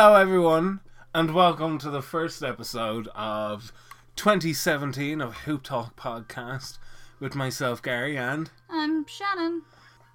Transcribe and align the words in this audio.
Hello, 0.00 0.14
everyone, 0.14 0.78
and 1.12 1.34
welcome 1.34 1.76
to 1.78 1.90
the 1.90 2.02
first 2.02 2.40
episode 2.40 3.08
of 3.16 3.72
2017 4.14 5.20
of 5.20 5.38
Hoop 5.38 5.64
Talk 5.64 5.96
Podcast 5.96 6.78
with 7.18 7.34
myself, 7.34 7.82
Gary, 7.82 8.16
and 8.16 8.48
I'm 8.70 9.04
Shannon. 9.08 9.62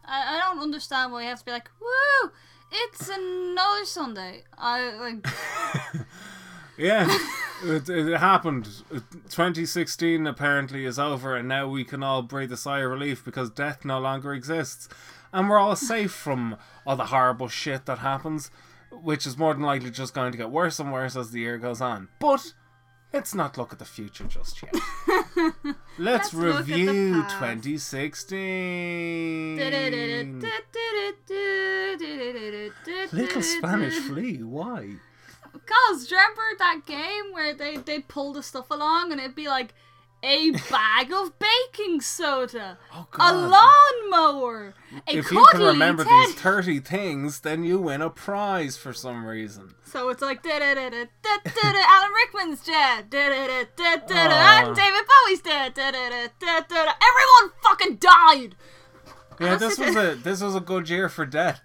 I, 0.06 0.38
I 0.38 0.40
don't 0.40 0.64
understand 0.64 1.12
why 1.12 1.24
you 1.24 1.28
have 1.28 1.40
to 1.40 1.46
be 1.46 1.52
like, 1.52 1.70
woo, 1.82 2.32
it's 2.72 3.10
another 3.10 3.84
Sunday. 3.84 4.46
I 4.58 4.94
like, 4.94 5.28
yeah, 6.78 7.18
it, 7.66 7.90
it 7.90 8.18
happened. 8.18 8.70
2016 8.90 10.26
apparently 10.26 10.86
is 10.86 10.98
over, 10.98 11.36
and 11.36 11.50
now 11.50 11.68
we 11.68 11.84
can 11.84 12.04
all 12.04 12.22
breathe 12.22 12.54
a 12.54 12.58
sigh 12.58 12.80
of 12.80 12.90
relief 12.90 13.26
because 13.26 13.50
death 13.50 13.84
no 13.84 14.00
longer 14.00 14.34
exists, 14.34 14.88
and 15.34 15.50
we're 15.50 15.60
all 15.60 15.76
safe 15.76 16.14
from 16.14 16.56
all 16.88 16.96
the 16.96 17.08
horrible 17.08 17.50
shit 17.50 17.86
that 17.86 17.98
happens, 17.98 18.50
which 19.02 19.26
is 19.26 19.38
more 19.38 19.54
than 19.54 19.64
likely 19.64 19.92
just 19.92 20.14
going 20.14 20.32
to 20.32 20.38
get 20.38 20.52
worse 20.52 20.80
and 20.80 20.92
worse 20.92 21.16
as 21.16 21.32
the 21.32 21.40
year 21.40 21.58
goes 21.58 21.82
on. 21.82 22.10
But 22.20 22.54
let's 23.12 23.34
not 23.34 23.58
look 23.58 23.74
at 23.74 23.80
the 23.80 23.86
future 23.86 24.26
just 24.26 24.62
yet. 24.62 24.76
Let's, 26.00 26.00
Let's 26.00 26.34
look 26.34 26.56
at 26.62 26.66
the 26.66 26.74
review 26.74 27.24
2016. 27.24 29.56
Little 33.12 33.42
Spanish 33.42 33.96
flea, 34.00 34.44
why? 34.44 34.96
Cause 35.54 36.10
you 36.10 36.18
remember 36.18 36.42
that 36.58 36.82
game 36.86 37.32
where 37.32 37.54
they 37.54 37.78
they'd 37.78 38.08
pull 38.08 38.34
the 38.34 38.42
stuff 38.42 38.72
along 38.72 39.12
and 39.12 39.22
it'd 39.22 39.36
be 39.36 39.48
like 39.48 39.76
a 40.24 40.52
bag 40.72 41.12
of 41.12 41.34
baking 41.38 42.00
soda, 42.02 42.78
Oh, 42.94 43.06
a 43.20 43.34
lawnmower, 43.34 44.74
a 45.08 45.18
if 45.18 45.32
you 45.32 45.46
can 45.52 45.62
remember 45.62 46.04
tent. 46.06 46.28
these 46.28 46.36
30 46.42 46.80
things, 46.80 47.40
then 47.42 47.64
you 47.64 47.78
win 47.78 48.02
a 48.02 48.10
prize 48.10 48.78
for 48.78 48.94
some 48.94 49.26
reason. 49.26 49.76
So 49.86 50.10
it's 50.10 50.22
like 50.22 50.42
da 50.42 50.60
da 50.60 50.74
da 50.74 50.90
da 50.90 51.06
da 51.22 51.40
da 51.54 51.84
Alan 51.86 52.12
Rickman's 52.14 52.64
dead, 52.66 53.10
da 53.10 53.30
da 53.30 53.48
da 53.48 53.64
da 53.76 53.96
da 53.98 54.28
da, 54.28 54.68
and 54.68 54.76
David 54.76 55.04
Bowie's 55.08 55.42
dead, 55.42 55.74
da 55.74 55.92
da 55.92 56.10
da 56.10 56.28
da 56.40 56.60
da 56.62 56.86
da. 56.86 56.94
Everyone 57.10 57.52
fucking 57.62 57.96
died. 57.98 58.56
Yeah, 59.40 59.56
this 59.56 59.78
was 59.78 59.96
a 59.96 60.16
this 60.16 60.42
was 60.42 60.56
a 60.56 60.60
good 60.60 60.90
year 60.90 61.10
for 61.10 61.26
death. 61.26 61.62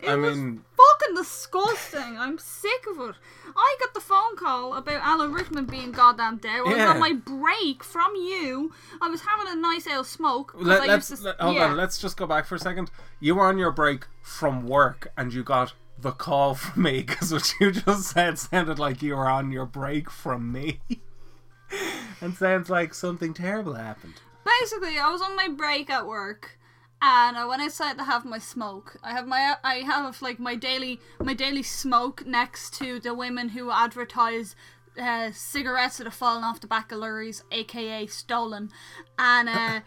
It 0.00 0.10
I 0.10 0.14
was 0.16 0.36
mean, 0.36 0.62
fucking 0.76 1.14
disgusting. 1.16 2.18
I'm 2.18 2.38
sick 2.38 2.84
of 2.90 3.08
it. 3.08 3.14
I 3.56 3.76
got 3.80 3.94
the 3.94 4.00
phone 4.00 4.36
call 4.36 4.74
about 4.74 5.00
Alan 5.02 5.32
Rickman 5.32 5.64
being 5.64 5.90
goddamn 5.92 6.36
dead. 6.36 6.58
I 6.58 6.62
was 6.62 6.76
Yeah. 6.76 6.90
on 6.90 7.00
my 7.00 7.14
break 7.14 7.82
from 7.82 8.14
you. 8.14 8.72
I 9.00 9.08
was 9.08 9.22
having 9.22 9.50
a 9.50 9.56
nice 9.56 9.86
ale 9.86 10.04
smoke. 10.04 10.52
let, 10.54 10.82
I 10.82 10.98
to, 10.98 11.22
let- 11.22 11.40
hold 11.40 11.56
yeah. 11.56 11.64
on. 11.66 11.76
Let's 11.76 11.98
just 11.98 12.16
go 12.18 12.26
back 12.26 12.44
for 12.46 12.56
a 12.56 12.58
second. 12.58 12.90
You 13.20 13.36
were 13.36 13.46
on 13.46 13.56
your 13.58 13.72
break 13.72 14.06
from 14.22 14.66
work, 14.66 15.08
and 15.16 15.32
you 15.32 15.42
got 15.42 15.72
the 15.98 16.12
call 16.12 16.54
from 16.54 16.82
me 16.82 17.02
because 17.02 17.32
what 17.32 17.50
you 17.58 17.70
just 17.72 18.10
said 18.10 18.38
sounded 18.38 18.78
like 18.78 19.02
you 19.02 19.16
were 19.16 19.30
on 19.30 19.50
your 19.50 19.64
break 19.64 20.10
from 20.10 20.52
me, 20.52 20.80
and 22.20 22.34
sounds 22.36 22.68
like 22.70 22.92
something 22.94 23.32
terrible 23.34 23.74
happened. 23.74 24.14
Basically, 24.60 24.98
I 24.98 25.10
was 25.10 25.22
on 25.22 25.34
my 25.36 25.48
break 25.48 25.90
at 25.90 26.06
work, 26.06 26.58
and 27.02 27.36
I 27.36 27.44
went 27.44 27.62
outside 27.62 27.98
to 27.98 28.04
have 28.04 28.24
my 28.24 28.38
smoke. 28.38 28.96
I 29.02 29.12
have 29.12 29.26
my 29.26 29.56
I 29.62 29.76
have 29.76 30.22
like 30.22 30.38
my 30.38 30.54
daily 30.54 31.00
my 31.20 31.34
daily 31.34 31.62
smoke 31.62 32.26
next 32.26 32.74
to 32.78 33.00
the 33.00 33.14
women 33.14 33.50
who 33.50 33.70
advertise. 33.70 34.56
Uh, 34.98 35.30
cigarettes 35.30 35.98
that 35.98 36.04
have 36.04 36.14
fallen 36.14 36.42
off 36.42 36.58
the 36.58 36.66
back 36.66 36.90
of 36.90 36.96
lorries, 36.96 37.44
aka 37.52 38.06
stolen, 38.06 38.70
and 39.18 39.46
uh, 39.46 39.80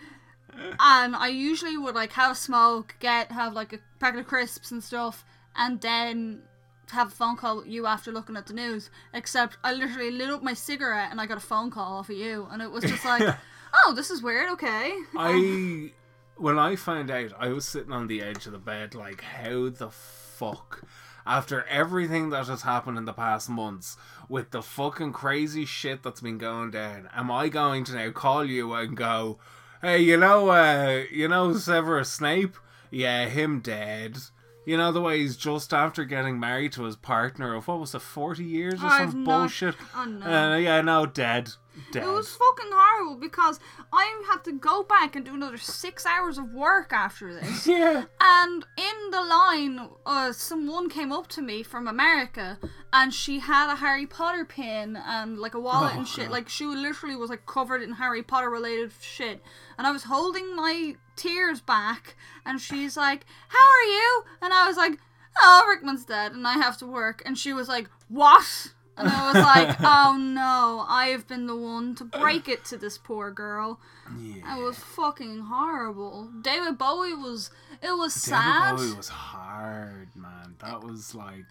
and 0.80 1.16
I 1.16 1.30
usually 1.30 1.78
would 1.78 1.96
like 1.96 2.14
have 2.14 2.34
a 2.34 2.36
smoke, 2.36 2.96
get 3.00 3.32
have 3.32 3.54
like 3.54 3.74
a 3.74 3.80
packet 4.00 4.20
of 4.20 4.28
crisps 4.28 4.70
and 4.70 4.84
stuff, 4.84 5.26
and 5.56 5.82
then 5.82 6.44
have 6.92 7.08
a 7.08 7.12
phone 7.12 7.38
call 7.38 7.58
with 7.58 7.68
you 7.68 7.88
after 7.88 8.12
looking 8.12 8.38
at 8.38 8.46
the 8.46 8.54
news. 8.54 8.92
Except 9.12 9.58
I 9.64 9.74
literally 9.74 10.12
lit 10.12 10.30
up 10.30 10.44
my 10.44 10.54
cigarette 10.54 11.10
and 11.10 11.20
I 11.20 11.26
got 11.26 11.38
a 11.38 11.42
phone 11.42 11.72
call 11.72 11.98
off 11.98 12.10
of 12.12 12.16
you, 12.16 12.48
and 12.52 12.62
it 12.62 12.70
was 12.70 12.84
just 12.84 13.04
like, 13.04 13.24
oh, 13.86 13.94
this 13.96 14.12
is 14.12 14.22
weird. 14.22 14.50
Okay, 14.52 14.94
I 15.18 15.92
when 16.40 16.58
I 16.58 16.76
found 16.76 17.12
out, 17.12 17.32
I 17.38 17.50
was 17.50 17.68
sitting 17.68 17.92
on 17.92 18.08
the 18.08 18.22
edge 18.22 18.46
of 18.46 18.52
the 18.54 18.58
bed, 18.58 18.96
like, 18.96 19.22
how 19.22 19.70
the 19.70 19.90
fuck? 19.90 20.82
After 21.26 21.64
everything 21.66 22.30
that 22.32 22.48
has 22.48 22.64
happened 22.64 22.98
in 22.98 23.06
the 23.06 23.14
past 23.14 23.50
months, 23.50 23.98
with 24.28 24.50
the 24.52 24.64
fucking 24.64 25.14
crazy 25.14 25.66
shit 25.66 26.02
that's 26.02 26.22
been 26.22 26.38
going 26.40 26.72
down, 26.72 27.08
am 27.14 27.30
I 27.30 27.50
going 27.50 27.84
to 27.86 27.94
now 27.94 28.10
call 28.12 28.44
you 28.46 28.74
and 28.74 28.98
go, 28.98 29.38
"Hey, 29.82 30.00
you 30.00 30.18
know, 30.18 30.50
uh, 30.50 31.04
you 31.12 31.28
know 31.28 31.54
Severus 31.54 32.12
Snape? 32.12 32.56
Yeah, 32.90 33.26
him 33.28 33.60
dead." 33.60 34.18
You 34.66 34.78
know 34.78 34.92
the 34.92 35.02
way 35.02 35.20
he's 35.20 35.38
just 35.38 35.74
after 35.74 36.04
getting 36.04 36.40
married 36.40 36.72
to 36.74 36.84
his 36.84 36.96
partner 36.96 37.54
of 37.56 37.68
what 37.68 37.80
was 37.80 37.94
it, 37.94 38.02
forty 38.02 38.44
years 38.46 38.82
or 38.82 38.88
I've 38.88 39.12
some 39.12 39.24
not- 39.24 39.40
bullshit? 39.42 39.76
oh, 39.96 40.06
no. 40.06 40.26
Uh, 40.54 40.58
yeah, 40.58 40.82
no, 40.82 41.06
dead, 41.06 41.52
dead. 41.92 42.04
It 42.04 42.08
was 42.08 42.30
fucking 42.30 42.72
horrible 42.72 43.16
because 43.16 43.60
I 43.94 44.22
had 44.28 44.44
to 44.46 44.52
go 44.52 44.84
back 44.84 45.16
and 45.16 45.26
do 45.26 45.34
another 45.34 45.58
six 45.58 46.06
hours 46.06 46.38
of 46.38 46.54
work 46.54 46.92
after 46.94 47.34
this. 47.34 47.66
yeah. 47.68 48.06
And 48.20 48.66
in 48.78 49.12
the 49.12 49.22
line, 49.22 49.90
uh, 50.06 50.32
someone 50.34 50.90
came 50.90 51.12
up 51.12 51.28
to 51.30 51.42
me 51.42 51.64
from 51.64 51.88
America, 51.88 52.60
and 52.94 53.14
she 53.14 53.40
had 53.40 53.72
a 53.72 53.76
Harry 53.78 54.06
Potter 54.06 54.46
pin 54.46 54.98
and 54.98 55.38
like 55.40 55.54
a 55.54 55.60
wallet 55.60 55.94
Oh, 55.96 56.00
and 56.00 56.08
shit. 56.08 56.26
God. 56.26 56.32
Like 56.34 56.50
she 56.50 56.66
literally 56.66 57.16
was 57.16 57.30
like 57.30 57.46
covered 57.46 57.82
in 57.82 57.94
Harry 57.94 58.24
Potter 58.24 58.50
related 58.50 58.92
shit. 59.02 59.42
And 59.78 59.88
I 59.88 59.92
was 59.92 60.04
holding 60.04 60.56
my 60.56 60.96
tears 61.16 61.62
back, 61.62 62.16
and 62.46 62.60
she's 62.60 62.98
like, 62.98 63.26
"How 63.50 63.64
are 63.70 63.84
you?" 63.86 64.24
And 64.42 64.54
I 64.54 64.68
was 64.68 64.76
like, 64.78 65.00
"Oh, 65.38 65.66
Rickman's 65.70 66.04
dead, 66.06 66.34
and 66.34 66.46
I 66.48 66.54
have 66.54 66.78
to 66.80 66.86
work." 66.88 67.22
And 67.26 67.38
she 67.38 67.54
was 67.54 67.68
like, 67.70 67.90
"What?" 68.10 68.74
And 69.00 69.08
I 69.10 69.32
was 69.34 69.44
like, 69.44 69.78
"Oh 69.82 70.18
no, 70.20 70.86
I 70.88 71.08
have 71.08 71.28
been 71.28 71.48
the 71.48 71.56
one 71.56 71.96
to 71.96 72.04
break 72.04 72.48
it 72.50 72.66
to 72.66 72.78
this 72.78 72.98
poor 72.98 73.32
girl." 73.32 73.80
Yeah. 74.20 74.58
It 74.58 74.64
was 74.64 74.78
fucking 74.78 75.40
horrible. 75.42 76.30
David 76.42 76.78
Bowie 76.78 77.14
was. 77.16 77.50
It 77.82 77.92
was 77.98 78.14
David 78.14 78.30
sad. 78.38 78.76
David 78.78 78.90
Bowie 78.90 78.98
was 78.98 79.10
hard, 79.10 80.10
man. 80.16 80.56
That 80.60 80.84
was 80.84 81.16
like, 81.16 81.46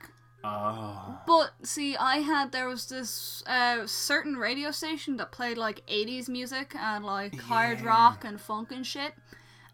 oh, 0.45 1.19
But 1.27 1.53
see, 1.63 1.97
I 1.97 2.17
had 2.19 2.53
there 2.53 2.69
was 2.69 2.89
this 2.89 3.43
uh, 3.47 3.87
certain 3.87 4.37
radio 4.37 4.71
station 4.71 5.17
that 5.17 5.33
played 5.33 5.57
like 5.57 5.87
'80s 5.87 6.29
music 6.29 6.75
and 6.79 7.05
like 7.05 7.39
hard 7.41 7.81
Yeah. 7.81 7.87
rock 7.87 8.25
and 8.25 8.41
funk 8.41 8.73
and 8.73 8.87
shit, 8.87 9.15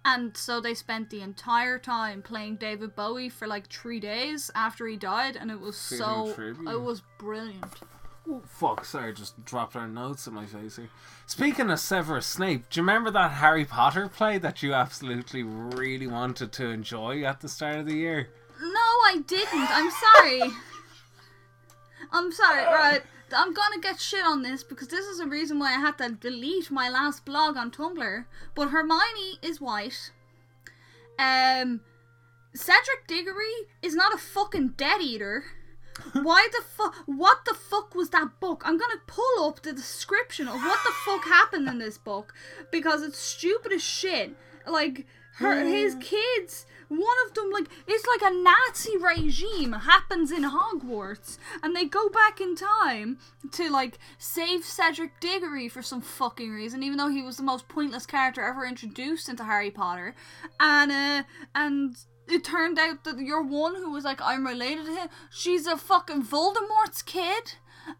and 0.05 0.37
so 0.37 0.61
they 0.61 0.75
spent 0.75 1.11
the 1.11 1.21
entire 1.23 1.79
time 1.79 2.23
playing 2.23 2.57
David 2.57 2.95
Bowie 2.95 3.29
for 3.29 3.47
like 3.47 3.69
three 3.69 4.01
days 4.01 4.51
after 4.55 4.87
he 4.87 4.97
died, 4.97 5.37
and 5.37 5.51
it 5.51 5.61
was 5.61 5.89
Feeling 5.89 6.05
so 6.29 6.35
tribute. 6.35 6.69
it 6.71 6.81
was 6.81 7.03
brilliant. 7.19 7.75
Oh, 8.29 8.41
fuck! 8.47 8.85
Sorry, 8.87 9.13
just 9.13 9.45
dropped 9.45 9.77
our 9.77 9.87
notes 9.87 10.27
in 10.27 10.33
my 10.35 10.47
face 10.47 10.77
here. 10.77 10.89
Speaking 11.27 11.71
of 11.71 11.79
Severus 11.79 12.27
Snape, 12.27 12.71
do 12.71 12.81
you 12.81 12.83
remember 12.83 13.11
that 13.11 13.33
Harry 13.33 13.65
Potter 13.67 14.09
play 14.09 14.39
that 14.39 14.63
you 14.63 14.73
absolutely 14.73 15.43
really 15.43 16.07
wanted 16.07 16.51
to 16.53 16.67
enjoy 16.69 17.23
at 17.25 17.41
the 17.43 17.49
start 17.51 17.81
of 17.81 17.87
the 17.87 17.97
year? 17.97 18.29
No, 18.61 18.69
I 18.71 19.23
didn't. 19.27 19.69
I'm 19.71 19.91
sorry. 19.91 20.43
I'm 22.13 22.33
sorry. 22.33 22.65
Right, 22.65 23.03
I'm 23.33 23.53
gonna 23.53 23.81
get 23.81 24.01
shit 24.01 24.25
on 24.25 24.43
this 24.43 24.63
because 24.63 24.89
this 24.89 25.07
is 25.07 25.21
a 25.21 25.27
reason 25.27 25.59
why 25.59 25.75
I 25.75 25.81
had 25.81 25.99
to 25.99 26.11
delete 26.11 26.71
my 26.71 26.89
last 26.89 27.25
blog 27.25 27.57
on 27.57 27.71
Tumblr. 27.71 28.25
But 28.55 28.69
Hermione 28.69 29.39
is 29.43 29.61
white. 29.61 30.11
Um, 31.19 31.81
Cedric 32.55 33.07
Diggory 33.07 33.69
is 33.83 33.95
not 33.95 34.15
a 34.15 34.19
fucking 34.19 34.75
Death 34.77 35.01
Eater. 35.01 35.45
Why 36.13 36.49
the 36.53 36.63
fuck? 36.63 36.97
What 37.07 37.45
the 37.45 37.55
fuck 37.55 37.95
was 37.95 38.11
that 38.11 38.41
book? 38.41 38.63
I'm 38.65 38.79
gonna 38.79 39.01
pull 39.07 39.47
up 39.47 39.63
the 39.63 39.73
description 39.73 40.49
of 40.49 40.55
what 40.55 40.79
the 40.85 40.93
fuck 41.05 41.25
happened 41.25 41.69
in 41.69 41.79
this 41.79 41.99
book 41.99 42.35
because 42.73 43.03
it's 43.03 43.19
stupid 43.19 43.73
as 43.73 43.83
shit. 43.83 44.35
Like 44.67 45.07
her, 45.37 45.65
his 45.65 45.97
kids. 46.01 46.67
One 46.99 47.17
of 47.27 47.35
them, 47.35 47.51
like, 47.51 47.69
it's 47.87 48.07
like 48.07 48.33
a 48.33 48.35
Nazi 48.35 48.97
regime 48.97 49.73
happens 49.73 50.31
in 50.31 50.45
Hogwarts, 50.45 51.39
and 51.63 51.75
they 51.75 51.85
go 51.85 52.09
back 52.09 52.41
in 52.41 52.57
time 52.57 53.19
to 53.53 53.71
like 53.71 53.99
save 54.19 54.65
Cedric 54.65 55.21
Diggory 55.21 55.69
for 55.69 55.83
some 55.83 56.01
fucking 56.01 56.51
reason, 56.51 56.83
even 56.83 56.99
though 56.99 57.11
he 57.11 57.23
was 57.23 57.37
the 57.37 57.43
most 57.43 57.69
pointless 57.69 58.07
character 58.07 58.43
ever 58.43 58.65
introduced 58.67 59.29
into 59.29 59.45
Harry 59.45 59.71
Potter, 59.71 60.15
and 60.61 60.91
uh, 60.91 61.23
and 61.55 61.97
it 62.29 62.45
turned 62.45 62.79
out 62.79 63.05
that 63.05 63.19
your 63.19 63.43
one 63.43 63.77
who 63.77 63.91
was 63.91 64.05
like, 64.05 64.21
I'm 64.23 64.47
related 64.47 64.87
to 64.87 64.95
him, 64.95 65.09
she's 65.31 65.67
a 65.67 65.77
fucking 65.77 66.25
Voldemort's 66.25 67.03
kid. 67.03 67.55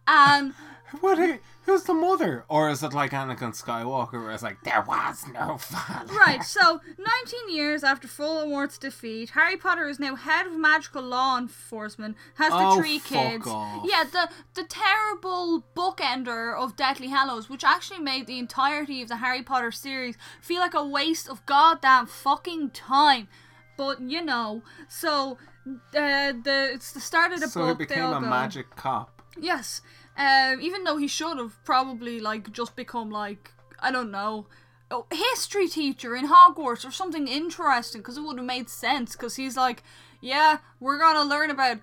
And 0.07 0.55
What? 1.01 1.19
Who, 1.19 1.39
who's 1.67 1.85
the 1.85 1.95
mother? 1.95 2.45
Or 2.49 2.69
is 2.71 2.83
it 2.83 2.93
like 2.93 3.13
Anakin 3.13 3.53
Skywalker, 3.55 4.23
where 4.23 4.31
it's 4.33 4.43
like 4.43 4.63
there 4.65 4.83
was 4.87 5.25
no 5.33 5.59
father? 5.59 6.13
right, 6.15 6.43
so 6.57 6.81
19 6.99 7.55
years 7.55 7.83
after 7.85 8.07
Voldemort's 8.09 8.79
defeat, 8.79 9.31
Harry 9.31 9.57
Potter 9.57 9.89
is 9.89 9.99
now 9.99 10.15
head 10.15 10.47
of 10.47 10.53
magical 10.57 11.03
law 11.03 11.39
enforcement, 11.39 12.17
has 12.37 12.51
the 12.53 12.59
Oh, 12.59 12.77
three 12.81 12.99
kids. 12.99 13.47
off. 13.47 13.85
Yeah, 13.89 14.05
the 14.05 14.29
the 14.55 14.65
terrible 14.65 15.65
bookender 15.77 16.57
of 16.57 16.77
Deathly 16.77 17.09
Hallows, 17.09 17.49
which 17.49 17.65
actually 17.65 18.01
made 18.01 18.27
the 18.27 18.39
entirety 18.39 19.03
of 19.03 19.09
the 19.09 19.17
Harry 19.17 19.43
Potter 19.43 19.71
series 19.73 20.17
feel 20.41 20.61
like 20.61 20.75
a 20.75 20.85
waste 20.87 21.29
of 21.29 21.45
goddamn 21.47 22.07
fucking 22.07 22.71
time. 22.71 23.29
But 23.77 24.01
you 24.01 24.23
know, 24.23 24.63
so 24.89 25.39
uh, 25.67 26.33
the 26.45 26.71
it's 26.75 26.93
the 26.93 27.01
start 27.01 27.33
of 27.33 27.41
the 27.41 27.49
So 27.49 27.61
he 27.61 27.67
book. 27.71 27.79
they 27.79 27.85
became 27.87 28.05
a 28.05 28.21
go- 28.21 28.21
magic 28.21 28.75
cop. 28.77 29.23
Yes. 29.37 29.81
Um, 30.17 30.61
even 30.61 30.85
though 30.85 30.97
he 30.97 31.09
should 31.09 31.39
have 31.39 31.63
probably 31.65 32.21
like 32.21 32.53
just 32.53 32.77
become 32.77 33.11
like 33.11 33.53
I 33.81 33.91
don't 33.91 34.11
know, 34.11 34.47
a 34.91 35.03
history 35.15 35.69
teacher 35.69 36.15
in 36.17 36.29
Hogwarts 36.29 36.87
or 36.87 36.91
something 36.91 37.27
interesting 37.29 38.01
because 38.01 38.17
it 38.17 38.23
would 38.23 38.37
have 38.39 38.47
made 38.47 38.69
sense 38.69 39.13
because 39.13 39.37
he's 39.37 39.57
like, 39.57 39.83
yeah, 40.21 40.59
we're 40.81 40.99
gonna 40.99 41.29
learn 41.29 41.51
about 41.51 41.79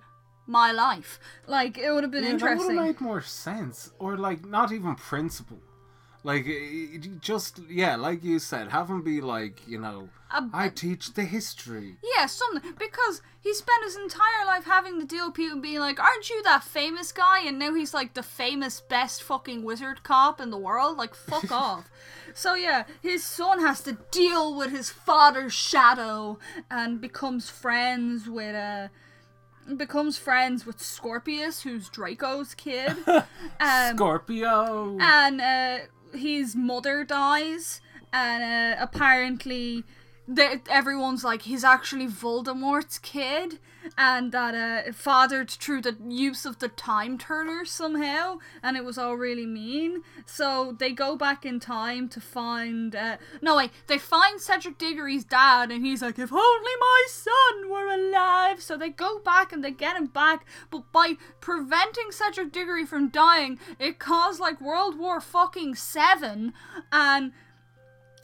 my 0.46 0.72
life. 0.72 1.20
Like 1.46 1.78
it 1.78 1.92
would 1.92 2.02
have 2.04 2.10
been 2.10 2.24
Yeah, 2.24 2.30
that 2.30 2.40
would 2.40 2.50
interesting. 2.50 2.76
have 2.76 2.86
made 2.86 3.00
more 3.00 3.20
sense. 3.20 3.90
Or 3.98 4.16
like 4.16 4.44
not 4.46 4.72
even 4.72 4.94
principal. 4.96 5.58
Like 6.24 6.46
just 7.20 7.60
yeah, 7.68 7.96
like 7.96 8.22
you 8.22 8.38
said, 8.38 8.68
have 8.68 8.88
him 8.88 9.02
be 9.02 9.20
like 9.20 9.60
you 9.66 9.78
know, 9.78 10.08
A- 10.30 10.48
I 10.52 10.68
teach 10.68 11.14
the 11.14 11.24
history. 11.24 11.96
Yeah, 12.16 12.26
something 12.26 12.74
because 12.78 13.22
he 13.40 13.52
spent 13.52 13.82
his 13.82 13.96
entire 13.96 14.46
life 14.46 14.64
having 14.64 15.00
to 15.00 15.06
deal 15.06 15.26
with 15.26 15.34
people 15.34 15.58
being 15.60 15.80
like, 15.80 15.98
"Aren't 15.98 16.30
you 16.30 16.40
that 16.44 16.62
famous 16.62 17.10
guy?" 17.10 17.40
And 17.40 17.58
now 17.58 17.74
he's 17.74 17.92
like 17.92 18.14
the 18.14 18.22
famous 18.22 18.80
best 18.80 19.20
fucking 19.24 19.64
wizard 19.64 20.04
cop 20.04 20.40
in 20.40 20.50
the 20.50 20.58
world. 20.58 20.96
Like, 20.96 21.14
fuck 21.16 21.50
off. 21.66 21.90
So 22.34 22.54
yeah, 22.54 22.84
his 23.02 23.24
son 23.24 23.58
has 23.60 23.80
to 23.82 23.98
deal 24.12 24.54
with 24.56 24.70
his 24.70 24.90
father's 24.90 25.52
shadow 25.52 26.38
and 26.70 27.00
becomes 27.00 27.50
friends 27.50 28.28
with 28.28 28.54
uh 28.54 28.88
becomes 29.76 30.18
friends 30.18 30.66
with 30.66 30.80
Scorpius, 30.80 31.62
who's 31.62 31.88
Draco's 31.88 32.54
kid. 32.54 32.96
um, 33.60 33.96
Scorpio. 33.96 34.98
and 35.00 35.40
uh, 35.40 35.78
his 36.14 36.54
mother 36.54 37.04
dies, 37.04 37.80
and 38.12 38.42
uh, 38.42 38.76
apparently 38.80 39.84
everyone's 40.70 41.24
like 41.24 41.42
he's 41.42 41.64
actually 41.64 42.06
Voldemort's 42.06 42.98
kid, 42.98 43.58
and 43.96 44.32
that 44.32 44.54
uh, 44.54 44.92
fathered 44.92 45.50
through 45.50 45.82
the 45.82 45.96
use 46.08 46.44
of 46.44 46.58
the 46.58 46.68
time 46.68 47.18
turner 47.18 47.64
somehow, 47.64 48.38
and 48.62 48.76
it 48.76 48.84
was 48.84 48.98
all 48.98 49.16
really 49.16 49.46
mean. 49.46 50.02
So 50.26 50.76
they 50.78 50.92
go 50.92 51.16
back 51.16 51.44
in 51.44 51.60
time 51.60 52.08
to 52.10 52.20
find. 52.20 52.94
Uh, 52.94 53.16
no 53.40 53.56
wait, 53.56 53.70
they 53.86 53.98
find 53.98 54.40
Cedric 54.40 54.78
Diggory's 54.78 55.24
dad, 55.24 55.70
and 55.70 55.84
he's 55.84 56.02
like, 56.02 56.18
"If 56.18 56.32
only 56.32 56.72
my 56.80 57.04
son 57.08 57.70
were 57.70 57.86
alive." 57.86 58.62
So 58.62 58.76
they 58.76 58.90
go 58.90 59.18
back 59.18 59.52
and 59.52 59.64
they 59.64 59.70
get 59.70 59.96
him 59.96 60.06
back, 60.06 60.46
but 60.70 60.90
by 60.92 61.14
preventing 61.40 62.10
Cedric 62.10 62.52
Diggory 62.52 62.86
from 62.86 63.08
dying, 63.08 63.58
it 63.78 63.98
caused 63.98 64.40
like 64.40 64.60
World 64.60 64.98
War 64.98 65.20
fucking 65.20 65.74
seven, 65.74 66.52
and 66.90 67.32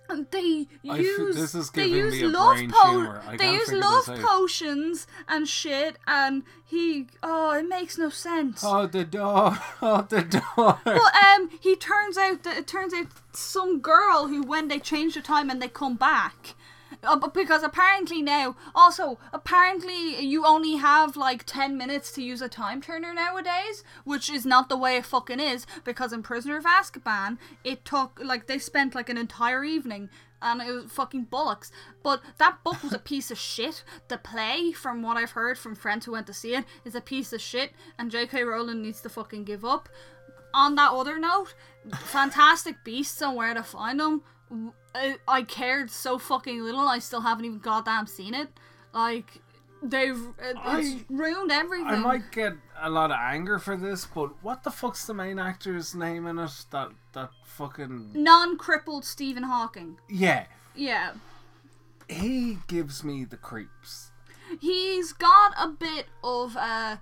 they 0.08 0.66
I 0.88 0.98
f- 0.98 1.04
use 1.04 1.54
is 1.54 1.70
they 1.70 1.86
use 1.86 2.20
love 2.22 2.58
po- 2.68 3.20
they 3.36 3.52
use 3.52 3.72
love 3.72 4.06
potions 4.06 5.06
and 5.28 5.46
shit, 5.48 5.98
and 6.06 6.44
he 6.64 7.06
oh 7.22 7.52
it 7.52 7.68
makes 7.68 7.98
no 7.98 8.08
sense. 8.08 8.62
Oh 8.64 8.86
the 8.86 9.04
door! 9.04 9.58
Oh 9.82 10.06
the 10.08 10.22
door! 10.22 10.80
But 10.84 11.14
um, 11.14 11.50
he 11.60 11.76
turns 11.76 12.16
out 12.16 12.42
that 12.44 12.56
it 12.56 12.66
turns 12.66 12.94
out 12.94 13.06
some 13.32 13.80
girl 13.80 14.28
who, 14.28 14.42
when 14.42 14.68
they 14.68 14.78
change 14.78 15.14
the 15.14 15.20
time 15.20 15.50
and 15.50 15.60
they 15.60 15.68
come 15.68 15.96
back, 15.96 16.54
uh, 17.02 17.16
but 17.16 17.34
because 17.34 17.62
apparently 17.62 18.22
now, 18.22 18.56
also 18.74 19.18
apparently 19.32 20.20
you 20.20 20.44
only 20.44 20.76
have 20.76 21.16
like 21.16 21.44
ten 21.44 21.76
minutes 21.76 22.12
to 22.12 22.22
use 22.22 22.42
a 22.42 22.48
time 22.48 22.80
turner 22.80 23.14
nowadays, 23.14 23.84
which 24.04 24.30
is 24.30 24.44
not 24.44 24.68
the 24.68 24.76
way 24.76 24.96
it 24.96 25.06
fucking 25.06 25.40
is. 25.40 25.66
Because 25.84 26.12
in 26.12 26.22
Prisoner 26.22 26.56
of 26.56 26.64
Azkaban, 26.64 27.38
it 27.64 27.84
took 27.84 28.20
like 28.22 28.46
they 28.46 28.58
spent 28.58 28.94
like 28.94 29.08
an 29.08 29.18
entire 29.18 29.64
evening. 29.64 30.10
And 30.40 30.62
it 30.62 30.70
was 30.70 30.92
fucking 30.92 31.26
bollocks. 31.26 31.72
But 32.04 32.20
that 32.38 32.62
book 32.62 32.80
was 32.84 32.92
a 32.92 33.00
piece 33.00 33.32
of 33.32 33.38
shit. 33.38 33.82
The 34.06 34.18
play, 34.18 34.70
from 34.70 35.02
what 35.02 35.16
I've 35.16 35.32
heard 35.32 35.58
from 35.58 35.74
friends 35.74 36.06
who 36.06 36.12
went 36.12 36.28
to 36.28 36.32
see 36.32 36.54
it, 36.54 36.64
is 36.84 36.94
a 36.94 37.00
piece 37.00 37.32
of 37.32 37.40
shit. 37.40 37.72
And 37.98 38.08
J.K. 38.08 38.44
Rowling 38.44 38.80
needs 38.80 39.00
to 39.00 39.08
fucking 39.08 39.42
give 39.42 39.64
up 39.64 39.88
on 40.54 40.74
that 40.76 40.92
other 40.92 41.18
note, 41.18 41.54
Fantastic 41.92 42.84
Beasts 42.84 43.20
and 43.20 43.36
Where 43.36 43.54
to 43.54 43.62
Find 43.62 44.00
Them, 44.00 44.22
I, 44.98 45.16
I 45.28 45.42
cared 45.42 45.90
so 45.90 46.18
fucking 46.18 46.62
little. 46.62 46.80
I 46.88 46.98
still 46.98 47.20
haven't 47.20 47.44
even 47.44 47.58
goddamn 47.58 48.06
seen 48.06 48.34
it. 48.34 48.48
Like 48.92 49.40
they've 49.82 50.16
it, 50.38 50.56
it's 50.56 50.60
I- 50.64 51.04
ruined 51.08 51.52
everything. 51.52 51.86
I 51.86 51.96
might 51.96 52.32
get 52.32 52.54
a 52.80 52.90
lot 52.90 53.10
of 53.10 53.16
anger 53.20 53.58
for 53.58 53.76
this, 53.76 54.06
but 54.06 54.42
what 54.42 54.62
the 54.64 54.70
fuck's 54.70 55.06
the 55.06 55.14
main 55.14 55.38
actor's 55.38 55.94
name 55.94 56.26
in 56.26 56.38
it? 56.38 56.50
That 56.70 56.88
that 57.12 57.30
fucking 57.44 58.10
Non-crippled 58.14 59.04
Stephen 59.04 59.44
Hawking. 59.44 59.98
yeah. 60.08 60.46
Yeah, 60.74 61.14
He 62.08 62.58
gives 62.68 63.02
me 63.02 63.24
the 63.24 63.36
creeps. 63.36 64.10
he's 64.60 65.12
got 65.12 65.52
a 65.58 65.66
bit 65.68 66.06
of 66.22 66.54
a 66.56 67.00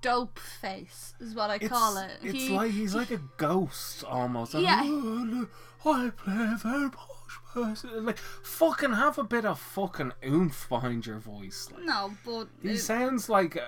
dope 0.00 0.38
face, 0.38 1.14
is 1.20 1.34
what 1.34 1.50
I 1.50 1.56
It's, 1.56 1.68
call 1.68 1.96
it. 1.96 2.12
it's 2.22 2.32
He- 2.34 2.48
like 2.50 2.70
he's 2.70 2.94
like 2.94 3.10
a 3.10 3.20
ghost 3.36 4.04
almost. 4.04 4.54
Yeah. 4.54 4.76
like, 4.80 4.86
"Oh, 4.88 5.26
look, 5.28 5.50
I 5.84 6.10
play 6.10 6.34
a 6.52 6.56
very 6.56 6.90
posh 6.90 7.08
person. 7.08 7.09
Like 7.54 8.18
fucking 8.18 8.92
have 8.92 9.18
a 9.18 9.24
bit 9.24 9.44
of 9.44 9.58
fucking 9.58 10.12
oomph 10.24 10.68
behind 10.68 11.06
your 11.06 11.18
voice. 11.18 11.68
Like, 11.74 11.84
no, 11.84 12.12
but 12.24 12.48
he 12.62 12.70
it- 12.70 12.78
sounds 12.78 13.28
like 13.28 13.56
uh, 13.56 13.60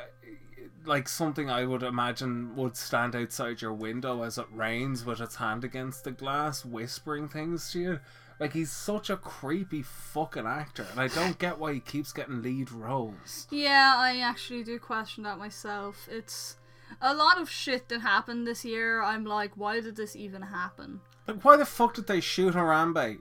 like 0.85 1.09
something 1.09 1.49
I 1.51 1.65
would 1.65 1.83
imagine 1.83 2.55
would 2.57 2.77
stand 2.77 3.15
outside 3.17 3.61
your 3.63 3.73
window 3.73 4.23
as 4.23 4.39
it 4.39 4.47
rains 4.53 5.05
with 5.05 5.21
its 5.21 5.37
hand 5.37 5.65
against 5.65 6.05
the 6.05 6.11
glass, 6.13 6.65
whispering 6.65 7.29
things 7.29 7.71
to 7.73 7.81
you. 7.81 8.01
Like 8.41 8.53
he's 8.55 8.73
such 8.73 9.09
a 9.11 9.17
creepy 9.17 9.83
fucking 9.83 10.47
actor, 10.47 10.87
and 10.91 10.99
I 11.01 11.07
don't 11.09 11.39
get 11.39 11.59
why 11.59 11.75
he 11.75 11.81
keeps 11.81 12.13
getting 12.13 12.43
lead 12.43 12.73
roles. 12.73 13.47
Yeah, 13.51 13.95
I 13.97 14.19
actually 14.19 14.65
do 14.65 14.79
question 14.81 15.23
that 15.25 15.39
myself. 15.39 16.09
It's 16.11 16.57
a 17.01 17.15
lot 17.15 17.41
of 17.41 17.49
shit 17.49 17.89
that 17.89 18.01
happened 18.01 18.47
this 18.47 18.65
year. 18.65 19.03
I'm 19.03 19.25
like, 19.25 19.53
why 19.57 19.81
did 19.81 19.95
this 19.97 20.17
even 20.17 20.43
happen? 20.43 21.01
Like, 21.29 21.45
why 21.45 21.57
the 21.57 21.65
fuck 21.67 21.95
did 21.95 22.09
they 22.09 22.21
shoot 22.21 22.55
Harambe? 22.55 23.19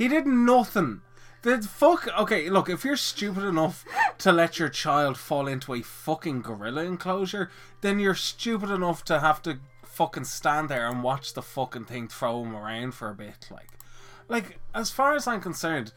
He 0.00 0.08
did 0.08 0.26
nothing. 0.26 1.02
The 1.42 1.60
fuck. 1.60 2.08
Okay, 2.18 2.48
look, 2.48 2.70
if 2.70 2.86
you're 2.86 2.96
stupid 2.96 3.44
enough 3.44 3.84
to 4.16 4.32
let 4.32 4.58
your 4.58 4.70
child 4.70 5.18
fall 5.18 5.46
into 5.46 5.74
a 5.74 5.82
fucking 5.82 6.40
gorilla 6.40 6.84
enclosure, 6.84 7.50
then 7.82 7.98
you're 7.98 8.14
stupid 8.14 8.70
enough 8.70 9.04
to 9.04 9.20
have 9.20 9.42
to 9.42 9.58
fucking 9.84 10.24
stand 10.24 10.70
there 10.70 10.88
and 10.88 11.02
watch 11.02 11.34
the 11.34 11.42
fucking 11.42 11.84
thing 11.84 12.08
throw 12.08 12.42
him 12.42 12.56
around 12.56 12.94
for 12.94 13.10
a 13.10 13.14
bit. 13.14 13.48
Like, 13.50 13.68
like 14.26 14.58
as 14.74 14.90
far 14.90 15.14
as 15.14 15.26
I'm 15.26 15.42
concerned, 15.42 15.92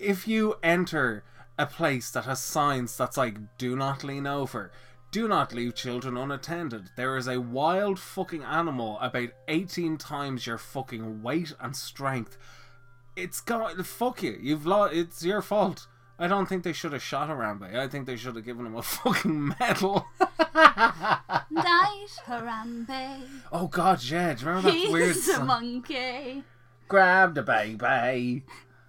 if 0.00 0.26
you 0.26 0.56
enter 0.60 1.22
a 1.56 1.66
place 1.66 2.10
that 2.10 2.24
has 2.24 2.42
signs 2.42 2.96
that's 2.96 3.16
like 3.16 3.36
do 3.58 3.76
not 3.76 4.02
lean 4.02 4.26
over 4.26 4.72
do 5.12 5.28
not 5.28 5.52
leave 5.52 5.74
children 5.74 6.16
unattended 6.16 6.88
there 6.96 7.18
is 7.18 7.28
a 7.28 7.40
wild 7.40 7.98
fucking 7.98 8.42
animal 8.42 8.98
about 9.00 9.28
18 9.46 9.98
times 9.98 10.46
your 10.46 10.56
fucking 10.56 11.22
weight 11.22 11.52
and 11.60 11.76
strength 11.76 12.38
it's 13.22 13.40
got 13.40 13.84
fuck 13.84 14.22
you 14.22 14.38
you've 14.40 14.66
lost 14.66 14.94
it's 14.94 15.24
your 15.24 15.42
fault 15.42 15.86
I 16.20 16.28
don't 16.28 16.46
think 16.46 16.64
they 16.64 16.74
should 16.74 16.92
have 16.92 17.02
shot 17.02 17.30
Harambe. 17.30 17.74
I 17.74 17.88
think 17.88 18.04
they 18.04 18.16
should 18.16 18.36
have 18.36 18.44
given 18.44 18.66
him 18.66 18.76
a 18.76 18.82
fucking 18.98 19.54
medal. 19.58 20.06
Night 20.54 22.10
Harambe. 22.26 23.22
oh 23.50 23.68
god, 23.68 24.04
yeah, 24.04 24.34
do 24.34 24.42
you 24.42 24.48
remember 24.48 24.70
that 24.70 24.92
weird 24.92 25.14
He's 25.14 25.28
a 25.30 25.42
monkey. 25.42 26.44
Grab 26.88 27.34
the 27.34 27.42
baby. 27.42 28.44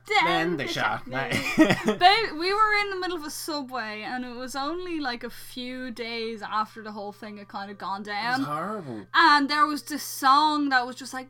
Then 0.10 0.26
Then 0.26 0.58
they 0.58 0.66
the 0.66 0.74
shot 0.74 1.08
me. 1.08 1.16
Babe, 1.58 2.32
we 2.38 2.54
were 2.54 2.74
in 2.82 2.90
the 2.90 2.98
middle 3.00 3.16
of 3.16 3.24
a 3.24 3.30
subway, 3.30 4.02
and 4.02 4.26
it 4.26 4.36
was 4.36 4.54
only 4.56 5.00
like 5.00 5.24
a 5.24 5.30
few 5.30 5.90
days 5.90 6.42
after 6.42 6.84
the 6.84 6.92
whole 6.92 7.14
thing 7.14 7.38
had 7.38 7.48
kind 7.48 7.72
of 7.72 7.78
gone 7.78 8.04
down. 8.04 8.42
It's 8.42 8.46
down. 8.46 8.58
horrible. 8.58 9.06
And 9.14 9.50
there 9.50 9.66
was 9.66 9.84
this 9.84 10.04
song 10.04 10.68
that 10.70 10.86
was 10.86 10.98
just 10.98 11.14
like, 11.14 11.30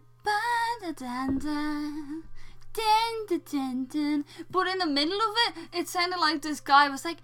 "Ba-da-dun-dun, 2.74 3.86
dun-dun-dun-dun." 3.86 4.26
but 4.50 4.68
in 4.68 4.78
the 4.80 4.86
middle 4.86 5.14
of 5.18 5.36
it, 5.58 5.80
it 5.80 5.88
sounded 5.88 6.20
like 6.20 6.42
this 6.42 6.60
guy 6.60 6.90
was 6.90 7.04
like, 7.06 7.18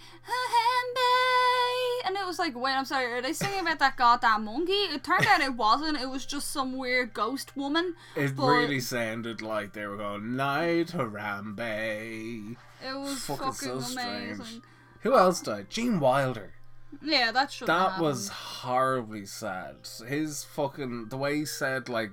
and 2.05 2.15
it 2.15 2.25
was 2.25 2.39
like, 2.39 2.55
wait, 2.55 2.73
I'm 2.73 2.85
sorry, 2.85 3.05
are 3.13 3.21
they 3.21 3.33
singing 3.33 3.59
about 3.61 3.79
that 3.79 3.97
goddamn 3.97 4.45
monkey? 4.45 4.71
It 4.73 5.03
turned 5.03 5.25
out 5.27 5.41
it 5.41 5.55
wasn't. 5.55 5.99
It 5.99 6.09
was 6.09 6.25
just 6.25 6.51
some 6.51 6.77
weird 6.77 7.13
ghost 7.13 7.55
woman. 7.57 7.95
It 8.15 8.35
But- 8.35 8.47
really 8.47 8.79
sounded 8.79 9.41
like 9.41 9.73
they 9.73 9.85
were 9.85 9.97
going 9.97 10.35
Night 10.35 10.87
Harambe. 10.87 12.55
It 12.85 12.93
was 12.95 13.23
Fucking 13.25 13.45
fucking, 13.53 13.81
so 13.81 13.91
amazing. 14.01 14.43
strange. 14.43 14.61
Who 15.01 15.15
else 15.17 15.41
died? 15.41 15.69
Gene 15.69 15.99
Wilder. 15.99 16.53
Yeah, 17.01 17.31
that 17.31 17.51
should. 17.51 17.67
That 17.67 17.99
was 17.99 18.29
horribly 18.29 19.25
sad. 19.25 19.87
His 20.07 20.43
fucking 20.43 21.09
the 21.09 21.17
way 21.17 21.37
he 21.37 21.45
said 21.45 21.89
like 21.89 22.11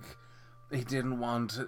he 0.71 0.83
didn't 0.83 1.21
want 1.21 1.59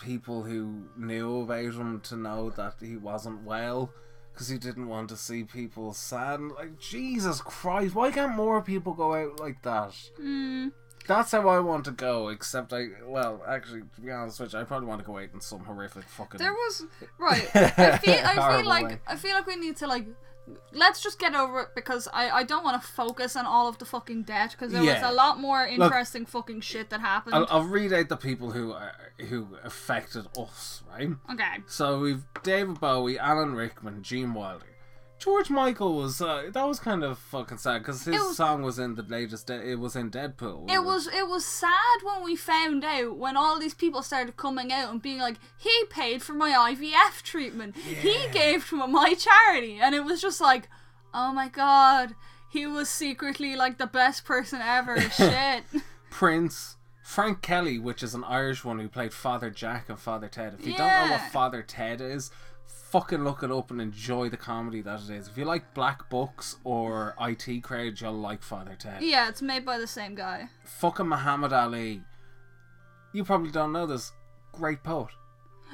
people 0.00 0.42
who 0.42 0.88
knew 0.96 1.42
about 1.42 1.74
him 1.74 2.00
to 2.00 2.16
know 2.16 2.50
that 2.50 2.74
he 2.80 2.96
wasn't 2.96 3.44
well 3.44 3.92
because 4.32 4.48
he 4.48 4.58
didn't 4.58 4.88
want 4.88 5.08
to 5.10 5.16
see 5.16 5.44
people 5.44 5.92
sad. 5.92 6.40
Like 6.40 6.78
Jesus 6.78 7.40
Christ, 7.40 7.94
why 7.94 8.10
can't 8.10 8.34
more 8.34 8.62
people 8.62 8.94
go 8.94 9.14
out 9.14 9.38
like 9.38 9.62
that? 9.62 9.94
Mm. 10.20 10.72
That's 11.06 11.32
how 11.32 11.48
I 11.48 11.60
want 11.60 11.84
to 11.86 11.90
go. 11.90 12.28
Except 12.28 12.72
I, 12.72 12.86
well, 13.04 13.42
actually, 13.46 13.82
to 13.94 14.00
be 14.00 14.10
honest 14.10 14.40
with 14.40 14.52
you, 14.52 14.60
I 14.60 14.64
probably 14.64 14.88
want 14.88 15.00
to 15.00 15.06
go 15.06 15.18
out 15.18 15.28
in 15.32 15.40
some 15.40 15.60
horrific 15.60 16.04
fucking. 16.04 16.38
There 16.38 16.52
was 16.52 16.86
right. 17.18 17.48
I 17.54 17.98
feel 17.98 18.20
I 18.24 18.56
feel 18.56 18.66
like 18.66 18.86
way. 18.86 18.98
I 19.06 19.16
feel 19.16 19.34
like 19.34 19.46
we 19.46 19.56
need 19.56 19.76
to 19.78 19.86
like 19.86 20.06
let's 20.72 21.02
just 21.02 21.18
get 21.18 21.34
over 21.34 21.60
it 21.60 21.68
because 21.74 22.08
I 22.12 22.30
I 22.30 22.42
don't 22.44 22.64
want 22.64 22.80
to 22.80 22.86
focus 22.88 23.36
on 23.36 23.46
all 23.46 23.68
of 23.68 23.78
the 23.78 23.84
fucking 23.84 24.22
debt 24.24 24.50
because 24.52 24.72
there 24.72 24.82
Yeah. 24.82 24.94
was 25.02 25.10
a 25.10 25.14
lot 25.14 25.38
more 25.38 25.64
interesting 25.66 26.26
fucking 26.26 26.60
shit 26.62 26.90
that 26.90 27.00
happened. 27.00 27.34
I'll, 27.34 27.46
I'll 27.50 27.64
read 27.64 27.92
out 27.92 28.08
the 28.08 28.16
people 28.16 28.50
who 28.52 28.72
uh, 28.72 28.92
who 29.28 29.48
affected 29.64 30.26
us, 30.38 30.82
right? 30.90 31.10
okay. 31.32 31.58
So 31.66 32.00
we've 32.00 32.22
David 32.42 32.80
Bowie, 32.80 33.18
Alan 33.18 33.54
Rickman, 33.54 34.02
Gene 34.02 34.34
Wilder. 34.34 34.66
George 35.20 35.50
Michael 35.50 35.96
was 35.96 36.20
uh, 36.22 36.44
that 36.52 36.66
was 36.66 36.80
kind 36.80 37.04
of 37.04 37.18
fucking 37.18 37.58
sad 37.58 37.80
because 37.82 38.04
his 38.04 38.16
was- 38.16 38.36
song 38.36 38.62
was 38.62 38.78
in 38.78 38.94
the 38.94 39.02
latest. 39.02 39.46
De- 39.48 39.70
it 39.70 39.78
was 39.78 39.94
in 39.94 40.10
Deadpool. 40.10 40.70
It 40.70 40.82
was 40.82 41.06
it 41.06 41.28
was 41.28 41.44
sad 41.44 41.98
when 42.02 42.24
we 42.24 42.34
found 42.36 42.82
out 42.84 43.16
when 43.18 43.36
all 43.36 43.60
these 43.60 43.74
people 43.74 44.02
started 44.02 44.36
coming 44.38 44.72
out 44.72 44.90
and 44.90 45.02
being 45.02 45.18
like, 45.20 45.36
he 45.58 45.84
paid 45.90 46.22
for 46.22 46.32
my 46.32 46.50
IVF 46.74 47.22
treatment. 47.22 47.76
He 47.76 48.24
Yeah. 48.24 48.32
gave 48.32 48.66
to 48.70 48.86
my 48.86 49.14
charity, 49.14 49.78
and 49.80 49.94
it 49.94 50.04
was 50.04 50.22
just 50.22 50.40
like, 50.40 50.68
oh 51.12 51.32
my 51.32 51.48
god, 51.48 52.14
he 52.50 52.66
was 52.66 52.88
secretly 52.88 53.54
like 53.54 53.76
the 53.76 53.86
best 53.86 54.24
person 54.24 54.60
ever. 54.62 54.98
Shit. 55.10 55.64
Prince, 56.10 56.76
Frank 57.04 57.42
Kelly, 57.42 57.78
which 57.78 58.02
is 58.02 58.14
an 58.14 58.24
Irish 58.24 58.64
one 58.64 58.78
who 58.78 58.88
played 58.88 59.12
Father 59.12 59.50
Jack 59.50 59.88
and 59.90 59.98
Father 59.98 60.28
Ted. 60.28 60.54
If 60.58 60.66
you 60.66 60.76
don't 60.76 60.88
know 60.88 61.12
what 61.12 61.30
Father 61.32 61.62
Ted 61.62 62.00
is, 62.00 62.30
fucking 62.90 63.22
look 63.22 63.42
it 63.42 63.50
up 63.50 63.70
and 63.70 63.80
enjoy 63.80 64.28
the 64.28 64.36
comedy 64.36 64.80
that 64.82 65.00
it 65.02 65.10
is. 65.10 65.28
If 65.28 65.38
you 65.38 65.44
like 65.44 65.74
Black 65.74 66.08
Books 66.10 66.56
or 66.64 67.14
IT 67.20 67.62
Crowd, 67.62 68.00
you'll 68.00 68.12
like 68.14 68.42
Father 68.42 68.76
Ted. 68.78 69.02
yeah, 69.02 69.28
it's 69.28 69.42
made 69.42 69.64
by 69.64 69.78
the 69.78 69.86
same 69.86 70.14
guy. 70.14 70.48
Fucking 70.64 71.08
Muhammad 71.08 71.52
Ali. 71.52 72.02
You 73.12 73.24
probably 73.24 73.50
don't 73.50 73.72
know 73.72 73.86
this. 73.86 74.12
Great 74.52 74.82
poet. 74.82 75.10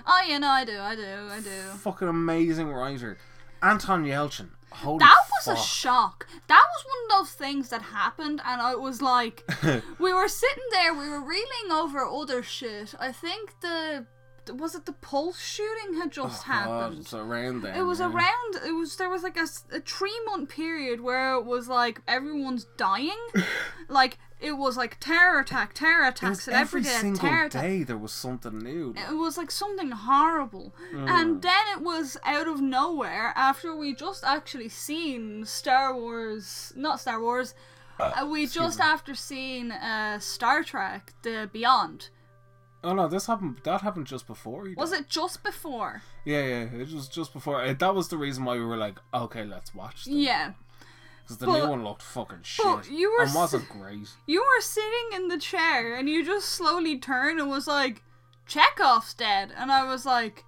Oh 0.06 0.22
yeah, 0.28 0.38
no, 0.38 0.48
I 0.48 0.64
do, 0.64 0.78
I 0.78 0.94
do, 0.94 1.28
I 1.30 1.40
do. 1.40 1.76
Fucking 1.78 2.08
amazing 2.08 2.68
writer. 2.68 3.18
Anton 3.62 4.04
Yelchin. 4.04 4.50
Holy 4.70 4.98
That 4.98 5.22
was 5.30 5.58
a 5.58 5.62
shock. 5.62 6.26
That 6.48 6.62
was 6.68 6.84
one 6.84 7.18
of 7.20 7.26
those 7.26 7.32
things 7.34 7.70
that 7.70 7.80
happened, 7.80 8.42
and 8.44 8.60
I 8.60 8.74
was 8.74 9.00
like, 9.00 9.42
we 9.98 10.12
were 10.12 10.28
sitting 10.28 10.64
there, 10.70 10.92
we 10.92 11.08
were 11.08 11.20
reeling 11.22 11.72
over 11.72 12.04
other 12.04 12.42
shit. 12.42 12.94
I 13.00 13.10
think 13.12 13.60
the 13.62 14.06
was 14.50 14.74
it 14.74 14.86
the 14.86 14.92
Pulse 14.92 15.40
shooting 15.40 15.98
had 15.98 16.10
just 16.12 16.42
Oh, 16.46 16.52
God, 16.52 16.80
happened. 16.80 17.00
it's 17.00 17.14
around 17.14 17.62
then. 17.62 17.76
It 17.76 17.82
was 17.82 18.00
yeah. 18.00 18.12
around. 18.12 18.56
It 18.66 18.72
was 18.72 18.96
there 18.96 19.08
was 19.10 19.22
like 19.22 19.36
a 19.36 19.46
three 19.46 20.18
month 20.26 20.50
period 20.50 21.00
where 21.00 21.34
it 21.34 21.44
was 21.44 21.68
like 21.68 22.00
everyone's 22.06 22.64
dying, 22.76 23.18
like 23.88 24.18
it 24.40 24.52
was 24.52 24.76
like 24.76 24.98
terror 25.00 25.40
attack, 25.40 25.72
terror 25.74 26.04
It 26.04 26.10
attacks, 26.10 26.46
and 26.46 26.56
every 26.56 26.80
every 26.80 26.82
day 26.82 26.98
single 27.00 27.20
terror 27.20 27.48
day 27.48 27.82
there 27.82 27.96
was 27.96 28.12
something 28.12 28.58
new. 28.58 28.94
It 28.96 29.14
was 29.14 29.36
like 29.38 29.50
something 29.50 29.90
horrible. 29.90 30.74
Mm. 30.92 31.08
And 31.08 31.42
then 31.42 31.66
it 31.74 31.80
was 31.80 32.16
out 32.24 32.46
of 32.46 32.60
nowhere 32.60 33.32
after 33.34 33.74
we 33.74 33.94
just 33.94 34.24
actually 34.24 34.68
seen 34.68 35.44
Star 35.46 35.94
Wars, 35.94 36.72
not 36.76 37.00
Star 37.00 37.20
Wars, 37.20 37.54
uh, 37.98 38.26
we 38.30 38.46
just 38.46 38.78
after 38.80 39.14
seen 39.14 39.72
uh, 39.72 40.18
Star 40.18 40.62
Trek 40.62 41.14
The 41.22 41.48
Beyond. 41.52 42.10
Oh 42.84 42.92
no, 42.94 43.08
this 43.08 43.26
happened. 43.26 43.58
That 43.64 43.80
happened 43.80 44.06
just 44.06 44.26
before. 44.26 44.68
Was 44.76 44.92
it 44.92 45.08
just 45.08 45.42
before? 45.42 46.02
Yeah, 46.24 46.42
yeah. 46.42 46.62
It 46.80 46.92
was 46.92 47.08
just 47.08 47.32
before. 47.32 47.60
uh, 47.62 47.72
That 47.72 47.94
was 47.94 48.08
the 48.08 48.16
reason 48.16 48.44
why 48.44 48.54
we 48.54 48.64
were 48.64 48.76
like, 48.76 48.96
okay, 49.12 49.44
let's 49.44 49.74
watch. 49.74 50.04
Them. 50.04 50.14
Yeah. 50.18 50.52
because 51.22 51.38
the 51.38 51.46
But- 51.46 51.64
new 51.64 51.70
one 51.70 51.82
looked 51.84 52.02
fucking 52.02 52.42
shit. 52.42 52.64
but 52.64 52.88
you 52.90 53.10
were 53.10 53.24
and 53.24 53.34
wasn't 53.34 53.68
great. 53.68 54.08
You 54.26 54.40
were 54.40 54.60
sitting 54.62 55.08
in 55.14 55.28
the 55.28 55.38
chair 55.38 55.96
and 55.96 56.08
you 56.08 56.24
just 56.24 56.48
slowly 56.50 56.98
turned 56.98 57.40
and 57.40 57.50
was 57.50 57.66
like, 57.66 58.02
Chekhov's 58.46 59.14
dead. 59.14 59.52
And 59.56 59.72
I 59.72 59.82
was 59.84 60.06
like, 60.06 60.44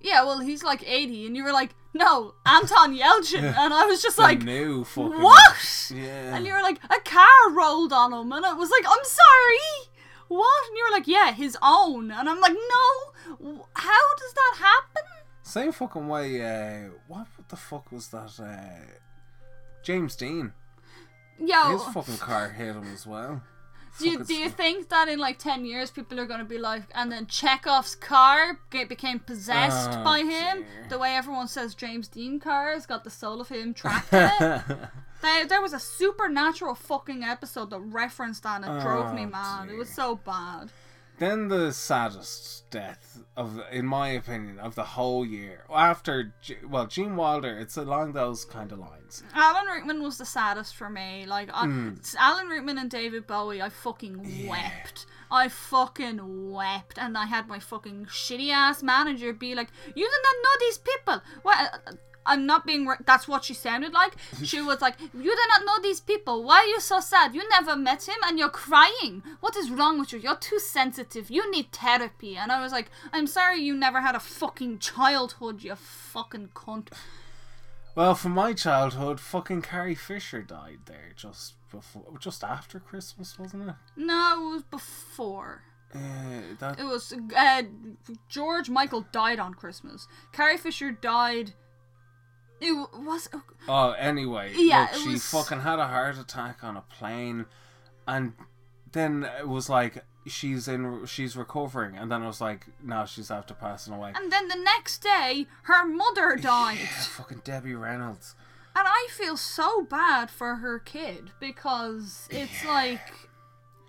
yeah, 0.00 0.24
well, 0.24 0.40
he's 0.40 0.62
like 0.62 0.82
80. 0.86 1.26
And 1.28 1.36
you 1.36 1.44
were 1.44 1.52
like, 1.52 1.74
no, 1.94 2.34
Anton 2.44 2.94
Yelchin. 2.98 3.44
And 3.56 3.72
I 3.72 3.86
was 3.86 4.02
just 4.02 4.16
The 4.16 4.22
like, 4.22 4.42
new 4.42 4.84
fucking 4.84 5.22
what? 5.22 5.90
Yeah. 5.94 6.34
And 6.36 6.44
you 6.46 6.52
were 6.52 6.60
like, 6.62 6.78
a 6.84 7.00
car 7.08 7.50
rolled 7.52 7.92
on 7.92 8.12
him. 8.12 8.32
And 8.32 8.44
I 8.44 8.52
was 8.54 8.70
like, 8.70 8.84
I'm 8.86 9.04
sorry. 9.04 9.88
What? 10.32 10.68
And 10.68 10.76
you 10.76 10.84
were 10.90 10.96
like, 10.96 11.08
yeah, 11.08 11.32
his 11.32 11.56
own. 11.62 12.10
And 12.10 12.28
I'm 12.28 12.40
like, 12.40 12.54
no. 12.54 13.66
How 13.74 14.14
does 14.16 14.32
that 14.34 14.54
happen? 14.58 15.02
Same 15.42 15.72
fucking 15.72 16.08
way. 16.08 16.40
Uh, 16.42 16.90
what 17.08 17.26
the 17.48 17.56
fuck 17.56 17.90
was 17.92 18.08
that? 18.08 18.38
Uh, 18.40 18.92
James 19.82 20.16
Dean. 20.16 20.52
Yo, 21.38 21.72
His 21.72 21.82
fucking 21.94 22.18
car 22.18 22.50
hit 22.50 22.74
him 22.76 22.86
as 22.92 23.06
well. 23.06 23.42
do 23.98 24.08
you, 24.08 24.24
do 24.24 24.34
you 24.34 24.48
think 24.48 24.88
that 24.90 25.08
in 25.08 25.18
like 25.18 25.38
10 25.38 25.64
years 25.64 25.90
people 25.90 26.18
are 26.20 26.26
going 26.26 26.38
to 26.38 26.46
be 26.46 26.58
like, 26.58 26.84
and 26.94 27.10
then 27.10 27.26
Chekhov's 27.26 27.94
car 27.94 28.58
get, 28.70 28.88
became 28.88 29.18
possessed 29.18 29.90
Oh, 29.92 30.04
by 30.04 30.20
him? 30.20 30.58
dear. 30.62 30.86
The 30.88 30.98
way 30.98 31.14
everyone 31.16 31.48
says 31.48 31.74
James 31.74 32.08
Dean 32.08 32.38
car 32.40 32.72
has 32.72 32.86
got 32.86 33.04
the 33.04 33.10
soul 33.10 33.40
of 33.40 33.48
him 33.48 33.74
trapped 33.80 34.12
in 34.12 34.30
it. 34.42 34.62
There, 35.22 35.46
there 35.46 35.62
was 35.62 35.72
a 35.72 35.78
supernatural 35.78 36.74
fucking 36.74 37.22
episode 37.22 37.70
that 37.70 37.80
referenced 37.80 38.42
that 38.42 38.62
and 38.62 38.64
it 38.64 38.78
oh, 38.78 38.82
drove 38.82 39.14
me 39.14 39.22
Oh, 39.22 39.30
mad. 39.30 39.70
It 39.70 39.76
was 39.76 39.88
so 39.88 40.16
bad. 40.16 40.70
Then 41.18 41.46
the 41.48 41.72
saddest 41.72 42.68
death 42.70 43.20
of, 43.36 43.60
in 43.70 43.86
my 43.86 44.08
opinion, 44.08 44.58
of 44.58 44.74
the 44.74 44.82
whole 44.82 45.24
year 45.24 45.64
after, 45.72 46.34
well, 46.68 46.86
Gene 46.86 47.14
Wilder. 47.14 47.56
It's 47.58 47.76
along 47.76 48.12
those 48.12 48.44
kind 48.44 48.72
of 48.72 48.80
lines. 48.80 49.22
Alan 49.32 49.66
Rickman 49.66 50.02
was 50.02 50.18
the 50.18 50.24
saddest 50.24 50.74
for 50.74 50.90
me. 50.90 51.24
Like 51.26 51.50
I, 51.52 51.66
hmm. 51.66 51.90
it's 51.96 52.16
Alan 52.16 52.48
Rickman 52.48 52.78
and 52.78 52.90
David 52.90 53.28
Bowie, 53.28 53.62
I 53.62 53.68
fucking 53.68 54.48
wept. 54.48 55.06
I 55.30 55.48
fucking 55.48 56.50
wept, 56.50 56.98
and 56.98 57.16
I 57.16 57.26
had 57.26 57.46
my 57.46 57.58
fucking 57.58 58.06
shitty 58.06 58.50
ass 58.50 58.82
manager 58.82 59.32
be 59.32 59.54
like, 59.54 59.68
"You 59.86 60.04
do 60.04 60.22
not 60.22 60.34
know 60.42 60.50
these 60.60 60.78
people." 60.78 61.22
What? 61.42 61.96
I'm 62.24 62.46
not 62.46 62.66
being. 62.66 62.86
Re- 62.86 62.96
that's 63.04 63.26
what 63.26 63.44
she 63.44 63.54
sounded 63.54 63.92
like. 63.92 64.14
She 64.42 64.60
was 64.60 64.80
like, 64.80 65.00
"You 65.00 65.22
do 65.22 65.46
not 65.48 65.64
know 65.66 65.82
these 65.82 66.00
people. 66.00 66.42
Why 66.44 66.58
are 66.58 66.66
you 66.66 66.80
so 66.80 67.00
sad? 67.00 67.34
You 67.34 67.48
never 67.48 67.76
met 67.76 68.08
him, 68.08 68.16
and 68.24 68.38
you're 68.38 68.48
crying. 68.48 69.22
What 69.40 69.56
is 69.56 69.70
wrong 69.70 69.98
with 69.98 70.12
you? 70.12 70.18
You're 70.18 70.36
too 70.36 70.58
sensitive. 70.58 71.30
You 71.30 71.50
need 71.50 71.72
therapy." 71.72 72.36
And 72.36 72.52
I 72.52 72.60
was 72.60 72.72
like, 72.72 72.90
"I'm 73.12 73.26
sorry, 73.26 73.60
you 73.60 73.74
never 73.74 74.00
had 74.00 74.14
a 74.14 74.20
fucking 74.20 74.78
childhood. 74.78 75.62
You 75.62 75.74
fucking 75.74 76.50
cunt." 76.54 76.88
Well, 77.94 78.14
from 78.14 78.32
my 78.32 78.54
childhood, 78.54 79.20
fucking 79.20 79.62
Carrie 79.62 79.94
Fisher 79.94 80.40
died 80.42 80.80
there 80.86 81.12
just 81.14 81.54
before, 81.70 82.16
just 82.18 82.42
after 82.42 82.80
Christmas, 82.80 83.38
wasn't 83.38 83.68
it? 83.68 83.74
No, 83.96 84.48
it 84.48 84.54
was 84.54 84.62
before. 84.62 85.62
Uh, 85.94 86.54
that 86.58 86.80
It 86.80 86.84
was 86.84 87.12
uh, 87.36 87.62
George 88.28 88.70
Michael 88.70 89.04
died 89.12 89.38
on 89.38 89.52
Christmas. 89.52 90.08
Carrie 90.32 90.56
Fisher 90.56 90.90
died. 90.90 91.52
It 92.62 92.72
was 92.72 93.28
uh, 93.32 93.38
Oh, 93.68 93.90
anyway, 93.92 94.52
Yeah, 94.56 94.88
look, 94.92 95.02
she 95.02 95.08
was- 95.10 95.26
fucking 95.30 95.60
had 95.60 95.78
a 95.78 95.86
heart 95.88 96.16
attack 96.18 96.62
on 96.62 96.76
a 96.76 96.82
plane, 96.82 97.46
and 98.06 98.34
then 98.92 99.24
it 99.38 99.48
was 99.48 99.68
like 99.68 100.04
she's 100.26 100.68
in, 100.68 101.04
she's 101.06 101.36
recovering, 101.36 101.96
and 101.96 102.10
then 102.10 102.22
it 102.22 102.26
was 102.26 102.40
like, 102.40 102.66
no, 102.82 103.04
she's 103.06 103.30
after 103.30 103.54
passing 103.54 103.92
away. 103.94 104.12
and 104.14 104.30
then 104.30 104.46
the 104.48 104.56
next 104.56 105.02
day 105.02 105.46
her 105.64 105.84
mother 105.84 106.36
died. 106.36 106.78
Yeah, 106.80 106.86
fucking 106.86 107.42
Debbie 107.44 107.74
Reynolds. 107.74 108.34
And 108.74 108.86
I 108.88 109.08
feel 109.10 109.36
so 109.36 109.82
bad 109.82 110.30
for 110.30 110.56
her 110.56 110.78
kid 110.78 111.30
because 111.40 112.26
it's 112.30 112.64
like 112.64 113.00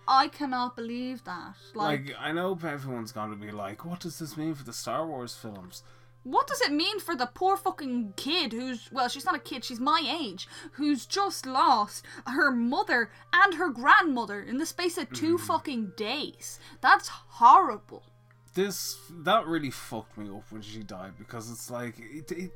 I 0.07 0.27
cannot 0.27 0.75
believe 0.75 1.23
that. 1.23 1.53
Like, 1.73 2.07
Like, 2.07 2.15
I 2.19 2.31
know 2.33 2.57
everyone's 2.61 3.11
gonna 3.13 3.35
be 3.37 3.51
like, 3.51 3.85
what 3.85 4.01
does 4.01 4.19
this 4.19 4.35
mean 4.35 4.53
for 4.55 4.63
the 4.65 4.73
Star 4.73 5.05
Wars 5.07 5.35
films? 5.35 5.83
What 6.23 6.47
does 6.47 6.61
it 6.61 6.71
mean 6.71 6.99
for 6.99 7.15
the 7.15 7.25
poor 7.25 7.57
fucking 7.57 8.13
kid 8.15 8.53
who's 8.53 8.89
well, 8.91 9.09
she's 9.09 9.25
not 9.25 9.35
a 9.35 9.39
kid, 9.39 9.63
she's 9.63 9.79
my 9.79 10.01
age, 10.21 10.47
who's 10.73 11.05
just 11.05 11.45
lost 11.45 12.05
her 12.25 12.51
mother 12.51 13.11
and 13.33 13.55
her 13.55 13.69
grandmother 13.69 14.41
in 14.41 14.57
the 14.57 14.65
space 14.65 14.97
of 14.97 15.11
2 15.11 15.35
mm-hmm. 15.35 15.45
fucking 15.45 15.91
days. 15.97 16.59
That's 16.81 17.07
horrible. 17.09 18.03
This 18.53 18.97
that 19.23 19.47
really 19.47 19.71
fucked 19.71 20.17
me 20.17 20.29
up 20.29 20.51
when 20.51 20.61
she 20.61 20.83
died 20.83 21.13
because 21.17 21.49
it's 21.51 21.69
like, 21.71 21.95
it, 21.99 22.31
it, 22.31 22.51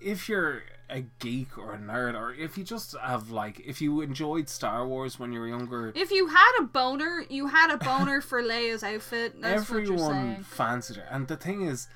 if 0.00 0.28
you're 0.28 0.62
a 0.88 1.02
geek 1.18 1.56
or 1.56 1.74
a 1.74 1.78
nerd, 1.78 2.14
or 2.14 2.32
if 2.34 2.58
you 2.58 2.64
just 2.64 2.96
have 2.98 3.30
like, 3.30 3.60
if 3.60 3.80
you 3.80 4.00
enjoyed 4.00 4.48
Star 4.48 4.86
Wars 4.86 5.18
when 5.18 5.32
you 5.32 5.40
were 5.40 5.48
younger, 5.48 5.92
If 5.94 6.10
you 6.10 6.26
had 6.26 6.52
a 6.60 6.64
boner, 6.64 7.24
you 7.28 7.46
had 7.46 7.70
a 7.70 7.76
boner 7.76 8.20
for 8.20 8.42
Leia's 8.42 8.82
outfit. 8.82 9.40
That's 9.40 9.68
what 9.70 9.84
you're 9.84 9.94
everyone 9.94 10.42
fancied 10.44 10.96
her. 10.96 11.06
And 11.10 11.28
the 11.28 11.36
thing 11.36 11.62
is, 11.62 11.88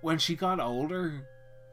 when 0.00 0.18
she 0.18 0.34
got 0.36 0.60
older, 0.60 1.26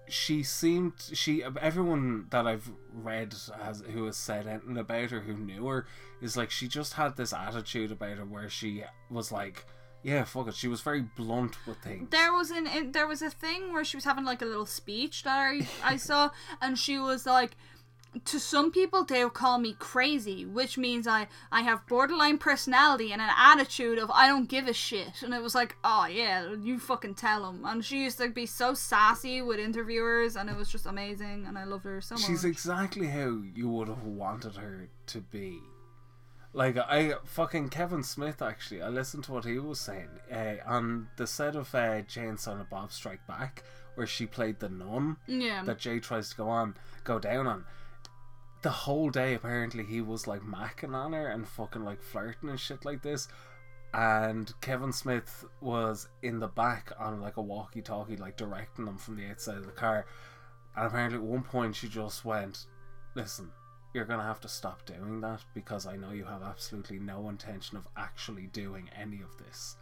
she 0.10 0.44
seemed 0.44 0.94
she 1.14 1.44
everyone 1.44 2.28
that 2.30 2.48
I've 2.48 2.72
read 2.94 3.34
has 3.62 3.84
who 3.92 4.06
has 4.06 4.18
said 4.18 4.48
anything 4.48 4.78
about 4.78 5.12
her 5.12 5.20
who 5.22 5.34
knew 5.34 5.66
her 5.68 5.86
is 6.22 6.38
like 6.38 6.50
she 6.50 6.68
just 6.68 6.94
had 6.94 7.18
this 7.18 7.34
attitude 7.34 7.92
about 7.92 8.18
her 8.18 8.26
where 8.26 8.50
she 8.50 8.84
was 9.10 9.32
like, 9.32 9.66
yeah, 10.04 10.24
fuck 10.24 10.48
it. 10.48 10.56
She 10.56 10.68
was 10.68 10.82
very 10.82 11.02
blunt 11.02 11.58
with 11.68 11.78
things. 11.80 12.10
There 12.10 12.32
was 12.32 12.52
an 12.52 12.92
there 12.92 13.08
was 13.08 13.22
a 13.22 13.30
thing 13.30 13.74
where 13.74 13.84
she 13.84 13.98
was 13.98 14.06
having 14.06 14.24
like 14.26 14.42
a 14.42 14.46
little 14.46 14.66
speech 14.66 15.24
that 15.24 15.38
I, 15.38 15.68
I 15.84 15.98
saw, 15.98 16.30
and 16.62 16.78
she 16.78 16.98
was 16.98 17.26
like, 17.26 17.58
to 18.26 18.40
some 18.40 18.72
people 18.72 19.04
they 19.04 19.24
would 19.24 19.34
call 19.34 19.58
me 19.60 19.76
crazy, 19.78 20.46
which 20.46 20.78
means 20.78 21.08
I 21.08 21.28
I 21.52 21.62
have 21.62 21.88
borderline 21.88 22.38
personality 22.38 23.12
and 23.12 23.22
an 23.22 23.30
attitude 23.38 24.00
of 24.00 24.12
I 24.12 24.28
don't 24.28 24.50
give 24.50 24.68
a 24.68 24.74
shit. 24.74 25.22
And 25.24 25.34
it 25.34 25.42
was 25.42 25.56
like, 25.56 25.76
oh 25.84 26.06
yeah, 26.08 26.54
you 26.62 26.80
fucking 26.80 27.16
tell 27.16 27.44
them. 27.44 27.64
And 27.66 27.84
she 27.84 28.04
used 28.04 28.18
to 28.20 28.30
be 28.30 28.46
so 28.46 28.74
sassy 28.74 29.42
with 29.42 29.60
interviewers, 29.60 30.36
and 30.36 30.50
it 30.50 30.56
was 30.56 30.70
just 30.70 30.86
amazing. 30.86 31.46
And 31.48 31.58
I 31.58 31.64
loved 31.64 31.86
her 31.86 32.02
so 32.02 32.16
much. 32.16 32.26
She's 32.26 32.46
exactly 32.46 33.08
how 33.08 33.42
you 33.56 33.70
would 33.70 33.88
have 33.88 34.04
wanted 34.04 34.56
her 34.56 34.90
to 35.08 35.22
be. 35.22 35.60
Like 36.54 36.78
I 36.78 37.14
fucking 37.26 37.70
Kevin 37.70 38.04
Smith 38.04 38.42
actually, 38.42 38.82
I 38.82 38.90
listened 38.90 39.26
to 39.26 39.32
what 39.32 39.46
he 39.46 39.60
was 39.60 39.80
saying 39.80 40.10
uh, 40.32 40.56
on 40.66 41.10
the 41.18 41.28
set 41.28 41.56
of 41.56 41.74
uh, 41.76 42.02
Jay 42.02 42.26
and 42.26 42.40
Silent 42.40 42.70
Bob 42.70 42.92
Strike 42.92 43.28
Back, 43.28 43.64
where 43.96 44.08
she 44.08 44.26
played 44.26 44.60
the 44.60 44.70
nun 44.70 45.18
yeah. 45.28 45.64
that 45.66 45.78
Jay 45.78 46.00
tries 46.00 46.30
to 46.30 46.36
go 46.36 46.50
on, 46.50 46.76
go 47.04 47.20
down 47.20 47.46
on. 47.46 47.66
The 48.62 48.70
whole 48.70 49.10
day, 49.10 49.36
apparently, 49.36 49.84
he 49.84 50.02
was 50.02 50.28
like 50.28 50.42
macking 50.42 50.94
on 50.96 51.14
her 51.14 51.28
and 51.28 51.48
fucking 51.48 51.84
like 51.84 52.02
flirting 52.02 52.50
and 52.50 52.60
shit 52.60 52.86
like 52.86 53.02
this. 53.02 53.28
And 53.94 54.52
Kevin 54.62 54.92
Smith 54.92 55.46
was 55.62 56.08
in 56.22 56.40
the 56.40 56.48
back 56.48 56.92
on 57.00 57.22
like 57.22 57.38
a 57.38 57.42
walkie 57.42 57.82
talkie, 57.82 58.18
like 58.18 58.36
directing 58.36 58.86
them 58.86 58.98
from 58.98 59.16
the 59.16 59.28
outside 59.28 59.58
of 59.58 59.66
the 59.66 59.72
car. 59.72 60.06
And 60.76 60.88
apparently, 60.88 61.18
at 61.18 61.24
one 61.24 61.44
point, 61.44 61.76
she 61.76 61.88
just 61.88 62.26
went, 62.26 62.66
Listen, 63.16 63.52
you're 63.94 64.06
gonna 64.06 64.24
have 64.24 64.42
to 64.42 64.48
stop 64.48 64.86
doing 64.86 65.22
that 65.22 65.44
because 65.54 65.88
I 65.88 65.96
know 65.96 66.12
you 66.12 66.26
have 66.26 66.44
absolutely 66.44 67.00
no 67.00 67.30
intention 67.30 67.78
of 67.78 67.88
actually 67.98 68.48
doing 68.48 68.90
any 69.00 69.22
of 69.22 69.38
this. 69.38 69.76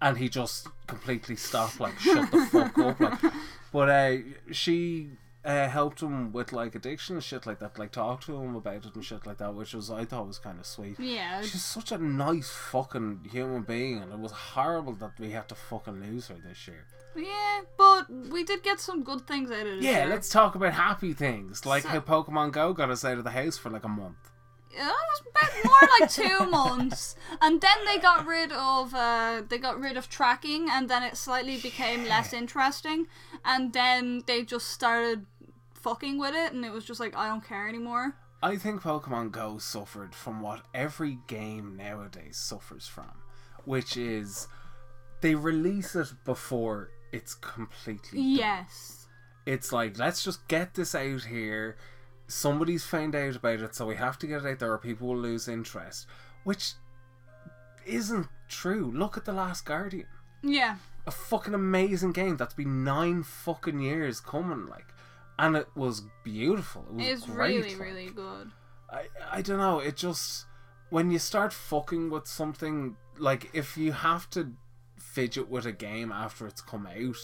And 0.00 0.16
he 0.16 0.28
just 0.28 0.68
completely 0.86 1.36
stopped, 1.36 1.80
like, 1.80 1.98
shut 1.98 2.30
the 2.30 2.46
fuck 2.46 2.78
up. 2.78 3.00
Like, 3.00 3.32
but 3.72 3.88
uh, 3.90 4.16
she 4.52 5.10
uh, 5.44 5.68
helped 5.68 6.02
him 6.02 6.32
with 6.32 6.52
like 6.52 6.74
addiction 6.74 7.16
and 7.16 7.24
shit 7.24 7.46
like 7.46 7.58
that, 7.60 7.78
like 7.78 7.92
talk 7.92 8.20
to 8.22 8.36
him 8.36 8.54
about 8.56 8.84
it 8.86 8.94
and 8.94 9.04
shit 9.04 9.26
like 9.26 9.38
that, 9.38 9.54
which 9.54 9.72
was 9.74 9.90
I 9.90 10.04
thought 10.04 10.26
was 10.26 10.38
kind 10.38 10.58
of 10.58 10.66
sweet. 10.66 10.98
yeah. 10.98 11.40
She's 11.42 11.64
such 11.64 11.92
a 11.92 11.98
nice 11.98 12.50
fucking 12.50 13.28
human 13.30 13.62
being, 13.62 13.98
and 14.02 14.12
it 14.12 14.18
was 14.18 14.32
horrible 14.32 14.94
that 14.94 15.12
we 15.18 15.30
had 15.30 15.48
to 15.48 15.54
fucking 15.54 16.00
lose 16.00 16.28
her 16.28 16.36
this 16.44 16.66
year. 16.66 16.84
Yeah, 17.16 17.60
but 17.76 18.10
we 18.30 18.44
did 18.44 18.62
get 18.62 18.78
some 18.80 19.02
good 19.02 19.26
things 19.26 19.50
out 19.50 19.66
of 19.66 19.78
it. 19.78 19.82
Yeah, 19.82 20.06
let's 20.08 20.28
talk 20.28 20.54
about 20.54 20.74
happy 20.74 21.12
things, 21.14 21.64
like 21.66 21.82
So- 21.84 21.88
how 21.88 22.00
Pokemon 22.00 22.52
Go 22.52 22.72
got 22.72 22.90
us 22.90 23.04
out 23.04 23.18
of 23.18 23.24
the 23.24 23.30
house 23.30 23.56
for 23.56 23.70
like 23.70 23.84
a 23.84 23.88
month. 23.88 24.27
It 24.70 24.80
was 24.80 25.22
about 25.30 25.64
more 25.64 25.88
like 26.00 26.10
two 26.10 26.46
months, 26.50 27.16
and 27.40 27.60
then 27.60 27.76
they 27.86 27.98
got 27.98 28.26
rid 28.26 28.52
of 28.52 28.94
uh, 28.94 29.42
they 29.48 29.58
got 29.58 29.80
rid 29.80 29.96
of 29.96 30.08
tracking, 30.08 30.68
and 30.70 30.88
then 30.88 31.02
it 31.02 31.16
slightly 31.16 31.58
became 31.58 32.04
less 32.04 32.32
interesting, 32.32 33.06
and 33.44 33.72
then 33.72 34.22
they 34.26 34.42
just 34.42 34.68
started 34.68 35.26
fucking 35.74 36.18
with 36.18 36.34
it, 36.34 36.52
and 36.52 36.64
it 36.64 36.72
was 36.72 36.84
just 36.84 37.00
like 37.00 37.16
I 37.16 37.28
don't 37.28 37.44
care 37.44 37.68
anymore. 37.68 38.14
I 38.42 38.56
think 38.56 38.82
Pokemon 38.82 39.32
Go 39.32 39.58
suffered 39.58 40.14
from 40.14 40.40
what 40.40 40.62
every 40.72 41.18
game 41.26 41.76
nowadays 41.76 42.36
suffers 42.36 42.86
from, 42.86 43.10
which 43.64 43.96
is 43.96 44.46
they 45.20 45.34
release 45.34 45.96
it 45.96 46.12
before 46.24 46.90
it's 47.12 47.34
completely 47.34 48.18
done. 48.18 48.30
Yes. 48.36 49.08
It's 49.46 49.72
like 49.72 49.98
let's 49.98 50.22
just 50.22 50.46
get 50.46 50.74
this 50.74 50.94
out 50.94 51.24
here. 51.24 51.76
Somebody's 52.28 52.84
found 52.84 53.14
out 53.16 53.36
about 53.36 53.60
it, 53.60 53.74
so 53.74 53.86
we 53.86 53.96
have 53.96 54.18
to 54.20 54.26
get 54.26 54.44
it 54.44 54.50
out 54.50 54.58
there, 54.60 54.72
or 54.72 54.78
people 54.78 55.08
will 55.08 55.16
lose 55.18 55.48
interest. 55.48 56.06
Which 56.44 56.74
isn't 57.86 58.28
true. 58.48 58.90
Look 58.94 59.16
at 59.16 59.24
the 59.24 59.32
Last 59.32 59.64
Guardian, 59.64 60.06
Yeah. 60.42 60.76
a 61.06 61.10
fucking 61.10 61.54
amazing 61.54 62.12
game 62.12 62.36
that's 62.36 62.54
been 62.54 62.84
nine 62.84 63.22
fucking 63.22 63.80
years 63.80 64.20
coming, 64.20 64.66
like, 64.66 64.86
and 65.38 65.56
it 65.56 65.68
was 65.74 66.02
beautiful. 66.22 66.84
It 66.90 66.94
was 66.94 67.06
It's 67.06 67.26
great, 67.26 67.56
really, 67.56 67.70
like. 67.70 67.80
really 67.80 68.10
good. 68.10 68.52
I 68.90 69.08
I 69.30 69.42
don't 69.42 69.58
know. 69.58 69.80
It 69.80 69.96
just 69.96 70.46
when 70.90 71.10
you 71.10 71.18
start 71.18 71.52
fucking 71.52 72.08
with 72.10 72.26
something 72.26 72.96
like 73.18 73.50
if 73.54 73.76
you 73.76 73.92
have 73.92 74.30
to 74.30 74.52
fidget 74.98 75.48
with 75.48 75.66
a 75.66 75.72
game 75.72 76.10
after 76.10 76.46
it's 76.46 76.62
come 76.62 76.86
out, 76.86 77.16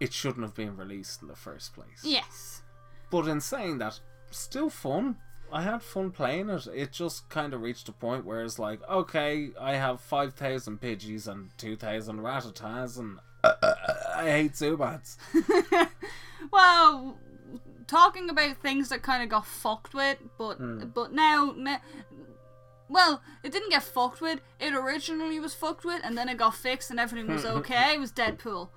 it 0.00 0.12
shouldn't 0.12 0.42
have 0.44 0.54
been 0.54 0.76
released 0.76 1.22
in 1.22 1.28
the 1.28 1.36
first 1.36 1.72
place. 1.74 2.02
Yes. 2.04 2.62
But 3.10 3.26
in 3.28 3.40
saying 3.40 3.78
that, 3.78 4.00
still 4.34 4.70
fun. 4.70 5.16
I 5.52 5.62
had 5.62 5.82
fun 5.82 6.10
playing 6.12 6.48
it. 6.48 6.66
It 6.74 6.92
just 6.92 7.28
kind 7.28 7.52
of 7.52 7.60
reached 7.60 7.88
a 7.88 7.92
point 7.92 8.24
where 8.24 8.42
it's 8.42 8.58
like, 8.58 8.80
okay, 8.88 9.50
I 9.60 9.74
have 9.74 10.00
five 10.00 10.32
thousand 10.34 10.80
Pidgeys 10.80 11.28
and 11.28 11.50
two 11.58 11.76
thousand 11.76 12.20
Rattatas, 12.20 12.98
and 12.98 13.18
uh, 13.44 13.52
uh, 13.62 13.66
uh, 13.66 13.94
I 14.16 14.30
hate 14.30 14.52
Zubats. 14.52 15.16
Well, 16.52 17.16
talking 17.86 18.28
about 18.28 18.56
things 18.58 18.88
that 18.88 19.02
kind 19.02 19.22
of 19.22 19.28
got 19.28 19.46
fucked 19.46 19.94
with, 19.94 20.18
but 20.38 20.54
Hmm. 20.56 20.84
but 20.92 21.12
now, 21.12 21.54
na- 21.56 21.78
well, 22.88 23.22
it 23.42 23.52
didn't 23.52 23.70
get 23.70 23.82
fucked 23.82 24.20
with. 24.20 24.40
It 24.60 24.74
originally 24.74 25.38
was 25.40 25.54
fucked 25.54 25.84
with, 25.84 26.00
and 26.04 26.16
then 26.18 26.28
it 26.28 26.36
got 26.36 26.54
fixed, 26.54 26.90
and 26.90 26.98
everything 27.00 27.32
was 27.32 27.44
okay. 27.58 27.94
it 27.94 28.00
was 28.00 28.12
Deadpool. 28.12 28.68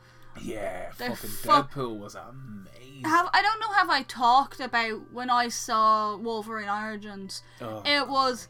Yeah, 0.41 0.91
They're 0.97 1.09
fucking 1.15 1.29
fuck- 1.29 1.71
Deadpool 1.73 1.97
was 1.99 2.15
amazing. 2.15 3.03
Have 3.03 3.29
I 3.33 3.41
don't 3.41 3.59
know 3.59 3.71
have 3.73 3.89
I 3.89 4.03
talked 4.03 4.59
about 4.59 5.11
when 5.13 5.29
I 5.29 5.47
saw 5.49 6.15
Wolverine 6.17 6.69
Origins. 6.69 7.41
Oh, 7.61 7.81
It 7.85 8.07
was 8.07 8.47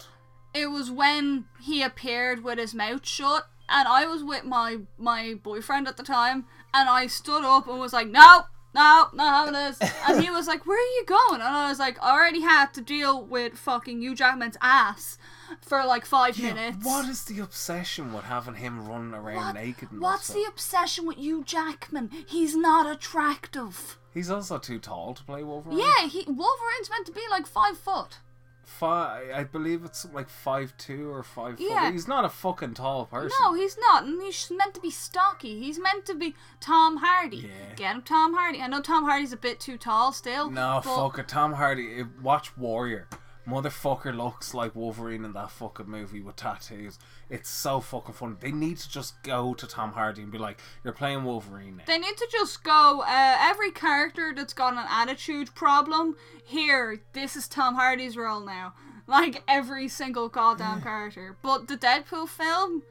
it 0.54 0.68
was 0.68 0.90
when 0.90 1.46
he 1.62 1.82
appeared 1.84 2.44
with 2.44 2.58
his 2.58 2.74
mouth 2.74 3.06
shut 3.06 3.48
and 3.68 3.88
I 3.88 4.06
was 4.06 4.24
with 4.24 4.46
my 4.46 4.78
my 4.98 5.36
boyfriend 5.44 5.88
at 5.88 5.98
the 5.98 6.04
time 6.04 6.46
and 6.74 6.88
I 6.90 7.08
stood 7.08 7.44
up 7.44 7.68
and 7.68 7.80
was 7.80 7.94
like, 7.94 8.08
No, 8.08 8.46
no, 8.76 9.08
not 9.14 9.34
having 9.48 9.54
this 9.54 9.80
and 10.08 10.22
he 10.24 10.30
was 10.30 10.48
like, 10.48 10.66
Where 10.68 10.78
are 10.78 10.94
you 11.00 11.06
going? 11.08 11.42
And 11.42 11.44
I 11.56 11.70
was 11.70 11.80
like, 11.80 11.98
I 12.04 12.12
already 12.12 12.42
had 12.42 12.74
to 12.74 12.82
deal 12.82 13.24
with 13.24 13.54
fucking 13.58 14.02
Hugh 14.02 14.14
Jackman's 14.16 14.58
ass 14.62 15.18
for 15.62 15.84
like 15.86 16.06
five 16.06 16.38
Yeah, 16.38 16.54
minutes. 16.54 16.86
What 16.86 17.08
is 17.10 17.24
the 17.24 17.40
obsession 17.40 18.14
with 18.14 18.26
having 18.26 18.56
him 18.56 18.88
running 18.88 19.14
around 19.14 19.38
What- 19.38 19.56
naked? 19.56 19.90
What's 20.00 20.28
the 20.28 20.44
obsession 20.48 21.06
with 21.08 21.18
Hugh 21.18 21.44
Jackman? 21.44 22.12
He's 22.28 22.56
not 22.56 22.86
attractive. 22.90 23.98
He's 24.14 24.30
also 24.30 24.58
too 24.58 24.80
tall 24.80 25.14
to 25.14 25.24
play 25.24 25.44
Wolverine. 25.44 25.80
Yeah, 25.80 26.08
he 26.08 26.24
Wolverine's 26.28 26.90
meant 26.90 27.06
to 27.08 27.12
be 27.12 27.22
like 27.30 27.46
five 27.48 27.78
foot. 27.78 28.20
Fi 28.66 29.26
I 29.34 29.44
believe 29.44 29.86
it's 29.86 30.06
like 30.12 30.28
five 30.28 30.76
two 30.78 31.10
or 31.12 31.22
five. 31.24 31.58
foot. 31.58 31.68
Yeah. 31.70 31.92
he's 31.92 32.08
not 32.08 32.26
a 32.26 32.30
fucking 32.30 32.74
tall 32.74 33.06
person. 33.06 33.38
No, 33.42 33.54
he's 33.54 33.78
not, 33.78 34.04
and 34.06 34.22
he's 34.22 34.52
meant 34.52 34.74
to 34.74 34.82
be 34.82 34.90
stocky. 34.90 35.60
He's 35.60 35.80
meant 35.80 36.06
to 36.08 36.16
be 36.16 36.36
Tom 36.60 36.98
Hardy. 36.98 37.38
Yeah. 37.38 37.76
Get 37.76 37.96
him, 37.96 38.02
Tom 38.02 38.34
Hardy. 38.34 38.62
I 38.62 38.68
know 38.68 38.82
Tom 38.82 39.04
Hardy's 39.06 39.34
a 39.34 39.38
bit 39.38 39.60
too 39.60 39.78
tall 39.78 40.12
still. 40.12 40.50
No, 40.50 40.82
but 40.84 40.96
fuck 40.96 41.20
it. 41.20 41.28
Tom 41.28 41.54
Hardy. 41.54 42.00
eh, 42.00 42.04
Watch 42.22 42.58
Warrior. 42.58 43.08
Motherfucker 43.48 44.16
looks 44.16 44.54
like 44.54 44.76
Wolverine 44.76 45.24
in 45.24 45.34
that 45.34 45.52
fucking 45.52 45.88
movie 45.88 46.22
with 46.22 46.36
tattoos. 46.36 46.98
It's 47.30 47.50
so 47.50 47.80
fucking 47.80 48.16
funny. 48.16 48.36
They 48.40 48.52
need 48.52 48.78
to 48.78 48.90
just 48.90 49.22
go 49.22 49.54
to 49.54 49.68
Tom 49.68 49.92
Hardy 49.92 50.24
and 50.24 50.32
be 50.32 50.40
like, 50.40 50.60
"You're 50.84 50.94
playing 50.94 51.24
Wolverine 51.24 51.78
now." 51.78 51.84
They 51.86 52.00
need 52.00 52.18
to 52.18 52.28
just 52.32 52.64
go. 52.64 53.02
Uh, 53.02 53.38
every 53.40 53.70
character 53.72 54.34
that's 54.36 54.54
got 54.54 54.74
an 54.74 54.86
attitude 54.90 55.54
problem, 55.54 56.16
here, 56.44 57.02
this 57.14 57.36
is 57.36 57.48
Tom 57.48 57.76
Hardy's 57.76 58.18
role 58.18 58.42
now. 58.42 58.74
Like 59.08 59.44
every 59.48 59.88
single 59.88 60.30
goddamn 60.30 60.82
character. 60.90 61.38
But 61.44 61.68
the 61.68 61.78
Deadpool 61.78 62.28
film 62.28 62.82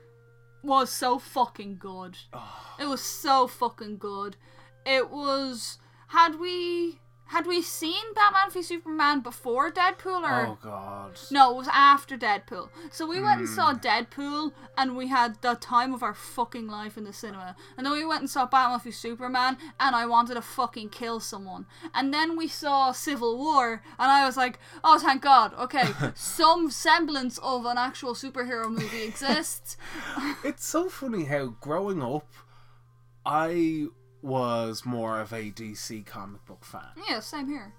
was 0.63 0.91
so 0.91 1.19
fucking 1.19 1.79
good. 1.79 2.19
It 2.79 2.87
was 2.87 3.03
so 3.03 3.47
fucking 3.47 3.99
good. 3.99 4.37
It 4.85 5.11
was. 5.11 5.79
Had 6.09 6.41
we. 6.41 6.99
Had 7.29 7.47
we 7.47 7.63
seen 7.63 8.13
Batman 8.15 8.51
v 8.51 8.63
Superman 8.63 9.21
before 9.21 9.73
Deadpool 9.73 10.23
or. 10.23 10.47
Oh 10.47 10.59
god. 10.63 11.19
No, 11.31 11.51
it 11.53 11.57
was 11.57 11.69
after 11.73 12.17
Deadpool. 12.17 12.69
So 12.93 13.07
we 13.07 13.21
went 13.21 13.41
and 13.41 13.49
saw 13.49 13.73
Hmm. 13.73 13.79
Deadpool, 13.79 14.53
and 14.77 14.97
we 14.97 15.09
had 15.09 15.41
the 15.41 15.55
time 15.55 15.93
of 15.95 16.03
our 16.03 16.15
fucking 16.15 16.69
life 16.69 16.97
in 16.99 17.05
the 17.05 17.13
cinema. 17.13 17.57
And 17.77 17.87
then 17.87 17.93
we 17.95 18.05
went 18.05 18.21
and 18.21 18.31
saw 18.31 18.47
Batman 18.47 18.79
v 18.81 18.91
Superman, 18.91 19.57
and 19.81 19.97
I 19.97 20.07
wanted 20.07 20.35
to 20.35 20.43
fucking 20.43 20.91
kill 20.91 21.19
someone. 21.19 21.67
And 21.95 22.13
then 22.15 22.37
we 22.37 22.47
saw 22.47 22.93
Civil 22.93 23.37
War, 23.39 23.83
and 23.99 24.11
I 24.13 24.27
was 24.27 24.37
like, 24.37 24.59
oh, 24.85 24.99
thank 24.99 25.23
God, 25.23 25.55
okay, 25.59 25.89
some 26.15 26.71
semblance 26.71 27.39
of 27.39 27.65
an 27.67 27.79
actual 27.79 28.15
superhero 28.15 28.69
movie 28.71 29.03
exists. 29.09 29.77
It's 30.45 30.65
so 30.67 30.89
funny 30.89 31.25
how 31.25 31.47
growing 31.61 32.03
up, 32.03 32.29
I 33.27 33.87
was 34.25 34.85
more 34.87 35.21
of 35.21 35.33
a 35.33 35.51
DC 35.51 36.05
comic 36.07 36.45
book 36.47 36.65
fan. 36.65 36.89
yeah, 37.09 37.21
same 37.21 37.47
here. 37.47 37.75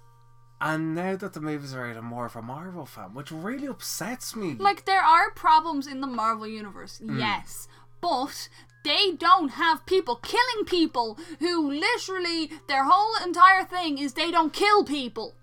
And 0.60 0.94
now 0.94 1.16
that 1.16 1.34
the 1.34 1.40
movies 1.40 1.74
are 1.74 1.84
out, 1.84 1.96
I'm 1.98 2.06
more 2.06 2.24
of 2.26 2.36
a 2.36 2.40
Marvel 2.40 2.86
fan, 2.86 3.12
which 3.12 3.30
really 3.30 3.66
upsets 3.66 4.34
me. 4.34 4.54
Like, 4.58 4.86
there 4.86 5.02
are 5.02 5.30
problems 5.32 5.86
in 5.86 6.00
the 6.00 6.06
Marvel 6.06 6.46
Universe, 6.46 6.98
Hmm. 6.98 7.18
yes, 7.18 7.68
but 8.00 8.48
they 8.84 9.12
don't 9.12 9.50
have 9.50 9.84
people 9.84 10.16
killing 10.16 10.64
people 10.64 11.18
who 11.40 11.70
literally 11.70 12.50
their 12.68 12.84
whole 12.84 13.14
entire 13.22 13.64
thing 13.64 13.98
is 13.98 14.14
they 14.14 14.30
don't 14.30 14.52
kill 14.52 14.84
people. 14.84 15.34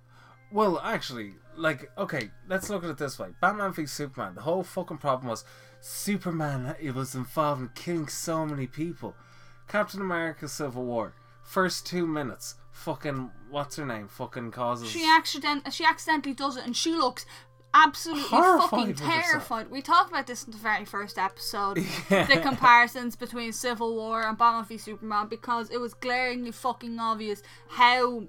well, 0.52 0.80
actually, 0.84 1.34
like, 1.56 1.92
okay, 1.98 2.32
let's 2.48 2.70
look 2.70 2.84
at 2.84 2.89
it 2.89 2.98
this 2.98 3.20
way: 3.20 3.30
Batman 3.42 3.74
v 3.74 3.86
Superman. 3.86 4.34
The 4.36 4.42
whole 4.42 4.63
fucking 4.63 4.98
problem 4.98 5.28
was 5.30 5.44
Superman. 5.82 6.76
It 6.80 6.96
was 6.96 7.13
involved 7.16 7.62
in 7.62 7.70
killing 7.76 8.08
so 8.08 8.46
many 8.46 8.66
people. 8.68 9.16
Captain 9.74 10.02
America: 10.02 10.48
Civil 10.48 10.86
War. 10.86 11.16
first 11.42 11.88
two 11.88 12.06
minutes, 12.06 12.58
fucking 12.72 13.32
what's 13.50 13.76
her 13.78 13.86
name? 13.88 14.08
Fucking 14.08 14.52
causes. 14.52 14.88
She 14.88 15.04
accident 15.04 15.74
she 15.74 15.84
accidentally 15.84 16.36
does 16.36 16.58
it, 16.58 16.64
and 16.64 16.78
she 16.78 16.92
looks 16.92 17.26
absolutely 17.74 18.22
Horrified 18.22 18.70
fucking 18.70 18.94
terrified. 18.94 19.72
We 19.72 19.82
talked 19.82 20.12
about 20.12 20.28
this 20.28 20.44
in 20.44 20.52
the 20.52 20.60
very 20.60 20.86
first 20.86 21.18
episode. 21.18 21.80
Yeah. 22.08 22.28
The 22.34 22.40
comparisons 22.40 23.16
between 23.16 23.52
Civil 23.52 23.96
War 23.96 24.22
and 24.22 24.38
Batman 24.38 24.66
v 24.66 24.78
Superman 24.78 25.28
because 25.28 25.72
it 25.72 25.80
was 25.80 25.96
glaringly 25.96 26.52
fucking 26.52 27.00
obvious 27.00 27.42
how 27.70 28.26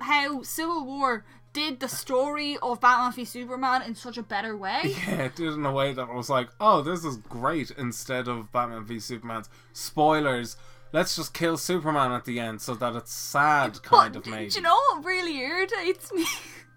how 0.00 0.42
Civil 0.42 0.84
War 0.84 1.24
did 1.52 1.78
the 1.78 1.88
story 1.88 2.58
of 2.60 2.80
Batman 2.80 3.12
v 3.12 3.24
Superman 3.24 3.82
in 3.82 3.94
such 3.94 4.18
a 4.18 4.22
better 4.24 4.56
way. 4.56 4.80
Yeah, 5.06 5.26
it 5.26 5.36
did 5.36 5.52
in 5.54 5.64
a 5.64 5.72
way 5.72 5.92
that 5.92 6.08
was 6.12 6.28
like, 6.28 6.48
oh, 6.60 6.82
this 6.82 7.04
is 7.04 7.18
great. 7.18 7.70
Instead 7.70 8.26
of 8.26 8.50
Batman 8.50 8.84
v 8.84 8.98
Superman's 8.98 9.48
spoilers, 9.72 10.56
let's 10.92 11.16
just 11.16 11.34
kill 11.34 11.56
Superman 11.56 12.12
at 12.12 12.24
the 12.24 12.40
end 12.40 12.60
so 12.60 12.74
that 12.74 12.94
it's 12.96 13.12
sad, 13.12 13.82
kind 13.82 14.14
but 14.14 14.26
of 14.26 14.30
made. 14.32 14.50
do 14.50 14.56
you 14.56 14.62
know 14.62 14.74
what 14.92 15.04
really 15.04 15.38
irritates 15.38 16.12
me? 16.12 16.24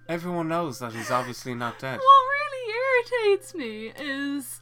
Everyone 0.09 0.47
knows 0.47 0.79
that 0.79 0.93
he's 0.93 1.11
obviously 1.11 1.53
not 1.55 1.79
dead. 1.79 1.99
what 1.99 2.25
really 2.29 3.31
irritates 3.31 3.55
me 3.55 3.93
is 3.97 4.61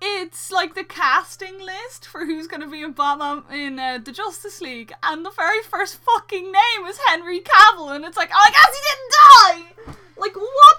it's 0.00 0.50
like 0.50 0.74
the 0.74 0.84
casting 0.84 1.58
list 1.60 2.06
for 2.06 2.24
who's 2.24 2.46
going 2.46 2.60
to 2.60 2.70
be 2.70 2.82
in 2.82 2.92
Batman 2.92 3.42
in 3.52 3.78
uh, 3.78 3.98
the 4.02 4.12
Justice 4.12 4.60
League, 4.60 4.92
and 5.02 5.24
the 5.24 5.30
very 5.30 5.62
first 5.62 5.96
fucking 5.96 6.44
name 6.44 6.86
is 6.86 6.98
Henry 7.08 7.40
Cavill, 7.40 7.94
and 7.94 8.04
it's 8.04 8.16
like, 8.16 8.30
oh, 8.32 8.46
I 8.46 8.50
guess 8.50 8.76
he 8.76 8.82
didn't 8.90 9.12
die. 9.86 10.00
Like, 10.16 10.36
what 10.36 10.76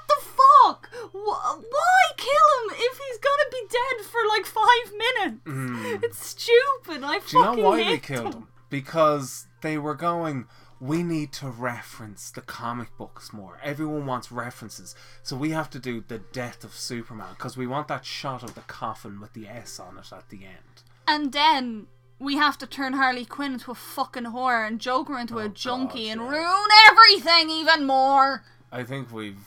fuck? 0.66 0.90
Why 1.12 2.02
kill 2.18 2.30
him 2.30 2.76
if 2.78 2.98
he's 2.98 3.18
gonna 3.20 3.50
be 3.52 3.64
dead 3.70 4.06
for 4.06 4.20
like 4.30 4.46
five 4.46 4.92
minutes? 4.94 5.44
Mm. 5.46 6.04
It's 6.04 6.26
stupid. 6.26 7.04
I. 7.04 7.20
Do 7.20 7.38
you 7.38 7.44
know 7.44 7.50
fucking 7.52 7.64
why 7.64 7.82
hate 7.84 7.90
they 8.04 8.16
killed 8.16 8.34
him? 8.36 8.48
Because 8.70 9.48
they 9.62 9.78
were 9.78 9.94
going, 9.96 10.46
we 10.80 11.04
need 11.04 11.32
to 11.34 11.48
reference 11.48 12.32
the 12.32 12.42
comic 12.42 12.90
books 12.98 13.32
more. 13.32 13.60
Everyone 13.64 14.06
wants 14.06 14.32
references. 14.32 14.96
So 15.24 15.36
we 15.36 15.52
have 15.52 15.70
to 15.72 15.80
do 15.80 16.04
the 16.08 16.20
death 16.20 16.64
of 16.64 16.74
Superman 16.74 17.30
because 17.38 17.56
we 17.56 17.68
want 17.68 17.88
that 17.88 18.06
shot 18.06 18.44
of 18.44 18.56
the 18.56 18.62
coffin 18.62 19.20
with 19.22 19.34
the 19.34 19.48
S 19.48 19.80
on 19.80 19.98
it 19.98 20.12
at 20.12 20.30
the 20.30 20.44
end. 20.46 20.84
And 21.08 21.32
then 21.32 21.88
we 22.20 22.36
have 22.38 22.58
to 22.58 22.68
turn 22.68 22.94
Harley 22.94 23.26
Quinn 23.26 23.54
into 23.54 23.72
a 23.72 23.76
fucking 23.76 24.24
whore 24.26 24.68
and 24.68 24.80
Joker 24.82 25.18
into 25.18 25.36
oh 25.36 25.40
a 25.40 25.46
Oh, 25.46 25.50
junkie 25.50 26.06
God, 26.08 26.12
and 26.14 26.22
yeah. 26.22 26.28
ruin 26.30 26.70
everything 26.90 27.50
even 27.50 27.86
more. 27.86 28.44
I 28.72 28.84
think 28.84 29.14
we've 29.14 29.38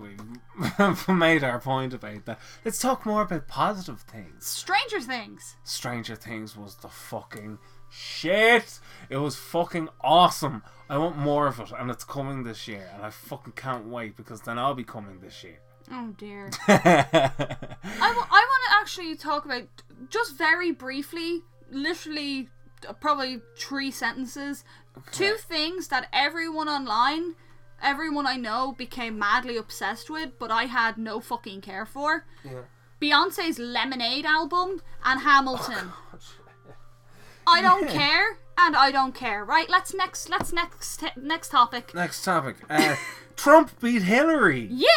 we've 0.00 1.08
made 1.08 1.44
our 1.44 1.58
point 1.60 1.94
about 1.94 2.24
that. 2.26 2.40
Let's 2.64 2.78
talk 2.78 3.04
more 3.06 3.22
about 3.22 3.46
positive 3.48 4.00
things. 4.00 4.46
Stranger 4.46 5.00
Things. 5.00 5.56
Stranger 5.64 6.16
Things 6.16 6.56
was 6.56 6.76
the 6.76 6.88
fucking 6.88 7.58
shit. 7.90 8.80
It 9.08 9.18
was 9.18 9.36
fucking 9.36 9.88
awesome. 10.00 10.62
I 10.88 10.98
want 10.98 11.16
more 11.16 11.46
of 11.46 11.60
it, 11.60 11.70
and 11.78 11.90
it's 11.90 12.04
coming 12.04 12.42
this 12.42 12.66
year, 12.66 12.90
and 12.94 13.04
I 13.04 13.10
fucking 13.10 13.52
can't 13.54 13.86
wait 13.86 14.16
because 14.16 14.40
then 14.42 14.58
I'll 14.58 14.74
be 14.74 14.84
coming 14.84 15.20
this 15.20 15.42
year. 15.44 15.58
Oh 15.92 16.14
dear. 16.18 16.48
I, 16.68 17.32
w- 17.32 18.26
I 18.30 18.46
want 18.46 18.64
to 18.68 18.76
actually 18.80 19.16
talk 19.16 19.44
about 19.44 19.64
just 20.08 20.36
very 20.36 20.70
briefly, 20.70 21.40
literally 21.68 22.48
uh, 22.88 22.92
probably 22.92 23.40
three 23.58 23.90
sentences, 23.90 24.62
two 25.10 25.34
things 25.34 25.88
that 25.88 26.06
everyone 26.12 26.68
online, 26.68 27.34
everyone 27.82 28.26
I 28.26 28.36
know 28.36 28.72
became 28.72 29.18
madly 29.18 29.56
obsessed 29.56 30.10
with, 30.10 30.38
but 30.38 30.50
I 30.50 30.64
had 30.64 30.98
no 30.98 31.20
fucking 31.20 31.60
care 31.60 31.86
for. 31.86 32.24
Yeah. 32.44 32.62
Beyonce's 33.00 33.58
Lemonade 33.58 34.26
album 34.26 34.82
and 35.04 35.20
Hamilton. 35.20 35.92
I 37.46 37.62
don't 37.62 37.88
care 37.88 38.38
and 38.58 38.76
I 38.76 38.90
don't 38.90 39.14
care. 39.14 39.44
Right, 39.44 39.68
let's 39.68 39.94
next 39.94 40.28
let's 40.28 40.52
next 40.52 41.02
next 41.16 41.48
topic. 41.50 41.94
Next 41.94 42.22
topic. 42.22 42.56
Uh, 42.68 42.96
Trump 43.36 43.80
beat 43.80 44.02
Hillary. 44.02 44.68
Yeah! 44.70 44.88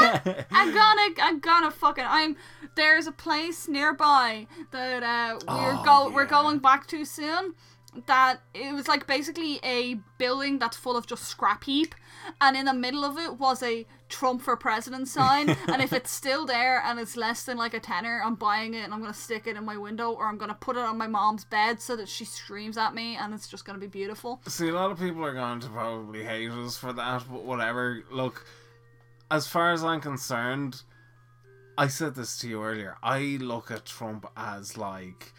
I'm 0.50 0.72
gonna, 0.72 1.08
I'm 1.20 1.40
gonna 1.40 1.70
fucking. 1.70 2.04
I'm. 2.06 2.36
There's 2.76 3.06
a 3.06 3.12
place 3.12 3.68
nearby 3.68 4.46
that 4.70 5.02
uh, 5.02 5.38
we're 5.48 5.78
Oh, 5.78 5.82
go, 5.84 6.10
we're 6.14 6.26
going 6.26 6.58
back 6.58 6.86
to 6.88 7.04
soon. 7.04 7.54
That 8.06 8.40
it 8.54 8.74
was 8.74 8.88
like 8.88 9.06
basically 9.06 9.60
a 9.62 9.94
building 10.18 10.58
that's 10.58 10.76
full 10.76 10.96
of 10.96 11.06
just 11.06 11.24
scrap 11.24 11.64
heap, 11.64 11.94
and 12.40 12.56
in 12.56 12.66
the 12.66 12.74
middle 12.74 13.04
of 13.04 13.18
it 13.18 13.38
was 13.38 13.62
a 13.62 13.86
Trump 14.08 14.42
for 14.42 14.56
president 14.56 15.08
sign. 15.08 15.50
and 15.68 15.82
if 15.82 15.92
it's 15.92 16.10
still 16.10 16.46
there 16.46 16.82
and 16.84 16.98
it's 16.98 17.16
less 17.16 17.44
than 17.44 17.56
like 17.56 17.74
a 17.74 17.80
tenner, 17.80 18.22
I'm 18.24 18.34
buying 18.34 18.74
it 18.74 18.84
and 18.84 18.92
I'm 18.94 19.00
gonna 19.00 19.14
stick 19.14 19.46
it 19.46 19.56
in 19.56 19.64
my 19.64 19.76
window 19.76 20.12
or 20.12 20.26
I'm 20.26 20.38
gonna 20.38 20.54
put 20.54 20.76
it 20.76 20.82
on 20.82 20.98
my 20.98 21.06
mom's 21.06 21.44
bed 21.44 21.80
so 21.80 21.96
that 21.96 22.08
she 22.08 22.24
screams 22.24 22.76
at 22.78 22.94
me 22.94 23.16
and 23.16 23.34
it's 23.34 23.48
just 23.48 23.64
gonna 23.64 23.78
be 23.78 23.86
beautiful. 23.86 24.40
See, 24.46 24.68
a 24.68 24.72
lot 24.72 24.90
of 24.90 24.98
people 24.98 25.24
are 25.24 25.34
going 25.34 25.60
to 25.60 25.68
probably 25.68 26.24
hate 26.24 26.50
us 26.50 26.76
for 26.76 26.92
that, 26.92 27.24
but 27.30 27.44
whatever. 27.44 28.04
Look, 28.10 28.46
as 29.30 29.46
far 29.46 29.72
as 29.72 29.82
I'm 29.82 30.00
concerned, 30.00 30.82
I 31.78 31.88
said 31.88 32.14
this 32.14 32.38
to 32.38 32.48
you 32.48 32.62
earlier. 32.62 32.96
I 33.02 33.38
look 33.40 33.70
at 33.70 33.84
Trump 33.84 34.26
as 34.36 34.76
like 34.76 35.32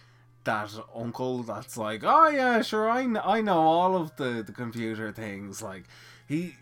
that 0.48 0.72
uncle 0.96 1.44
that's 1.44 1.78
like, 1.78 2.02
oh 2.04 2.28
yeah, 2.30 2.62
sure, 2.62 2.90
I, 2.90 3.04
kn- 3.04 3.22
I 3.24 3.42
know 3.42 3.60
all 3.60 3.96
of 3.96 4.16
the, 4.16 4.44
the 4.46 4.52
computer 4.54 5.12
things. 5.12 5.62
Like, 5.62 5.84
he. 6.28 6.56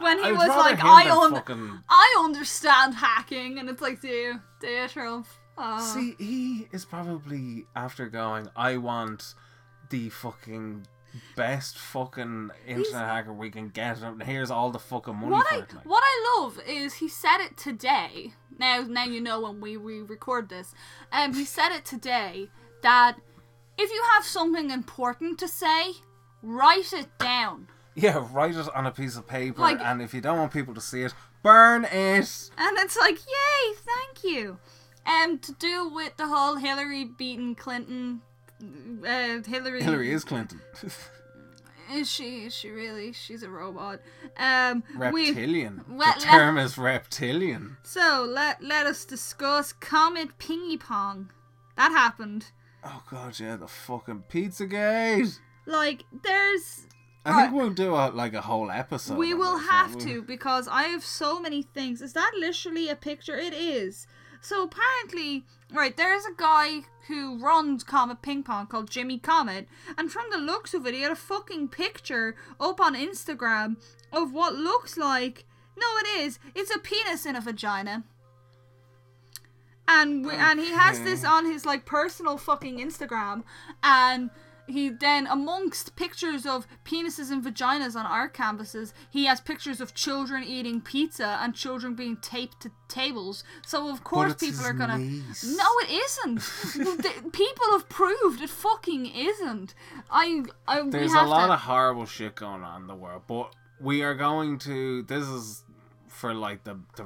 When 0.00 0.18
he 0.18 0.24
I'd 0.24 0.32
was 0.32 0.48
like, 0.48 0.84
I 0.84 1.08
own. 1.08 1.32
fucking- 1.32 1.78
I 1.88 2.16
understand 2.22 2.94
hacking, 2.94 3.58
and 3.58 3.70
it's 3.70 3.80
like, 3.80 4.02
do 4.02 4.08
you, 4.08 4.40
do 4.60 4.66
you, 4.66 4.86
Trump? 4.88 5.26
Uh, 5.56 5.78
See, 5.80 6.14
he 6.18 6.68
is 6.72 6.84
probably 6.84 7.64
after 7.74 8.06
going, 8.08 8.48
I 8.56 8.76
want 8.76 9.34
the 9.90 10.08
fucking 10.10 10.86
best 11.36 11.78
fucking 11.78 12.50
internet 12.66 13.02
hacker 13.06 13.32
we 13.32 13.50
can 13.50 13.68
get, 13.68 14.02
and 14.02 14.22
here's 14.22 14.50
all 14.50 14.70
the 14.70 14.78
fucking 14.78 15.14
money 15.16 15.32
what 15.32 15.46
for 15.48 15.54
I 15.54 15.58
it. 15.58 15.74
Like. 15.74 15.84
what 15.86 16.02
I 16.04 16.38
love 16.40 16.58
is 16.66 16.94
he 16.94 17.08
said 17.08 17.38
it 17.40 17.56
today. 17.56 18.34
Now, 18.58 18.82
now 18.86 19.04
you 19.04 19.20
know 19.20 19.40
when 19.40 19.60
we, 19.60 19.76
we 19.76 20.00
record 20.02 20.48
this. 20.48 20.74
Um, 21.12 21.32
he 21.34 21.44
said 21.44 21.70
it 21.74 21.84
today 21.84 22.50
that 22.82 23.16
if 23.78 23.90
you 23.90 24.02
have 24.14 24.24
something 24.24 24.70
important 24.70 25.38
to 25.40 25.48
say, 25.48 25.92
write 26.42 26.92
it 26.92 27.08
down. 27.18 27.68
Yeah, 27.94 28.26
write 28.32 28.54
it 28.54 28.68
on 28.74 28.86
a 28.86 28.90
piece 28.90 29.16
of 29.16 29.26
paper, 29.26 29.60
Like- 29.60 29.80
and 29.80 30.00
if 30.00 30.14
you 30.14 30.20
don't 30.20 30.38
want 30.38 30.52
people 30.52 30.74
to 30.74 30.80
see 30.80 31.02
it, 31.02 31.14
burn 31.42 31.84
it. 31.84 32.50
And 32.56 32.78
it's 32.78 32.96
like, 32.96 33.18
yay, 33.18 33.74
thank 33.74 34.24
you. 34.24 34.58
Um, 35.04 35.38
to 35.40 35.52
do 35.52 35.88
with 35.88 36.16
the 36.16 36.28
whole 36.28 36.56
Hillary 36.56 37.04
beating 37.04 37.54
Clinton. 37.54 38.22
Uh, 38.62 39.42
Hillary. 39.44 39.82
Hillary 39.82 40.12
is 40.12 40.24
Clinton. 40.24 40.60
Is 41.92 42.10
she? 42.10 42.44
Is 42.46 42.54
she 42.54 42.70
really? 42.70 43.12
She's 43.12 43.42
a 43.42 43.50
robot. 43.50 44.00
Um, 44.38 44.82
we. 45.12 45.26
reptilian. 45.26 45.84
Well, 45.88 46.14
the 46.14 46.20
let- 46.20 46.30
term 46.30 46.56
is 46.56 46.78
reptilian. 46.78 47.76
So 47.82 48.24
let 48.26 48.62
let 48.62 48.86
us 48.86 49.04
discuss 49.04 49.72
Comet 49.74 50.38
Pingy 50.38 50.78
Pong. 50.80 51.32
That 51.76 51.90
happened. 51.92 52.46
Oh 52.84 53.02
god, 53.10 53.38
yeah, 53.38 53.56
the 53.56 53.68
fucking 53.68 54.24
Pizzagate. 54.30 55.38
Like 55.66 56.04
there's 56.24 56.86
I 57.24 57.42
think 57.42 57.54
we'll 57.54 57.70
do 57.70 57.94
a, 57.94 58.10
like 58.10 58.34
a 58.34 58.40
whole 58.40 58.70
episode. 58.70 59.16
we 59.16 59.32
will 59.32 59.58
this, 59.58 59.68
have 59.68 59.94
we? 59.94 60.00
to 60.02 60.22
because 60.22 60.66
I 60.68 60.84
have 60.84 61.04
so 61.04 61.40
many 61.40 61.62
things. 61.62 62.02
Is 62.02 62.14
that 62.14 62.32
literally 62.36 62.88
a 62.88 62.96
picture? 62.96 63.36
It 63.36 63.54
is. 63.54 64.06
So 64.40 64.64
apparently, 64.64 65.44
right, 65.72 65.96
there's 65.96 66.24
a 66.24 66.34
guy 66.36 66.80
who 67.06 67.38
runs 67.38 67.84
Comet 67.84 68.22
Ping 68.22 68.42
Pong 68.42 68.66
called 68.66 68.90
Jimmy 68.90 69.18
Comet, 69.18 69.68
and 69.96 70.10
from 70.10 70.24
the 70.30 70.38
looks 70.38 70.74
of 70.74 70.84
it, 70.84 70.94
he 70.94 71.02
had 71.02 71.12
a 71.12 71.16
fucking 71.16 71.68
picture 71.68 72.34
up 72.58 72.80
on 72.80 72.96
Instagram 72.96 73.76
of 74.12 74.32
what 74.32 74.54
looks 74.54 74.96
like. 74.96 75.44
No, 75.76 75.86
it 75.98 76.20
is. 76.22 76.40
It's 76.56 76.74
a 76.74 76.78
penis 76.80 77.24
in 77.24 77.36
a 77.36 77.40
vagina. 77.40 78.02
And 79.88 80.24
we, 80.24 80.32
oh, 80.32 80.36
and 80.36 80.60
he 80.60 80.70
has 80.72 81.02
this 81.02 81.24
on 81.24 81.44
his 81.44 81.66
like 81.66 81.84
personal 81.84 82.38
fucking 82.38 82.78
Instagram, 82.78 83.42
and 83.82 84.30
he 84.66 84.88
then 84.88 85.26
amongst 85.26 85.96
pictures 85.96 86.46
of 86.46 86.66
penises 86.84 87.30
and 87.30 87.44
vaginas 87.44 87.96
on 87.96 88.06
art 88.06 88.32
canvases, 88.32 88.94
he 89.10 89.24
has 89.26 89.40
pictures 89.40 89.80
of 89.80 89.94
children 89.94 90.44
eating 90.44 90.80
pizza 90.80 91.38
and 91.42 91.54
children 91.54 91.94
being 91.94 92.16
taped 92.16 92.60
to 92.60 92.70
tables. 92.88 93.44
So 93.66 93.90
of 93.90 94.04
course 94.04 94.34
people 94.34 94.64
are 94.64 94.72
gonna. 94.72 94.98
niece. 94.98 95.44
No, 95.44 95.66
it 95.82 95.90
isn't. 95.90 96.38
The- 97.02 97.30
people 97.32 97.66
have 97.72 97.88
proved 97.88 98.40
it 98.40 98.50
fucking 98.50 99.06
isn't. 99.06 99.74
I, 100.10 100.44
I 100.66 100.82
we 100.82 100.90
There's 100.90 101.12
a 101.12 101.22
lot 101.22 101.48
to, 101.48 101.54
of 101.54 101.60
horrible 101.60 102.06
shit 102.06 102.34
going 102.36 102.62
on 102.62 102.82
in 102.82 102.86
the 102.86 102.94
world, 102.94 103.22
but 103.26 103.54
we 103.80 104.02
are 104.02 104.14
going 104.14 104.58
to. 104.60 105.02
This 105.02 105.26
is 105.26 105.64
for 106.22 106.32
like 106.32 106.62
the 106.62 106.78
the 106.94 107.02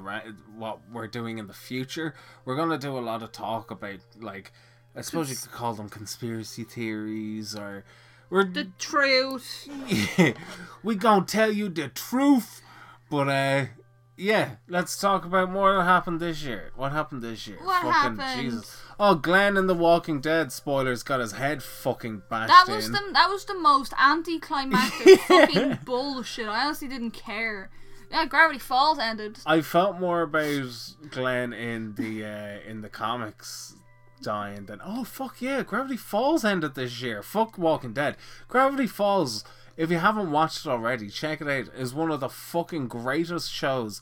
what 0.59 0.79
we're 0.93 1.07
doing 1.07 1.39
in 1.39 1.47
the 1.47 1.55
future. 1.55 2.15
We're 2.45 2.55
gonna 2.55 2.77
do 2.77 2.99
a 2.99 3.01
lot 3.01 3.23
of 3.23 3.33
talk 3.33 3.71
about 3.71 4.01
like 4.21 4.53
I 4.95 5.01
suppose 5.01 5.31
you 5.31 5.37
could 5.37 5.53
call 5.53 5.73
them 5.73 5.89
conspiracy 5.89 6.65
theories 6.65 7.57
or 7.57 7.85
we're 8.29 8.45
the 8.45 8.69
truth. 8.79 9.69
we 10.83 10.97
gonna 10.97 11.25
tell 11.25 11.51
you 11.51 11.71
the 11.71 11.89
truth. 11.89 12.61
But 13.09 13.29
uh 13.29 13.65
yeah, 14.19 14.57
let's 14.69 14.99
talk 14.99 15.25
about 15.25 15.51
more 15.51 15.79
what 15.79 15.87
happened 15.87 16.21
this 16.21 16.43
year. 16.43 16.73
What 16.77 16.93
happened 16.93 17.23
this 17.23 17.47
year? 17.47 17.59
What 17.63 17.83
happened? 17.85 18.21
Jesus. 18.39 18.83
Oh, 19.01 19.15
Glenn 19.15 19.57
in 19.57 19.67
The 19.67 19.75
Walking 19.75 20.21
Dead 20.21 20.53
spoilers 20.53 21.03
got 21.03 21.21
his 21.21 21.33
head 21.33 21.63
fucking 21.63 22.23
bashed 22.29 22.49
That 22.49 22.67
was 22.69 22.87
in. 22.87 22.93
the 22.93 23.01
that 23.15 23.31
was 23.31 23.47
the 23.47 23.59
most 23.59 23.95
anticlimactic 23.99 25.21
fucking 25.29 25.79
bullshit. 25.87 26.49
I 26.49 26.67
honestly 26.67 26.89
didn't 26.89 27.13
care. 27.13 27.71
Yeah, 28.11 28.27
Gravity 28.27 28.59
Falls 28.59 28.99
ended. 28.99 29.39
I 29.47 29.61
felt 29.61 29.99
more 29.99 30.23
about 30.23 30.69
Glenn 31.11 31.53
in 31.53 31.95
the 31.95 32.25
uh, 32.25 32.71
in 32.71 32.83
the 32.83 32.89
comics 32.89 33.75
dying 34.23 34.67
than 34.67 34.81
oh 34.85 35.05
fuck 35.05 35.43
yeah, 35.43 35.63
Gravity 35.63 35.97
Falls 35.97 36.45
ended 36.45 36.75
this 36.75 37.01
year. 37.03 37.23
Fuck 37.23 37.59
Walking 37.59 37.93
Dead. 37.93 38.17
Gravity 38.49 38.87
Falls. 38.87 39.45
If 39.77 39.91
you 39.91 39.99
haven't 39.99 40.31
watched 40.31 40.65
it 40.65 40.71
already, 40.71 41.09
check 41.11 41.41
it 41.41 41.49
out. 41.49 41.75
Is 41.75 41.93
one 41.93 42.11
of 42.11 42.21
the 42.21 42.31
fucking 42.31 42.89
greatest 42.89 43.53
shows. 43.53 44.01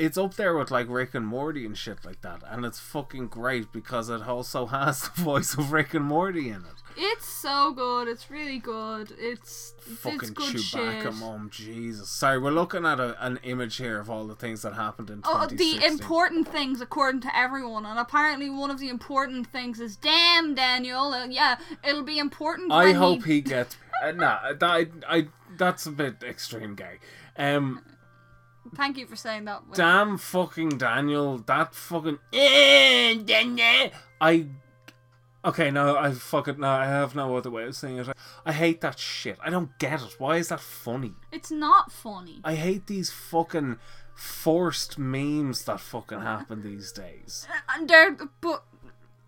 It's 0.00 0.16
up 0.16 0.34
there 0.36 0.56
with 0.56 0.70
like 0.70 0.88
Rick 0.88 1.14
and 1.14 1.26
Morty 1.26 1.66
and 1.66 1.76
shit 1.76 2.06
like 2.06 2.22
that, 2.22 2.42
and 2.46 2.64
it's 2.64 2.78
fucking 2.80 3.28
great 3.28 3.70
because 3.70 4.08
it 4.08 4.22
also 4.26 4.64
has 4.78 5.02
the 5.02 5.20
voice 5.22 5.52
of 5.54 5.72
Rick 5.72 5.92
and 5.92 6.06
Morty 6.06 6.48
in 6.48 6.62
it. 6.62 6.80
It's 6.96 7.28
so 7.28 7.72
good. 7.72 8.08
It's 8.08 8.30
really 8.30 8.58
good. 8.58 9.12
It's 9.18 9.74
it's 9.86 10.00
Fucking 10.00 10.32
good 10.34 10.54
Chewbacca, 10.56 11.02
shit. 11.02 11.14
mom, 11.16 11.50
Jesus. 11.50 12.08
Sorry, 12.08 12.38
we're 12.38 12.50
looking 12.50 12.84
at 12.86 12.98
a, 12.98 13.14
an 13.24 13.38
image 13.42 13.76
here 13.76 14.00
of 14.00 14.08
all 14.08 14.26
the 14.26 14.34
things 14.34 14.62
that 14.62 14.72
happened 14.74 15.10
in 15.10 15.20
Oh, 15.24 15.46
2016. 15.48 15.80
the 15.80 15.86
important 15.86 16.48
things 16.48 16.80
according 16.80 17.20
to 17.22 17.36
everyone, 17.36 17.84
and 17.84 17.98
apparently 17.98 18.48
one 18.48 18.70
of 18.70 18.78
the 18.80 18.88
important 18.88 19.48
things 19.48 19.80
is, 19.80 19.96
damn 19.96 20.54
Daniel, 20.54 21.12
uh, 21.12 21.26
yeah, 21.26 21.58
it'll 21.84 22.02
be 22.02 22.18
important. 22.18 22.72
I 22.72 22.92
hope 22.92 23.24
he... 23.24 23.34
he 23.34 23.40
gets. 23.42 23.76
Uh, 24.02 24.12
nah, 24.12 24.54
that, 24.54 24.62
I, 24.62 24.86
I, 25.06 25.28
that's 25.58 25.84
a 25.84 25.90
bit 25.90 26.22
extreme, 26.22 26.74
gay. 26.74 27.00
Um, 27.36 27.82
Thank 28.74 28.98
you 28.98 29.06
for 29.06 29.16
saying 29.16 29.44
that. 29.46 29.66
Will. 29.66 29.74
damn 29.74 30.18
fucking 30.18 30.70
Daniel, 30.78 31.38
that 31.38 31.74
fucking. 31.74 32.18
Eh, 32.32 33.90
I. 34.20 34.46
Okay, 35.42 35.70
no, 35.70 35.96
I 35.96 36.12
fucking 36.12 36.60
no. 36.60 36.68
I 36.68 36.84
have 36.84 37.14
no 37.14 37.36
other 37.36 37.50
way 37.50 37.64
of 37.64 37.74
saying 37.74 37.98
it. 37.98 38.08
I 38.44 38.52
hate 38.52 38.80
that 38.82 38.98
shit. 38.98 39.38
I 39.42 39.48
don't 39.50 39.78
get 39.78 40.02
it. 40.02 40.16
Why 40.18 40.36
is 40.36 40.48
that 40.48 40.60
funny? 40.60 41.14
It's 41.32 41.50
not 41.50 41.90
funny. 41.90 42.40
I 42.44 42.54
hate 42.54 42.86
these 42.86 43.10
fucking 43.10 43.78
forced 44.14 44.98
memes 44.98 45.64
that 45.64 45.80
fucking 45.80 46.20
happen 46.20 46.62
these 46.62 46.92
days. 46.92 47.46
And 47.74 47.88
they're 47.88 48.16
but 48.42 48.64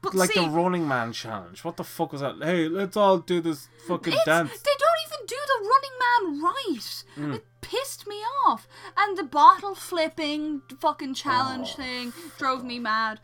but 0.03 0.15
Like 0.15 0.33
see, 0.33 0.41
the 0.45 0.51
Running 0.51 0.87
Man 0.87 1.13
challenge. 1.13 1.65
What 1.65 1.77
the 1.77 1.85
fuck 1.85 2.13
was 2.13 2.21
that? 2.21 2.35
Hey, 2.43 2.69
let's 2.69 2.97
all 2.97 3.19
do 3.19 3.41
this 3.41 3.69
fucking 3.87 4.15
dance. 4.27 4.51
they 4.51 4.71
don't 4.79 5.01
even 5.07 5.27
do 5.27 5.37
the 5.47 5.69
Running 5.69 5.99
Man 5.99 6.43
right. 6.43 7.05
Mm. 7.17 7.35
It 7.37 7.47
pissed 7.61 8.07
me 8.09 8.17
off. 8.47 8.67
And 8.97 9.17
the 9.17 9.23
bottle 9.23 9.75
flipping 9.77 10.63
fucking 10.81 11.15
challenge 11.15 11.75
Oh, 11.75 11.83
thing 11.83 12.13
drove 12.37 12.65
me 12.65 12.79
mad. 12.81 13.21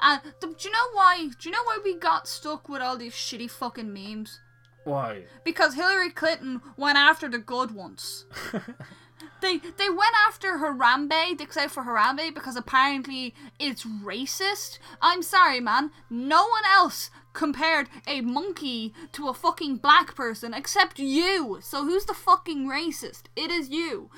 And 0.00 0.20
the, 0.40 0.48
do 0.48 0.54
you 0.68 0.70
know 0.72 0.88
why? 0.94 1.28
Do 1.38 1.48
you 1.48 1.52
know 1.52 1.62
why 1.64 1.78
we 1.84 1.94
got 1.96 2.26
stuck 2.26 2.68
with 2.68 2.80
all 2.82 2.96
these 2.96 3.12
shitty 3.12 3.50
fucking 3.50 3.92
memes? 3.92 4.40
Why? 4.84 5.24
Because 5.44 5.74
Hillary 5.74 6.10
Clinton 6.10 6.60
went 6.76 6.98
after 6.98 7.28
the 7.28 7.38
good 7.38 7.70
ones. 7.72 8.26
they 9.40 9.58
they 9.58 9.88
went 9.88 10.14
after 10.26 10.58
Harambe, 10.58 11.36
dicks 11.36 11.56
out 11.56 11.70
for 11.70 11.84
Harambe 11.84 12.34
because 12.34 12.56
apparently 12.56 13.34
it's 13.58 13.84
racist. 13.84 14.78
I'm 15.00 15.22
sorry, 15.22 15.60
man. 15.60 15.90
No 16.08 16.46
one 16.46 16.64
else 16.72 17.10
compared 17.32 17.88
a 18.06 18.20
monkey 18.20 18.92
to 19.12 19.28
a 19.28 19.34
fucking 19.34 19.76
black 19.76 20.14
person 20.14 20.54
except 20.54 20.98
you. 20.98 21.58
So 21.62 21.84
who's 21.84 22.04
the 22.04 22.14
fucking 22.14 22.66
racist? 22.68 23.22
It 23.36 23.50
is 23.50 23.70
you. 23.70 24.10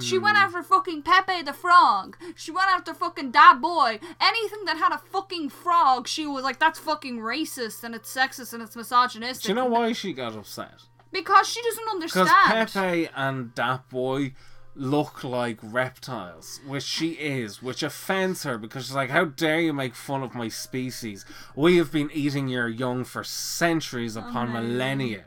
She 0.00 0.18
went 0.18 0.36
hmm. 0.36 0.44
after 0.44 0.62
fucking 0.62 1.02
Pepe 1.02 1.42
the 1.42 1.52
Frog. 1.52 2.16
She 2.34 2.50
went 2.50 2.68
after 2.68 2.94
fucking 2.94 3.30
Dat 3.30 3.60
Boi. 3.60 4.00
Anything 4.20 4.64
that 4.64 4.78
had 4.78 4.92
a 4.92 4.98
fucking 4.98 5.50
frog, 5.50 6.08
she 6.08 6.26
was 6.26 6.44
like, 6.44 6.58
that's 6.58 6.78
fucking 6.78 7.18
racist 7.18 7.84
and 7.84 7.94
it's 7.94 8.14
sexist 8.14 8.52
and 8.52 8.62
it's 8.62 8.76
misogynistic. 8.76 9.44
Do 9.44 9.48
you 9.50 9.54
know 9.54 9.66
why 9.66 9.92
she 9.92 10.12
got 10.12 10.34
upset? 10.34 10.82
Because 11.12 11.46
she 11.46 11.60
doesn't 11.62 11.88
understand. 11.90 12.28
Because. 12.28 12.72
Pepe 12.72 13.08
and 13.14 13.54
Dat 13.54 13.88
Boi 13.90 14.32
look 14.74 15.22
like 15.22 15.58
reptiles, 15.62 16.60
which 16.66 16.84
she 16.84 17.10
is, 17.12 17.62
which 17.62 17.82
offends 17.82 18.44
her 18.44 18.56
because 18.58 18.86
she's 18.86 18.94
like, 18.94 19.10
How 19.10 19.24
dare 19.26 19.60
you 19.60 19.72
make 19.72 19.94
fun 19.94 20.22
of 20.22 20.34
my 20.34 20.48
species? 20.48 21.24
We 21.54 21.76
have 21.76 21.92
been 21.92 22.10
eating 22.12 22.48
your 22.48 22.68
young 22.68 23.04
for 23.04 23.24
centuries 23.24 24.16
upon 24.16 24.52
millennia. 24.52 25.24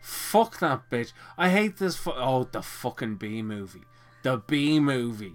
Fuck 0.00 0.60
that 0.60 0.88
bitch. 0.90 1.12
I 1.36 1.48
hate 1.50 1.78
this. 1.78 1.96
Fu- 1.96 2.12
oh, 2.12 2.48
the 2.50 2.62
fucking 2.62 3.16
B 3.16 3.42
movie. 3.42 3.84
The 4.22 4.38
B 4.38 4.78
movie. 4.78 5.34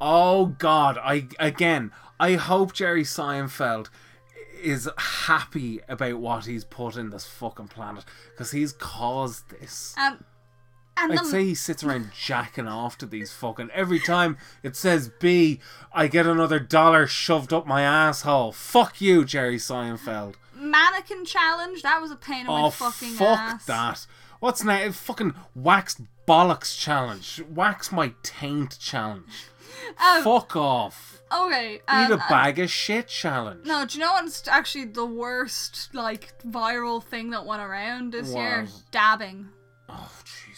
Oh 0.00 0.46
God. 0.46 0.98
I 0.98 1.28
again. 1.38 1.92
I 2.18 2.34
hope 2.34 2.74
Jerry 2.74 3.02
Seinfeld 3.02 3.88
is 4.62 4.90
happy 4.98 5.80
about 5.88 6.18
what 6.18 6.44
he's 6.44 6.64
put 6.64 6.96
in 6.96 7.08
this 7.08 7.26
fucking 7.26 7.68
planet 7.68 8.04
because 8.30 8.50
he's 8.52 8.72
caused 8.72 9.48
this. 9.48 9.94
Um, 9.98 10.22
and 10.96 11.12
I'd 11.12 11.18
the, 11.20 11.24
say 11.24 11.44
he 11.44 11.54
sits 11.54 11.82
around 11.82 12.10
jacking 12.12 12.66
off 12.68 12.98
to 12.98 13.06
these 13.06 13.32
fucking. 13.32 13.70
Every 13.72 13.98
time 13.98 14.36
it 14.62 14.76
says 14.76 15.10
B, 15.20 15.60
I 15.92 16.06
get 16.08 16.26
another 16.26 16.58
dollar 16.58 17.06
shoved 17.06 17.52
up 17.52 17.66
my 17.66 17.82
asshole. 17.82 18.52
Fuck 18.52 19.00
you, 19.00 19.24
Jerry 19.24 19.56
Seinfeld. 19.56 20.34
mannequin 20.54 21.24
challenge, 21.24 21.82
that 21.82 22.00
was 22.02 22.10
a 22.10 22.16
pain 22.16 22.40
in 22.42 22.46
my 22.48 22.64
Oh, 22.64 22.70
fucking 22.70 23.10
fuck 23.10 23.38
ass. 23.38 23.64
that. 23.66 24.06
What's 24.40 24.62
now? 24.64 24.90
Fucking 24.90 25.34
waxed 25.54 26.00
bollocks 26.26 26.78
challenge. 26.78 27.42
Wax 27.48 27.90
my 27.92 28.12
taint 28.22 28.78
challenge. 28.78 29.46
Um, 30.02 30.22
Fuck 30.22 30.56
off. 30.56 31.22
Okay. 31.32 31.80
Um, 31.88 32.04
Eat 32.04 32.10
a 32.14 32.14
uh, 32.18 32.28
bag 32.28 32.58
of 32.58 32.70
shit 32.70 33.08
challenge. 33.08 33.66
No, 33.66 33.84
do 33.86 33.98
you 33.98 34.04
know 34.04 34.12
what's 34.12 34.46
actually 34.48 34.86
the 34.86 35.06
worst, 35.06 35.90
like, 35.94 36.32
viral 36.42 37.02
thing 37.02 37.30
that 37.30 37.46
went 37.46 37.62
around 37.62 38.12
this 38.12 38.34
year? 38.34 38.66
Dabbing. 38.90 39.48
Oh, 39.88 40.10
Christ. 40.24 40.49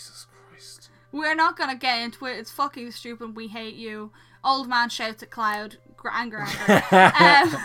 We're 1.12 1.34
not 1.34 1.56
gonna 1.56 1.76
get 1.76 2.00
into 2.00 2.26
it. 2.26 2.38
It's 2.38 2.50
fucking 2.50 2.90
stupid. 2.92 3.36
We 3.36 3.48
hate 3.48 3.74
you. 3.74 4.10
Old 4.42 4.68
man 4.68 4.88
shouts 4.88 5.22
at 5.22 5.30
cloud. 5.30 5.76
Anger, 6.10 6.44
anger. 6.90 7.56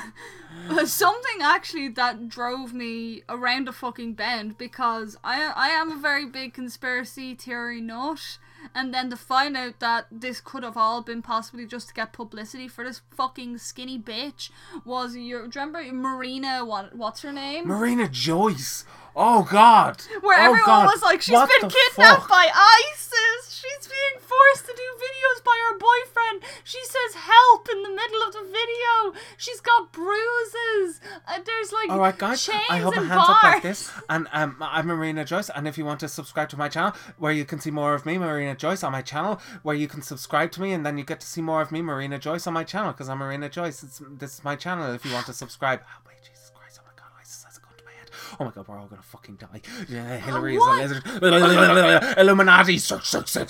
um, 0.70 0.86
something 0.86 1.42
actually 1.42 1.88
that 1.90 2.30
drove 2.30 2.72
me 2.74 3.24
around 3.28 3.68
a 3.68 3.72
fucking 3.74 4.14
bend 4.14 4.58
because 4.58 5.18
I 5.24 5.52
I 5.56 5.70
am 5.70 5.92
a 5.92 5.98
very 5.98 6.26
big 6.26 6.54
conspiracy 6.54 7.34
theory 7.34 7.82
nut. 7.82 8.38
And 8.76 8.94
then 8.94 9.10
to 9.12 9.16
find 9.16 9.56
out 9.56 9.80
that 9.80 10.08
this 10.12 10.42
could 10.42 10.64
have 10.64 10.78
all 10.78 11.02
been 11.02 11.22
possibly 11.22 11.66
just 11.66 11.90
to 11.90 11.94
get 11.94 12.12
publicity 12.12 12.68
for 12.68 12.84
this 12.84 13.02
fucking 13.16 13.60
skinny 13.60 13.98
bitch 13.98 14.50
was 14.84 15.16
your 15.16 15.48
do 15.48 15.60
you 15.60 15.66
remember 15.66 15.94
Marina 15.94 16.66
what 16.66 16.96
what's 16.96 17.22
her 17.22 17.32
name? 17.32 17.68
Marina 17.68 18.08
Joyce. 18.08 18.86
Oh, 19.20 19.48
God. 19.50 20.00
Where 20.22 20.40
oh, 20.40 20.44
everyone 20.46 20.86
God. 20.86 20.86
was 20.94 21.02
like, 21.02 21.24
she's 21.24 21.34
What 21.34 21.50
been 21.50 21.70
kidnapped 21.70 22.22
fuck? 22.22 22.30
by 22.30 22.48
ISIS. 22.54 23.50
She's 23.50 23.88
being 23.88 24.22
forced 24.22 24.66
to 24.68 24.74
do 24.76 24.84
videos 25.02 25.44
by 25.44 25.58
her 25.70 25.78
boyfriend. 25.80 26.44
She 26.64 26.78
says 26.84 27.16
help 27.16 27.68
in 27.72 27.82
the 27.82 27.90
middle 27.90 28.22
of 28.28 28.34
the 28.34 28.44
video. 28.46 29.20
She's 29.38 29.60
got 29.60 29.92
bruises. 29.92 31.02
Uh, 31.28 31.40
there's 31.44 31.72
like 31.72 31.90
All 31.90 31.98
right, 32.00 32.16
guys. 32.18 32.46
chains 32.46 32.62
I 32.70 32.78
hold 32.78 32.96
my 32.96 33.02
and 33.02 33.10
hands 33.10 33.26
bars. 33.26 33.38
up 33.38 33.44
like 33.44 33.64
this, 33.64 33.92
and 34.10 34.28
um, 34.32 34.58
I'm 34.62 34.86
Marina 34.86 35.26
Joyce. 35.26 35.50
And 35.50 35.68
if 35.68 35.78
you 35.80 35.86
want 35.86 36.00
to 36.02 36.08
subscribe 36.08 36.50
to 36.50 36.58
my 36.58 36.70
channel, 36.70 36.94
where 37.18 37.32
you 37.32 37.46
can 37.46 37.60
see 37.60 37.72
more 37.72 37.96
of 37.96 38.06
me, 38.06 38.20
Marina 38.20 38.56
Joyce, 38.56 38.84
on 38.84 38.92
my 38.92 39.02
channel, 39.02 39.42
where 39.64 39.76
you 39.76 39.88
can 39.88 40.04
subscribe 40.04 40.52
to 40.52 40.62
me, 40.62 40.74
and 40.74 40.86
then 40.86 40.98
you 41.00 41.04
get 41.04 41.20
to 41.22 41.28
see 41.28 41.42
more 41.42 41.62
of 41.62 41.72
me, 41.72 41.82
Marina 41.82 42.20
Joyce, 42.20 42.46
on 42.46 42.54
my 42.54 42.64
channel, 42.64 42.92
because 42.92 43.10
I'm 43.10 43.18
Marina 43.18 43.50
Joyce. 43.50 43.82
It's, 43.84 44.00
this 44.20 44.36
is 44.36 44.44
my 44.44 44.56
channel. 44.56 44.94
If 44.94 45.04
you 45.04 45.14
want 45.14 45.26
to 45.26 45.34
subscribe, 45.34 45.82
oh, 45.84 46.02
wait, 46.08 46.18
Jesus 46.22 46.52
Christ! 46.54 46.80
Oh 46.82 46.86
my 46.86 46.94
God, 46.96 47.10
ISIS 47.20 47.44
has 47.46 47.58
a 47.58 47.62
gun 47.62 47.72
to 47.78 47.84
my 47.86 47.92
head. 47.92 48.12
Oh 48.40 48.46
my 48.46 48.52
God, 48.52 48.68
we're 48.68 48.78
all 48.80 48.88
gonna 48.88 49.02
fucking 49.02 49.36
die. 49.36 49.62
Yeah, 49.90 50.18
Hillary 50.18 50.58
what? 50.58 50.84
is 50.84 50.92
a 50.92 51.20
lizard. 51.20 52.18
Illuminati. 52.18 52.78
Suck, 52.78 53.06
suck, 53.06 53.28
suck. 53.28 53.50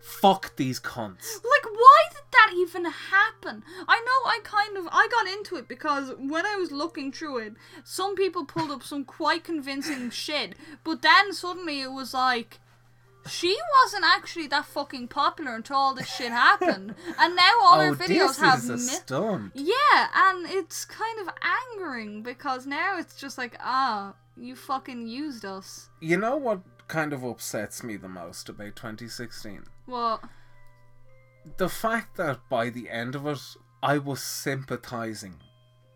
Fuck 0.00 0.56
these 0.56 0.78
cunts. 0.78 1.34
Like, 1.36 1.64
why 1.72 2.02
did 2.12 2.22
that 2.32 2.52
even 2.56 2.84
happen? 2.84 3.64
I 3.88 4.00
know 4.00 4.30
I 4.30 4.40
kind 4.44 4.76
of 4.76 4.88
I 4.92 5.08
got 5.10 5.26
into 5.26 5.56
it 5.56 5.66
because 5.68 6.12
when 6.18 6.46
I 6.46 6.56
was 6.56 6.70
looking 6.70 7.10
through 7.10 7.38
it, 7.38 7.54
some 7.84 8.14
people 8.14 8.44
pulled 8.44 8.70
up 8.70 8.82
some 8.82 9.04
quite 9.04 9.42
convincing 9.44 10.10
shit, 10.10 10.54
but 10.84 11.02
then 11.02 11.32
suddenly 11.32 11.80
it 11.80 11.92
was 11.92 12.14
like. 12.14 12.60
She 13.28 13.56
wasn't 13.82 14.04
actually 14.04 14.46
that 14.48 14.66
fucking 14.66 15.08
popular 15.08 15.54
until 15.54 15.76
all 15.76 15.94
this 15.94 16.08
shit 16.14 16.30
happened, 16.30 16.94
and 17.18 17.36
now 17.36 17.52
all 17.62 17.80
her 17.80 17.90
oh, 17.90 17.94
videos 17.94 18.28
this 18.28 18.40
have 18.40 18.58
is 18.58 18.68
a 18.70 18.72
mi- 18.72 18.78
stunt. 18.78 19.52
yeah, 19.54 20.08
and 20.14 20.46
it's 20.48 20.84
kind 20.84 21.20
of 21.20 21.34
angering 21.74 22.22
because 22.22 22.66
now 22.66 22.98
it's 22.98 23.16
just 23.16 23.38
like 23.38 23.56
ah, 23.60 24.14
you 24.36 24.56
fucking 24.56 25.06
used 25.06 25.44
us. 25.44 25.88
You 26.00 26.16
know 26.16 26.36
what 26.36 26.60
kind 26.88 27.12
of 27.12 27.24
upsets 27.24 27.82
me 27.82 27.96
the 27.96 28.08
most 28.08 28.48
about 28.48 28.76
2016? 28.76 29.64
What? 29.86 30.20
the 31.58 31.68
fact 31.68 32.16
that 32.16 32.40
by 32.48 32.70
the 32.70 32.90
end 32.90 33.14
of 33.14 33.26
it, 33.26 33.40
I 33.82 33.98
was 33.98 34.22
sympathizing 34.22 35.36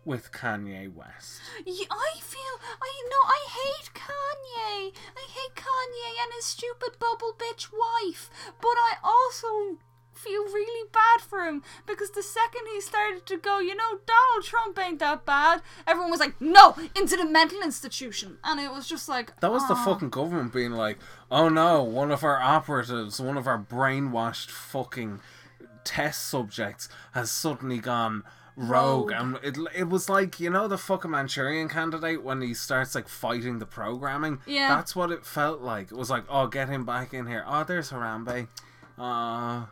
with 0.05 0.31
Kanye 0.31 0.93
West. 0.93 1.41
Yeah, 1.65 1.85
I 1.91 2.19
feel 2.19 2.59
I 2.81 3.03
know 3.09 3.23
I 3.27 3.41
hate 3.49 3.93
Kanye. 3.93 4.93
I 5.15 5.27
hate 5.29 5.55
Kanye 5.55 6.23
and 6.23 6.33
his 6.33 6.45
stupid 6.45 6.97
bubble 6.99 7.35
bitch 7.37 7.69
wife. 7.71 8.29
But 8.59 8.75
I 8.77 8.95
also 9.03 9.77
feel 10.13 10.43
really 10.45 10.87
bad 10.91 11.21
for 11.21 11.45
him 11.45 11.63
because 11.87 12.11
the 12.11 12.21
second 12.21 12.61
he 12.71 12.79
started 12.81 13.25
to 13.25 13.37
go, 13.37 13.59
you 13.59 13.75
know, 13.75 13.99
Donald 14.05 14.43
Trump 14.43 14.77
ain't 14.79 14.99
that 14.99 15.25
bad, 15.25 15.61
everyone 15.87 16.11
was 16.11 16.19
like, 16.19 16.39
no, 16.39 16.75
into 16.95 17.15
the 17.17 17.25
mental 17.25 17.61
institution. 17.63 18.37
And 18.43 18.59
it 18.59 18.71
was 18.71 18.87
just 18.87 19.09
like. 19.09 19.39
That 19.39 19.51
was 19.51 19.67
the 19.67 19.75
"Oh." 19.75 19.85
fucking 19.85 20.09
government 20.09 20.53
being 20.53 20.71
like, 20.71 20.97
oh 21.29 21.49
no, 21.49 21.83
one 21.83 22.11
of 22.11 22.23
our 22.23 22.39
operatives, 22.39 23.19
one 23.19 23.37
of 23.37 23.47
our 23.47 23.59
brainwashed 23.59 24.49
fucking 24.49 25.19
test 25.83 26.27
subjects 26.27 26.89
has 27.13 27.31
suddenly 27.31 27.79
gone 27.79 28.23
rogue. 28.55 29.11
Rogue. 29.11 29.11
And 29.11 29.39
it, 29.43 29.57
it 29.75 29.89
was 29.89 30.09
like, 30.09 30.39
you 30.39 30.49
know, 30.49 30.67
the 30.67 30.77
fucking 30.77 31.11
Manchurian 31.11 31.69
candidate 31.69 32.23
when 32.23 32.41
he 32.41 32.53
starts 32.53 32.95
like 32.95 33.07
fighting 33.07 33.59
the 33.59 33.65
programming? 33.65 34.39
Yeah. 34.45 34.75
That's 34.75 34.95
what 34.95 35.11
it 35.11 35.25
felt 35.25 35.61
like. 35.61 35.91
It 35.91 35.97
was 35.97 36.09
like, 36.09 36.23
oh, 36.29 36.47
get 36.47 36.69
him 36.69 36.85
back 36.85 37.13
in 37.13 37.27
here. 37.27 37.43
Oh, 37.47 37.63
there's 37.63 37.91
Harambe. 37.91 38.47
Uh, 38.97 39.65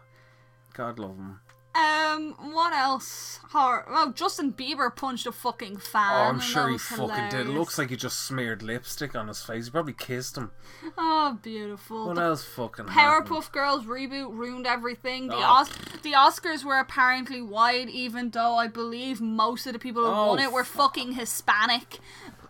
God 0.74 1.00
love 1.00 1.18
him. 1.18 1.40
Um, 1.76 2.34
what 2.54 2.74
else? 2.74 3.40
Horror. 3.52 3.86
Oh, 3.90 4.12
Justin 4.12 4.52
Bieber 4.54 4.94
punched 4.94 5.28
a 5.28 5.32
fucking 5.32 5.78
fan. 5.78 6.12
Oh, 6.12 6.30
I'm 6.30 6.40
sure 6.40 6.68
he 6.68 6.78
fucking 6.80 7.30
did. 7.30 7.48
It 7.48 7.50
looks 7.52 7.78
like 7.78 7.92
he 7.92 7.96
just 7.96 8.22
smeared 8.26 8.64
lipstick 8.64 9.16
on 9.16 9.28
his 9.28 9.42
face. 9.44 9.66
He 9.66 9.72
probably 9.72 9.94
kissed 9.94 10.36
him. 10.36 10.52
Oh, 10.98 11.38
beautiful. 11.42 12.08
What 12.08 12.16
The 12.16 12.22
else 12.24 12.44
fucking 12.44 12.88
happened? 12.88 13.30
Powerpuff 13.30 13.52
Girls 13.52 13.86
reboot 13.86 14.36
ruined 14.36 14.66
everything. 14.66 15.28
The 15.28 15.36
Oh. 15.36 15.42
Os- 15.62 15.70
the 16.02 16.14
Oscars 16.14 16.64
were 16.64 16.80
apparently 16.80 17.42
wide, 17.42 17.90
even 17.90 18.32
though 18.32 18.56
I 18.56 18.68
believe 18.68 19.22
most 19.22 19.68
of 19.68 19.74
the 19.74 19.80
people 19.80 20.04
who 20.04 20.12
Oh, 20.12 20.28
won 20.30 20.40
it 20.40 20.52
were 20.52 20.64
fucking 20.64 21.14
Hispanic. 21.14 22.00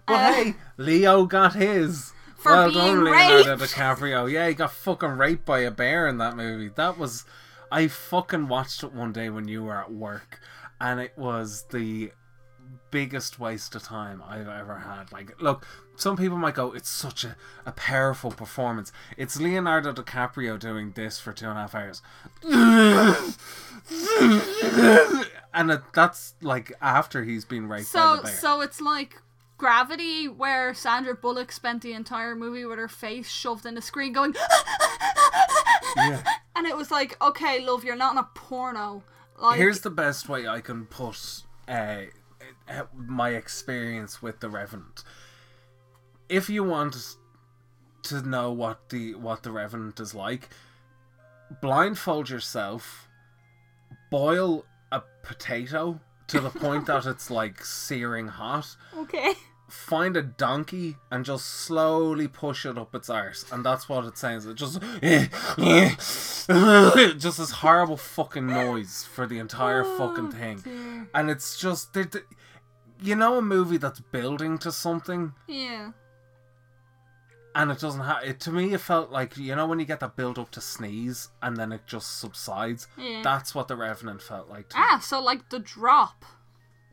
But 0.07 0.13
Uh, 0.15 0.33
hey, 0.33 0.55
Leo 0.77 1.25
got 1.25 1.53
his. 1.55 2.13
For 2.37 2.53
well 2.53 2.71
being 2.71 2.95
done, 2.95 3.03
Leonardo 3.03 3.57
raped. 3.57 3.63
DiCaprio. 3.73 4.31
Yeah, 4.31 4.47
he 4.47 4.53
got 4.53 4.71
fucking 4.71 5.09
raped 5.17 5.43
by 5.45 5.59
a 5.59 5.71
bear 5.71 6.07
in 6.07 6.19
that 6.19 6.37
movie. 6.37 6.69
That 6.69 6.97
was. 6.97 7.25
I 7.71 7.87
fucking 7.87 8.47
watched 8.47 8.83
it 8.83 8.93
one 8.93 9.11
day 9.11 9.29
when 9.29 9.47
you 9.47 9.63
were 9.63 9.77
at 9.77 9.91
work, 9.91 10.39
and 10.79 10.99
it 10.99 11.13
was 11.17 11.65
the 11.71 12.11
biggest 12.91 13.39
waste 13.39 13.75
of 13.75 13.83
time 13.83 14.23
I've 14.27 14.47
ever 14.47 14.79
had. 14.79 15.11
Like, 15.11 15.39
look, 15.41 15.65
some 15.95 16.17
people 16.17 16.37
might 16.37 16.55
go, 16.55 16.71
it's 16.71 16.89
such 16.89 17.23
a, 17.23 17.35
a 17.65 17.71
powerful 17.71 18.31
performance. 18.31 18.91
It's 19.17 19.39
Leonardo 19.39 19.93
DiCaprio 19.93 20.59
doing 20.59 20.91
this 20.91 21.19
for 21.19 21.33
two 21.33 21.47
and 21.47 21.57
a 21.57 21.61
half 21.61 21.75
hours. 21.75 22.01
and 25.53 25.71
it, 25.71 25.81
that's 25.93 26.35
like 26.41 26.73
after 26.81 27.23
he's 27.23 27.45
been 27.45 27.67
raped 27.67 27.91
by 27.93 27.99
So, 27.99 28.23
so 28.25 28.61
it's 28.61 28.81
like 28.81 29.21
Gravity, 29.57 30.27
where 30.27 30.73
Sandra 30.73 31.13
Bullock 31.15 31.51
spent 31.51 31.81
the 31.81 31.93
entire 31.93 32.33
movie 32.33 32.63
with 32.65 32.79
her 32.79 32.87
face 32.87 33.29
shoved 33.29 33.65
in 33.65 33.75
the 33.75 33.81
screen, 33.81 34.13
going, 34.13 34.33
yeah. 35.97 36.23
And 36.59 36.67
it 36.67 36.75
was 36.75 36.91
like, 36.91 37.15
okay, 37.23 37.65
love, 37.65 37.85
you're 37.85 37.95
not 37.95 38.11
in 38.11 38.17
a 38.17 38.27
porno. 38.35 39.01
Like, 39.41 39.57
Here's 39.57 39.79
the 39.79 39.89
best 39.89 40.27
way 40.27 40.45
I 40.45 40.59
can 40.59 40.85
put 40.87 41.43
uh, 41.69 42.01
uh, 42.67 42.83
my 42.93 43.29
experience 43.29 44.21
with 44.21 44.41
the 44.41 44.49
Revenant. 44.49 45.05
If 46.27 46.49
you 46.49 46.65
want 46.65 47.15
to 48.03 48.21
know 48.21 48.51
what 48.51 48.89
the 48.89 49.15
what 49.15 49.43
the 49.43 49.51
Revenant 49.51 50.01
is 50.01 50.13
like, 50.13 50.49
blindfold 51.61 52.29
yourself, 52.29 53.07
boil 54.11 54.65
a 54.91 55.01
potato 55.23 56.01
to 56.27 56.41
the 56.41 56.49
point 56.49 56.87
that 56.87 57.05
it's 57.05 57.31
like 57.31 57.63
searing 57.63 58.27
hot. 58.27 58.75
okay. 58.97 59.33
Find 59.69 60.17
a 60.17 60.21
donkey 60.23 60.97
and 61.11 61.23
just 61.23 61.45
slowly 61.45 62.27
push 62.27 62.65
it 62.65 62.77
up 62.77 62.95
its 62.95 63.09
arse, 63.09 63.45
and 63.51 63.63
that's 63.65 63.87
what 63.87 64.05
it 64.05 64.17
sounds. 64.17 64.45
It 64.45 64.55
just, 64.55 64.81
just 67.19 67.37
this 67.37 67.51
horrible 67.51 67.97
fucking 67.97 68.47
noise 68.47 69.03
for 69.03 69.27
the 69.27 69.39
entire 69.39 69.83
fucking 69.83 70.31
thing, 70.31 70.57
dear. 70.59 71.09
and 71.13 71.29
it's 71.29 71.57
just, 71.57 71.93
they- 71.93 72.03
they- 72.03 72.19
you 73.01 73.15
know, 73.15 73.37
a 73.37 73.41
movie 73.41 73.77
that's 73.77 73.99
building 73.99 74.57
to 74.59 74.71
something, 74.71 75.33
Yeah. 75.47 75.91
and 77.55 77.71
it 77.71 77.79
doesn't 77.79 78.01
have. 78.01 78.23
It 78.23 78.39
to 78.41 78.51
me, 78.51 78.73
it 78.73 78.81
felt 78.81 79.09
like 79.11 79.37
you 79.37 79.55
know 79.55 79.67
when 79.67 79.79
you 79.79 79.85
get 79.85 80.01
that 80.01 80.15
build 80.17 80.37
up 80.37 80.51
to 80.51 80.61
sneeze, 80.61 81.29
and 81.41 81.55
then 81.55 81.71
it 81.71 81.81
just 81.87 82.19
subsides. 82.19 82.87
Yeah. 82.97 83.21
That's 83.23 83.55
what 83.55 83.69
the 83.69 83.77
Revenant 83.77 84.21
felt 84.21 84.49
like. 84.49 84.69
To 84.69 84.77
me. 84.77 84.83
Ah, 84.85 84.99
so 84.99 85.21
like 85.21 85.49
the 85.49 85.59
drop. 85.59 86.25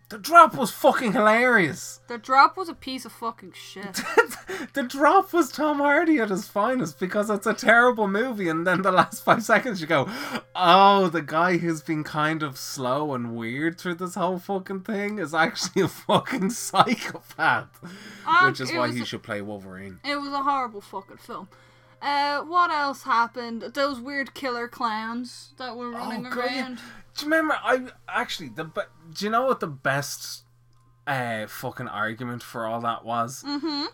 The 0.09 0.19
drop 0.19 0.55
was 0.55 0.71
fucking 0.71 1.14
hilarious. 1.14 2.01
The 2.07 2.16
drop 2.16 2.57
was 2.57 2.69
a 2.69 2.75
piece 2.75 3.05
of 3.05 3.11
fucking 3.11 3.55
shit. 3.57 4.03
the 4.73 4.85
drop 4.85 5.33
was 5.33 5.51
Tom 5.51 5.79
Hardy 5.79 6.21
at 6.21 6.31
his 6.31 6.47
finest 6.47 7.01
because 7.01 7.29
it's 7.29 7.47
a 7.47 7.55
terrible 7.55 8.07
movie, 8.07 8.49
and 8.49 8.64
then 8.64 8.83
the 8.83 8.92
last 8.92 9.25
five 9.25 9.42
seconds 9.42 9.81
you 9.81 9.88
go, 9.88 10.09
"Oh, 10.55 11.09
the 11.09 11.23
guy 11.23 11.57
who's 11.57 11.83
been 11.83 12.05
kind 12.05 12.45
of 12.45 12.57
slow 12.57 13.14
and 13.14 13.35
weird 13.35 13.81
through 13.81 13.97
this 13.97 14.14
whole 14.14 14.38
fucking 14.38 14.83
thing 14.83 15.19
is 15.19 15.35
actually 15.35 15.83
a 15.83 15.88
fucking 15.88 16.51
psychopath," 16.51 17.69
Um, 18.25 18.47
which 18.47 18.61
is 18.61 18.73
why 18.73 18.92
he 18.92 19.01
a- 19.01 19.05
should 19.05 19.25
play 19.25 19.42
Wolverine. 19.42 19.99
It 20.05 20.21
was 20.21 20.33
a 20.33 20.42
horrible 20.45 20.81
fucking 20.83 21.16
film. 21.16 21.49
Uh, 22.01 22.42
what 22.42 22.71
else 22.71 23.03
happened? 23.03 23.62
Those 23.75 23.99
weird 24.01 24.35
killer 24.35 24.69
clowns 24.69 25.55
that 25.57 25.75
were 25.77 25.90
running 25.90 26.25
God, 26.25 26.37
yeah. 26.37 26.61
around. 26.62 26.79
Do 27.17 27.25
you 27.25 27.31
remember? 27.33 27.57
I 27.63 27.89
actually 28.09 28.51
the 28.51 28.65
be- 28.65 28.83
do 29.15 29.25
you 29.25 29.31
know 29.31 29.47
what 29.47 29.61
the 29.61 29.67
best 29.67 30.45
uh 31.07 31.47
fucking 31.47 31.89
argument 31.89 32.43
for 32.43 32.67
all 32.67 32.81
that 32.81 33.05
was? 33.05 33.43
Mm-hmm. 33.43 33.87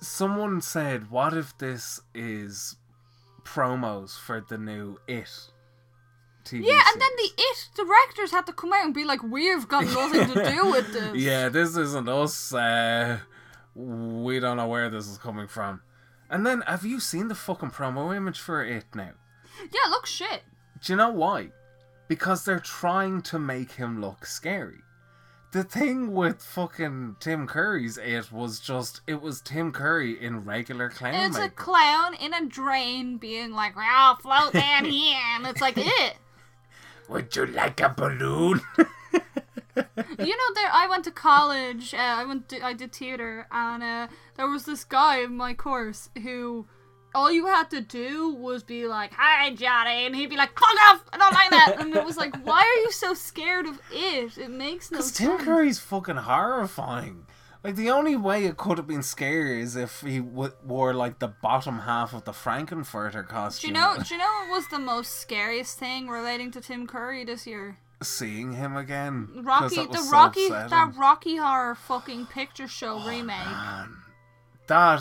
Someone 0.00 0.60
said, 0.60 1.10
"What 1.10 1.32
if 1.34 1.56
this 1.58 2.00
is 2.14 2.76
promos 3.44 4.18
for 4.18 4.44
the 4.46 4.58
new 4.58 4.98
It?" 5.06 5.50
TV 6.44 6.66
Yeah, 6.66 6.82
and 6.92 7.00
then 7.00 7.10
the 7.16 7.30
It 7.38 7.68
directors 7.76 8.32
had 8.32 8.46
to 8.46 8.52
come 8.52 8.72
out 8.72 8.84
and 8.84 8.92
be 8.92 9.04
like, 9.04 9.22
"We've 9.22 9.66
got 9.68 9.84
nothing 9.94 10.34
to 10.34 10.50
do 10.50 10.70
with 10.70 10.92
this." 10.92 11.16
Yeah, 11.16 11.48
this 11.48 11.76
isn't 11.76 12.08
us. 12.08 12.52
Uh, 12.52 13.20
we 13.74 14.40
don't 14.40 14.56
know 14.56 14.66
where 14.66 14.90
this 14.90 15.08
is 15.08 15.18
coming 15.18 15.48
from. 15.48 15.80
And 16.28 16.46
then, 16.46 16.62
have 16.66 16.84
you 16.84 16.98
seen 16.98 17.28
the 17.28 17.34
fucking 17.34 17.70
promo 17.70 18.14
image 18.14 18.40
for 18.40 18.64
it 18.64 18.86
now? 18.94 19.12
Yeah, 19.60 19.90
look 19.90 20.06
shit. 20.06 20.42
Do 20.82 20.92
you 20.92 20.96
know 20.96 21.10
why? 21.10 21.50
Because 22.12 22.44
they're 22.44 22.60
trying 22.60 23.22
to 23.22 23.38
make 23.38 23.72
him 23.72 24.02
look 24.02 24.26
scary. 24.26 24.82
The 25.52 25.64
thing 25.64 26.12
with 26.12 26.42
fucking 26.42 27.16
Tim 27.20 27.46
Curry's 27.46 27.96
it 27.96 28.30
was 28.30 28.60
just 28.60 29.00
it 29.06 29.22
was 29.22 29.40
Tim 29.40 29.72
Curry 29.72 30.22
in 30.22 30.44
regular 30.44 30.90
clown 30.90 31.14
It's 31.14 31.38
a 31.38 31.48
clown 31.48 32.12
in 32.14 32.34
a 32.34 32.44
drain 32.44 33.16
being 33.16 33.52
like, 33.52 33.72
"I'll 33.78 34.16
float 34.16 34.52
down 34.64 34.84
here," 34.84 35.16
and 35.36 35.46
it's 35.46 35.62
like 35.62 35.78
it. 35.78 36.16
Would 37.08 37.34
you 37.34 37.46
like 37.46 37.80
a 37.80 37.88
balloon? 37.88 38.60
You 39.74 40.36
know, 40.36 40.54
there. 40.54 40.70
I 40.70 40.86
went 40.88 41.04
to 41.04 41.10
college. 41.10 41.94
Uh, 41.94 41.96
I 41.96 42.24
went. 42.26 42.50
To, 42.50 42.62
I 42.62 42.74
did 42.74 42.92
theater, 42.92 43.46
and 43.50 43.82
uh, 43.82 44.08
there 44.36 44.46
was 44.46 44.64
this 44.66 44.84
guy 44.84 45.20
in 45.20 45.34
my 45.34 45.54
course 45.54 46.10
who, 46.22 46.66
all 47.14 47.30
you 47.30 47.46
had 47.46 47.70
to 47.70 47.80
do 47.80 48.30
was 48.30 48.62
be 48.62 48.86
like, 48.86 49.12
"Hi, 49.14 49.54
Johnny," 49.54 50.06
and 50.06 50.14
he'd 50.16 50.30
be 50.30 50.36
like, 50.36 50.58
"Fuck 50.58 50.76
off! 50.88 51.04
I 51.12 51.18
don't 51.18 51.34
like 51.34 51.50
that." 51.50 51.76
And 51.80 51.94
it 51.94 52.04
was 52.04 52.16
like, 52.16 52.34
"Why 52.44 52.60
are 52.60 52.80
you 52.82 52.92
so 52.92 53.14
scared 53.14 53.66
of 53.66 53.80
it? 53.92 54.38
It 54.38 54.50
makes 54.50 54.90
no 54.90 54.98
Because 54.98 55.12
sense." 55.12 55.18
Tim 55.38 55.38
Curry's 55.38 55.78
fucking 55.78 56.16
horrifying. 56.16 57.26
Like 57.64 57.76
the 57.76 57.90
only 57.90 58.16
way 58.16 58.44
it 58.46 58.56
could 58.56 58.78
have 58.78 58.88
been 58.88 59.04
scary 59.04 59.62
is 59.62 59.76
if 59.76 60.00
he 60.00 60.18
w- 60.18 60.52
wore 60.64 60.94
like 60.94 61.20
the 61.20 61.28
bottom 61.28 61.80
half 61.80 62.12
of 62.12 62.24
the 62.24 62.32
Frank-N-Furter 62.32 63.22
Do 63.22 63.22
costume. 63.22 63.68
you 63.68 63.74
know? 63.74 63.96
Do 64.02 64.14
you 64.14 64.18
know 64.18 64.24
what 64.24 64.50
was 64.50 64.68
the 64.68 64.80
most 64.80 65.20
scariest 65.20 65.78
thing 65.78 66.08
relating 66.08 66.50
to 66.52 66.60
Tim 66.60 66.88
Curry 66.88 67.24
this 67.24 67.46
year? 67.46 67.78
Seeing 68.02 68.54
him 68.54 68.76
again. 68.76 69.28
Rocky, 69.44 69.76
the 69.76 70.08
Rocky, 70.10 70.48
that 70.48 70.94
Rocky 70.96 71.36
Horror 71.36 71.76
fucking 71.76 72.26
picture 72.26 72.66
show 72.66 72.98
oh, 73.00 73.08
remake. 73.08 73.36
Man, 73.36 73.96
that 74.66 75.00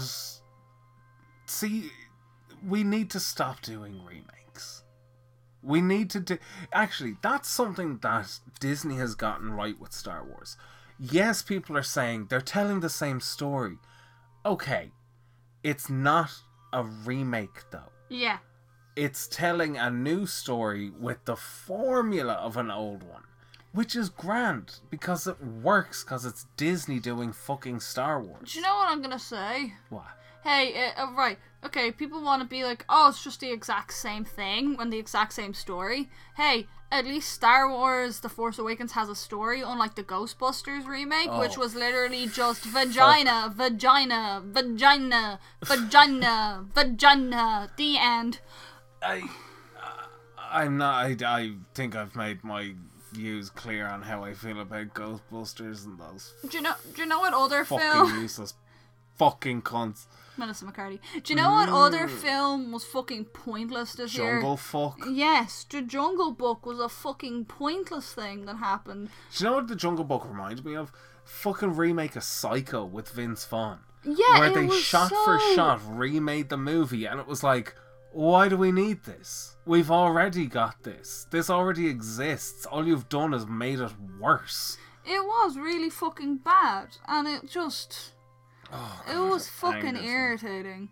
see, 1.48 1.90
we 2.66 2.84
need 2.84 3.10
to 3.12 3.20
stop 3.20 3.62
doing 3.62 4.04
remakes. 4.06 4.84
We 5.64 5.82
need 5.82 6.10
to 6.12 6.20
do. 6.20 6.38
Actually, 6.74 7.18
that's 7.22 7.50
something 7.50 8.00
that 8.02 8.40
Disney 8.60 8.96
has 8.98 9.16
gotten 9.16 9.52
right 9.52 9.80
with 9.80 9.94
Star 9.94 10.24
Wars. 10.24 10.58
Yes, 11.00 11.42
people 11.42 11.78
are 11.78 11.84
saying 11.84 12.28
they're 12.30 12.42
telling 12.42 12.80
the 12.80 12.90
same 12.90 13.20
story. 13.20 13.78
Okay, 14.46 14.92
it's 15.64 15.90
not 15.90 16.32
a 16.74 16.84
remake 16.84 17.70
though. 17.72 17.92
Yeah. 18.10 18.38
It's 18.96 19.28
telling 19.28 19.78
a 19.78 19.90
new 19.90 20.26
story 20.26 20.90
with 20.90 21.24
the 21.26 21.36
formula 21.36 22.34
of 22.34 22.58
an 22.58 22.70
old 22.70 23.04
one. 23.04 23.24
Which 23.74 23.96
is 23.96 24.10
grand 24.10 24.80
because 24.90 25.28
it 25.28 25.42
works 25.42 26.04
because 26.04 26.26
it's 26.26 26.46
Disney 26.58 27.00
doing 27.00 27.32
fucking 27.32 27.80
Star 27.80 28.22
Wars. 28.22 28.52
Do 28.52 28.60
you 28.60 28.66
know 28.66 28.76
what 28.76 28.90
I'm 28.90 29.02
gonna 29.02 29.18
say? 29.18 29.74
What? 29.90 30.08
Hey, 30.44 30.92
uh, 30.98 31.04
uh, 31.04 31.12
right, 31.14 31.38
okay, 31.64 31.92
people 31.92 32.22
want 32.24 32.42
to 32.42 32.48
be 32.48 32.64
like, 32.64 32.84
oh, 32.90 33.10
it's 33.10 33.24
just 33.24 33.40
the 33.40 33.52
exact 33.52 33.94
same 33.94 34.26
thing 34.26 34.76
when 34.76 34.90
the 34.90 34.98
exact 34.98 35.34
same 35.34 35.54
story. 35.54 36.10
Hey, 36.36 36.68
at 36.92 37.06
least 37.06 37.32
Star 37.32 37.70
Wars 37.70 38.20
The 38.20 38.30
Force 38.30 38.58
Awakens 38.58 38.94
has 38.94 39.08
a 39.08 39.16
story, 39.16 39.62
unlike 39.62 39.96
the 39.96 40.04
Ghostbusters 40.04 40.86
remake, 40.88 41.32
which 41.40 41.58
Oh. 41.58 41.62
was 41.62 41.76
literally 41.76 42.28
just 42.34 42.64
vagina, 42.66 43.54
vagina, 43.56 44.42
vagina, 44.44 45.40
vagina, 45.64 46.66
vagina, 46.74 47.72
the 47.78 47.98
end. 48.00 48.40
I 49.02 49.30
I'm 50.52 50.78
not. 50.78 51.06
I, 51.06 51.16
I 51.24 51.54
think 51.74 51.96
I've 51.96 52.16
made 52.16 52.44
my 52.44 52.74
views 53.14 53.50
clear 53.50 53.88
on 53.88 54.02
how 54.02 54.24
I 54.24 54.34
feel 54.34 54.60
about 54.60 54.94
Ghostbusters 54.94 55.86
and 55.86 55.98
those 56.00 56.34
Do 56.50 56.58
you 56.58 56.64
know? 56.64 56.74
Do 56.94 57.02
you 57.02 57.08
know 57.08 57.20
what 57.20 57.34
other 57.34 57.64
fucking 57.64 57.90
film? 57.90 58.20
useless 58.22 58.54
fucking 59.18 59.62
cunts. 59.62 60.08
Melissa 60.38 60.66
McCarthy. 60.66 61.00
Do 61.24 61.34
you 61.34 61.36
know 61.36 61.52
what 61.52 61.70
other 61.70 62.08
mm. 62.08 62.10
film 62.10 62.72
was 62.72 62.84
fucking 62.84 63.26
pointless 63.26 63.94
this 63.94 64.16
year? 64.16 64.34
Jungle 64.34 64.58
fuck. 64.58 65.00
Yes, 65.10 65.66
the 65.70 65.82
Jungle 65.82 66.32
Book 66.32 66.66
was 66.66 66.80
a 66.80 66.90
fucking 66.90 67.46
pointless 67.46 68.14
thing 68.14 68.46
that 68.46 68.58
happened. 68.58 69.10
Do 69.36 69.44
you 69.44 69.50
know 69.50 69.56
what 69.58 69.68
the 69.68 69.76
Jungle 69.76 70.06
Book 70.06 70.28
reminds 70.28 70.64
me 70.64 70.76
of? 70.76 70.92
Fucking 71.24 71.76
remake 71.76 72.16
a 72.16 72.22
Psycho 72.22 72.86
with 72.86 73.10
Vince 73.10 73.46
Vaughn. 73.46 73.80
Yeah, 74.04 74.40
where 74.40 74.50
they 74.50 74.70
shot 74.70 75.10
for 75.10 75.40
shot 75.56 75.80
remade 75.88 76.50
the 76.50 76.58
movie 76.58 77.06
and 77.06 77.20
it 77.20 77.28
was 77.28 77.44
like 77.44 77.76
why 78.12 78.50
do 78.50 78.58
we 78.58 78.72
need 78.72 79.04
this 79.04 79.58
we've 79.64 79.92
already 79.92 80.48
got 80.48 80.82
this 80.82 81.28
this 81.30 81.48
already 81.52 81.88
exists 81.88 82.66
all 82.66 82.88
you've 82.88 83.08
done 83.10 83.32
is 83.32 83.46
made 83.46 83.80
it 83.80 83.92
worse 84.20 84.76
It 85.06 85.24
was 85.24 85.58
really 85.58 85.90
fucking 85.90 86.38
bad, 86.38 86.98
and 87.08 87.28
it 87.28 87.50
just 87.50 88.14
oh, 88.72 89.04
it 89.12 89.30
was 89.30 89.48
fucking 89.50 89.98
irritating. 89.98 90.90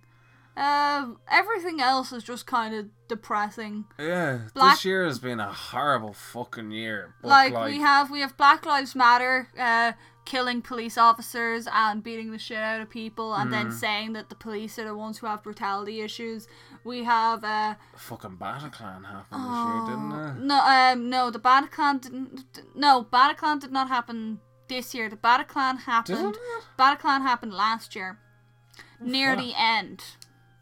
Um, 0.57 1.19
everything 1.32 1.80
else 1.80 2.11
is 2.11 2.23
just 2.23 2.45
kind 2.45 2.75
of 2.75 2.88
depressing. 3.07 3.86
yeah 3.97 4.39
Black- 4.53 4.73
this 4.75 4.84
year 4.86 5.05
has 5.05 5.17
been 5.19 5.39
a 5.39 5.51
horrible 5.53 6.11
fucking 6.13 6.71
year 6.71 7.13
like, 7.23 7.53
like, 7.53 7.71
we 7.71 7.80
have 7.80 8.11
we 8.11 8.19
have 8.19 8.36
Black 8.36 8.65
Lives 8.65 8.93
Matter 8.93 9.47
uh, 9.57 9.93
killing 10.25 10.61
police 10.61 10.97
officers 10.97 11.65
and 11.71 12.03
beating 12.03 12.32
the 12.32 12.38
shit 12.38 12.57
out 12.57 12.82
of 12.82 12.89
people, 12.89 13.34
and 13.34 13.47
Mm. 13.49 13.51
then 13.51 13.71
saying 13.71 14.13
that 14.13 14.27
the 14.30 14.36
police 14.36 14.77
are 14.77 14.84
the 14.84 14.95
ones 14.95 15.19
who 15.19 15.27
have 15.27 15.43
brutality 15.43 16.01
issues. 16.01 16.45
We 16.84 17.05
have 17.05 17.43
uh, 17.45 17.75
fucking 17.95 18.38
Bataclan 18.38 19.05
happened 19.05 19.45
this 19.45 19.65
year 19.65 19.82
didn't 19.88 20.11
it 20.11 20.43
no 20.45 20.59
um 20.59 21.09
no 21.09 21.30
the 21.32 21.39
Bataclan 21.39 22.01
didn't 22.01 22.61
no 22.75 23.05
Bataclan 23.11 23.61
did 23.61 23.71
not 23.71 23.88
happen 23.88 24.39
this 24.70 24.93
year. 24.95 25.09
The 25.09 25.17
Bataclan 25.17 25.80
happened. 25.80 26.38
Bataclan 26.78 27.22
happened 27.24 27.53
last 27.53 27.95
year, 27.95 28.17
near 29.01 29.36
fuck. 29.36 29.43
the 29.43 29.53
end. 29.57 30.03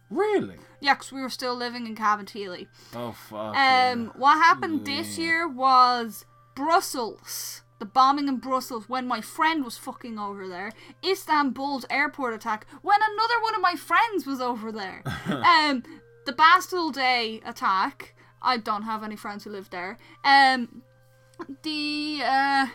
really 0.10 0.56
Yeah, 0.80 0.96
'cause 0.96 1.12
we 1.12 1.22
were 1.22 1.30
still 1.30 1.54
living 1.56 1.86
in 1.86 1.96
Cabinteely. 1.96 2.68
oh 2.96 3.12
fuck 3.12 3.56
Um, 3.56 3.56
yeah. 3.56 3.96
what 4.16 4.38
happened 4.38 4.86
this 4.86 5.18
year 5.18 5.48
was 5.48 6.26
Brussels. 6.56 7.62
The 7.80 7.86
bombing 7.86 8.28
in 8.28 8.38
Brussels 8.38 8.90
when 8.90 9.06
my 9.08 9.22
friend 9.22 9.64
was 9.64 9.78
fucking 9.78 10.18
over 10.18 10.48
there. 10.48 10.72
Istanbul's 11.04 11.86
airport 11.90 12.34
attack 12.34 12.66
when 12.82 13.00
another 13.02 13.40
one 13.44 13.54
of 13.54 13.62
my 13.62 13.76
friends 13.76 14.26
was 14.26 14.42
over 14.42 14.72
there. 14.72 15.04
um, 15.28 15.84
the 16.26 16.32
Bastille 16.34 16.90
Day 16.92 17.42
attack. 17.46 18.16
I 18.42 18.58
don't 18.58 18.84
have 18.84 19.04
any 19.04 19.16
friends 19.16 19.44
who 19.44 19.52
live 19.52 19.70
there. 19.70 19.98
Um, 20.24 20.82
the 21.64 22.22
uh, 22.24 22.68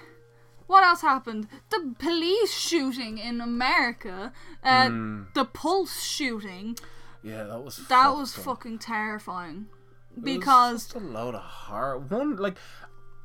what 0.67 0.83
else 0.85 1.01
happened? 1.03 1.49
The 1.71 1.95
police 1.99 2.53
shooting 2.53 3.19
in 3.19 3.41
America. 3.41 4.33
Uh, 4.63 4.89
Hmm. 4.89 5.23
the 5.35 5.45
Pulse 5.45 6.03
shooting. 6.03 6.77
yeah 7.23 7.45
that 7.45 7.63
was 7.65 7.77
That 7.89 8.09
was 8.17 8.35
fucking 8.35 8.79
terrifying. 8.79 9.67
It 10.11 10.17
was 10.17 10.25
Because 10.25 10.83
just 10.85 10.95
a 10.97 10.99
load 11.01 11.35
of 11.35 11.43
horror. 11.43 11.99
One 11.99 12.37
like 12.37 12.57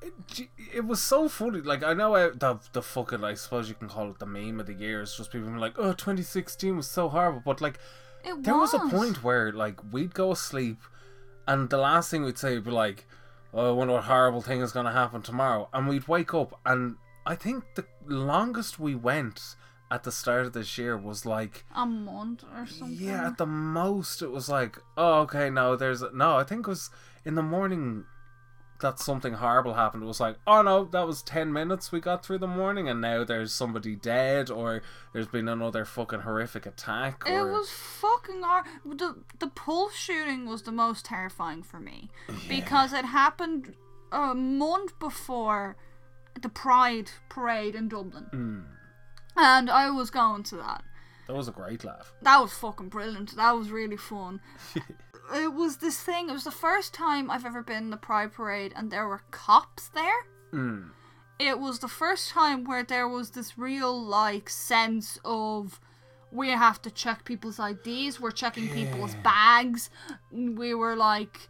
it, 0.02 0.48
it 0.74 0.86
was 0.86 1.02
so 1.02 1.28
funny. 1.28 1.62
Like 1.62 1.84
I 1.84 1.94
know 1.94 2.16
uh, 2.16 2.30
the 2.34 2.60
the 2.74 2.82
fucking 2.82 3.24
I 3.24 3.34
suppose 3.34 3.68
you 3.70 3.76
can 3.76 3.90
call 3.90 4.10
it 4.12 4.20
the 4.20 4.26
meme 4.28 4.60
of 4.60 4.68
the 4.68 4.74
year. 4.74 5.02
It's 5.02 5.18
just 5.18 5.32
people 5.32 5.48
being 5.48 5.58
like, 5.60 5.74
"Oh, 5.78 5.92
2016 5.94 6.78
was 6.78 6.88
so 6.88 7.10
horrible," 7.10 7.42
but 7.44 7.62
like 7.62 7.80
it 8.24 8.44
there 8.44 8.56
was. 8.56 8.74
was 8.74 8.82
a 8.94 8.96
point 8.96 9.24
where 9.24 9.52
like 9.52 9.80
we'd 9.92 10.14
go 10.14 10.32
asleep, 10.32 10.78
and 11.48 11.70
the 11.70 11.78
last 11.78 12.12
thing 12.12 12.24
we'd 12.24 12.38
say 12.38 12.54
would 12.56 12.64
be 12.64 12.72
like, 12.72 13.08
"Oh, 13.54 13.70
I 13.70 13.72
wonder 13.72 13.94
what 13.96 14.04
horrible 14.04 14.42
thing 14.42 14.62
is 14.62 14.72
gonna 14.72 14.92
happen 14.94 15.22
tomorrow," 15.24 15.68
and 15.74 15.88
we'd 15.88 16.08
wake 16.08 16.34
up, 16.34 16.60
and 16.66 16.98
I 17.28 17.36
think 17.36 17.64
the 17.76 17.86
longest 18.06 18.80
we 18.80 18.96
went 18.96 19.56
at 19.92 20.04
the 20.04 20.12
start 20.12 20.46
of 20.46 20.54
this 20.54 20.78
year 20.78 20.98
was 20.98 21.26
like 21.26 21.66
a 21.76 21.86
month 21.86 22.44
or 22.56 22.66
something. 22.66 22.98
yeah, 23.00 23.28
at 23.28 23.38
the 23.38 23.46
most 23.46 24.22
it 24.22 24.32
was 24.32 24.50
like, 24.50 24.78
oh, 24.98 25.22
okay, 25.22 25.50
no, 25.50 25.76
there's 25.76 26.04
no. 26.14 26.38
I 26.38 26.44
think 26.44 26.68
it 26.68 26.70
was 26.70 26.90
in 27.26 27.36
the 27.36 27.42
morning 27.44 28.06
that 28.80 29.00
something 29.00 29.34
horrible 29.34 29.74
happened. 29.74 30.04
It 30.04 30.08
was 30.08 30.20
like, 30.20 30.38
oh 30.46 30.62
no, 30.62 30.86
that 30.86 31.08
was 31.08 31.22
ten 31.22 31.52
minutes 31.52 31.92
we 31.92 32.00
got 32.00 32.24
through 32.26 32.38
the 32.40 32.48
morning, 32.48 32.88
and 32.88 33.02
now 33.02 33.24
there's 33.24 33.52
somebody 33.52 33.96
dead, 33.96 34.50
or 34.50 34.82
there's 35.14 35.28
been 35.28 35.48
another 35.48 35.84
fucking 35.84 36.22
horrific 36.22 36.66
attack. 36.66 37.24
It 37.26 37.44
was 37.44 37.70
fucking 37.70 38.42
hard. 38.42 38.66
The 38.86 39.16
the 39.40 39.48
pulse 39.48 39.96
shooting 39.96 40.46
was 40.48 40.62
the 40.64 40.72
most 40.72 41.06
terrifying 41.06 41.64
for 41.64 41.80
me 41.80 42.10
because 42.48 42.94
it 42.94 43.06
happened 43.06 43.76
a 44.12 44.34
month 44.36 44.98
before 45.00 45.76
the 46.42 46.50
Pride 46.50 47.12
parade 47.30 47.76
in 47.76 47.88
Dublin, 47.90 48.28
Mm, 48.34 48.66
and 49.36 49.70
I 49.70 49.90
was 49.90 50.10
going 50.10 50.44
to 50.44 50.56
that. 50.58 50.84
that 51.28 51.36
was 51.36 51.48
a 51.48 51.52
great 51.52 51.84
laugh. 51.84 52.14
That 52.22 52.42
was 52.42 52.54
fucking 52.54 52.90
brilliant. 52.90 53.36
That 53.36 53.52
was 53.52 53.70
really 53.72 53.98
fun. 53.98 54.40
it 55.36 55.54
was 55.54 55.78
this 55.78 56.00
thing. 56.02 56.30
It 56.30 56.34
was 56.34 56.44
the 56.46 56.52
first 56.52 56.94
time 56.94 57.30
I've 57.30 57.46
ever 57.46 57.62
been 57.62 57.84
in 57.86 57.90
the 57.90 57.98
Pride 57.98 58.34
parade, 58.34 58.74
and 58.76 58.92
there 58.92 59.08
were 59.08 59.22
cops 59.32 59.90
there. 59.90 60.26
Mm, 60.54 60.92
it 61.40 61.60
was 61.60 61.80
the 61.80 61.88
first 61.88 62.30
time 62.30 62.64
where 62.64 62.84
there 62.84 63.08
was 63.08 63.32
this 63.32 63.58
real 63.58 64.00
like 64.02 64.50
sense 64.50 65.20
of 65.24 65.80
we 66.32 66.50
have 66.50 66.82
to 66.82 66.90
check 66.92 67.24
people's 67.26 67.60
IDs, 67.60 68.20
we're 68.20 68.32
checking 68.32 68.68
people's 68.70 69.16
bags. 69.24 69.90
We 70.32 70.74
were 70.74 70.96
like 70.96 71.48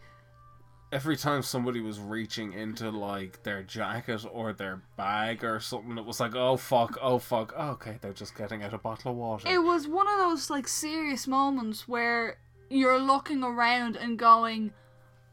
every 0.92 1.18
time 1.18 1.42
somebody 1.42 1.82
was 1.82 2.00
reaching 2.00 2.54
into 2.54 2.90
like 2.90 3.44
their 3.44 3.64
jacket 3.64 4.26
or 4.32 4.54
their 4.54 4.82
bag 4.96 5.44
or 5.44 5.60
something, 5.60 5.98
it 5.98 6.06
was 6.06 6.20
like, 6.20 6.36
oh 6.36 6.58
fuck, 6.58 6.98
oh 7.02 7.20
fuck, 7.20 7.54
oh, 7.58 7.72
okay, 7.72 7.98
they're 8.02 8.14
just 8.14 8.36
getting 8.36 8.64
out 8.64 8.74
a 8.74 8.78
bottle 8.78 9.12
of 9.12 9.18
water. 9.18 9.50
it 9.50 9.62
was 9.62 9.88
one 9.88 10.08
of 10.08 10.18
those 10.18 10.50
like 10.50 10.68
serious 10.68 11.28
moments 11.28 11.88
where 11.88 12.38
you're 12.70 13.00
looking 13.00 13.44
around 13.44 13.96
and 13.96 14.18
going, 14.18 14.72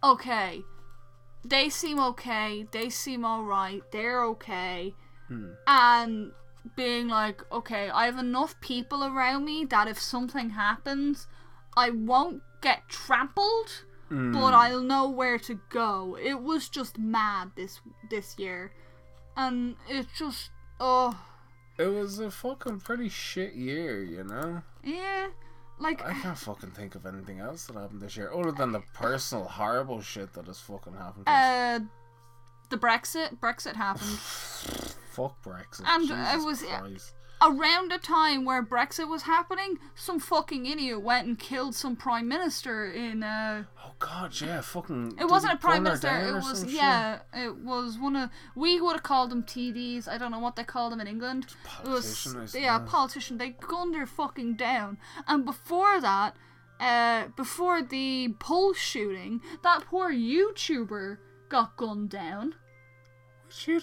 Okay, 0.03 0.63
they 1.45 1.71
seem 1.71 1.99
okay, 1.99 2.67
they 2.73 2.91
seem 2.91 3.25
alright, 3.25 3.83
they're 3.91 4.23
okay. 4.25 4.95
Hmm. 5.29 5.53
And 5.67 6.33
being 6.77 7.09
like, 7.09 7.41
okay, 7.51 7.89
I 7.89 8.05
have 8.05 8.19
enough 8.19 8.61
people 8.61 9.03
around 9.03 9.47
me 9.47 9.65
that 9.67 9.89
if 9.89 9.99
something 9.99 10.51
happens, 10.51 11.27
I 11.77 11.89
won't 11.89 12.43
get 12.61 12.89
trampled, 12.89 13.85
but 14.11 14.55
I'll 14.55 14.83
know 14.83 15.09
where 15.09 15.39
to 15.41 15.59
go. 15.71 16.17
It 16.21 16.41
was 16.43 16.69
just 16.69 16.99
mad 16.99 17.53
this 17.57 17.81
this 18.11 18.39
year, 18.39 18.73
and 19.37 19.77
it 19.89 20.07
just 20.17 20.51
oh 20.81 21.19
It 21.79 21.87
was 21.89 22.19
a 22.19 22.31
fucking 22.31 22.81
pretty 22.81 23.09
shit 23.09 23.55
year, 23.55 24.03
you 24.03 24.25
know. 24.25 24.63
yeah, 24.85 25.29
like 25.81 26.05
I 26.05 26.13
can't 26.15 26.39
fucking 26.39 26.71
think 26.71 26.95
of 26.95 27.07
anything 27.07 27.41
else 27.41 27.67
that 27.67 27.77
happened 27.77 28.01
this 28.03 28.17
year 28.17 28.33
other 28.33 28.53
than 28.53 28.73
the 28.73 28.83
personal 28.93 29.45
horrible 29.45 30.01
shit 30.03 30.33
that 30.35 30.47
has 30.47 30.61
fucking 30.61 30.95
happened. 30.95 31.25
uh 31.27 31.81
the 32.71 32.77
Brexit 32.79 33.39
Brexit 33.41 33.75
happened 33.77 34.09
Fuck 35.15 35.43
Brexit. 35.43 35.83
and 35.87 36.09
Jesus 36.09 36.35
it 36.35 36.47
was- 36.47 36.63
Christ. 36.63 37.14
Around 37.43 37.91
the 37.91 37.99
time 37.99 38.45
where 38.45 38.62
Brexit 38.62 39.09
was 39.09 39.22
happening. 39.22 39.78
Some 39.95 40.18
fucking 40.20 40.66
idiot 40.66 41.03
went 41.03 41.26
and 41.26 41.39
killed 41.39 41.74
some 41.74 41.97
prime 41.97 42.28
minister 42.28 42.91
in 42.91 43.22
uh 43.22 43.64
Oh 43.85 43.93
god, 43.99 44.41
yeah, 44.41 44.61
fucking. 44.61 45.16
It 45.20 45.26
wasn't 45.26 45.55
a 45.55 45.57
prime 45.57 45.82
minister. 45.82 46.09
It 46.09 46.32
was 46.35 46.61
some 46.61 46.68
shit? 46.68 46.76
yeah. 46.76 47.20
It 47.32 47.57
was 47.57 47.99
one 47.99 48.16
of 48.16 48.30
we 48.55 48.80
would 48.80 48.93
have 48.93 49.03
called 49.03 49.30
them 49.30 49.43
TDs. 49.43 50.09
I 50.09 50.18
don't 50.18 50.30
know 50.30 50.39
what 50.39 50.57
they 50.57 50.64
call 50.64 50.91
them 50.91 51.01
in 51.01 51.07
England. 51.07 51.47
It 51.85 51.89
was 51.89 52.55
yeah, 52.55 52.78
politician. 52.78 53.39
They 53.39 53.51
gunned 53.51 53.95
her 53.97 54.07
fucking 54.07 54.55
down. 54.55 54.99
And 55.26 55.45
before 55.45 56.01
that, 56.01 56.37
uh, 56.80 57.28
before 57.37 57.82
the 57.82 58.35
pulse 58.39 58.78
shooting, 58.78 59.41
that 59.62 59.85
poor 59.87 60.12
YouTuber 60.12 61.18
got 61.49 61.76
gunned 61.76 62.11
down. 62.11 62.55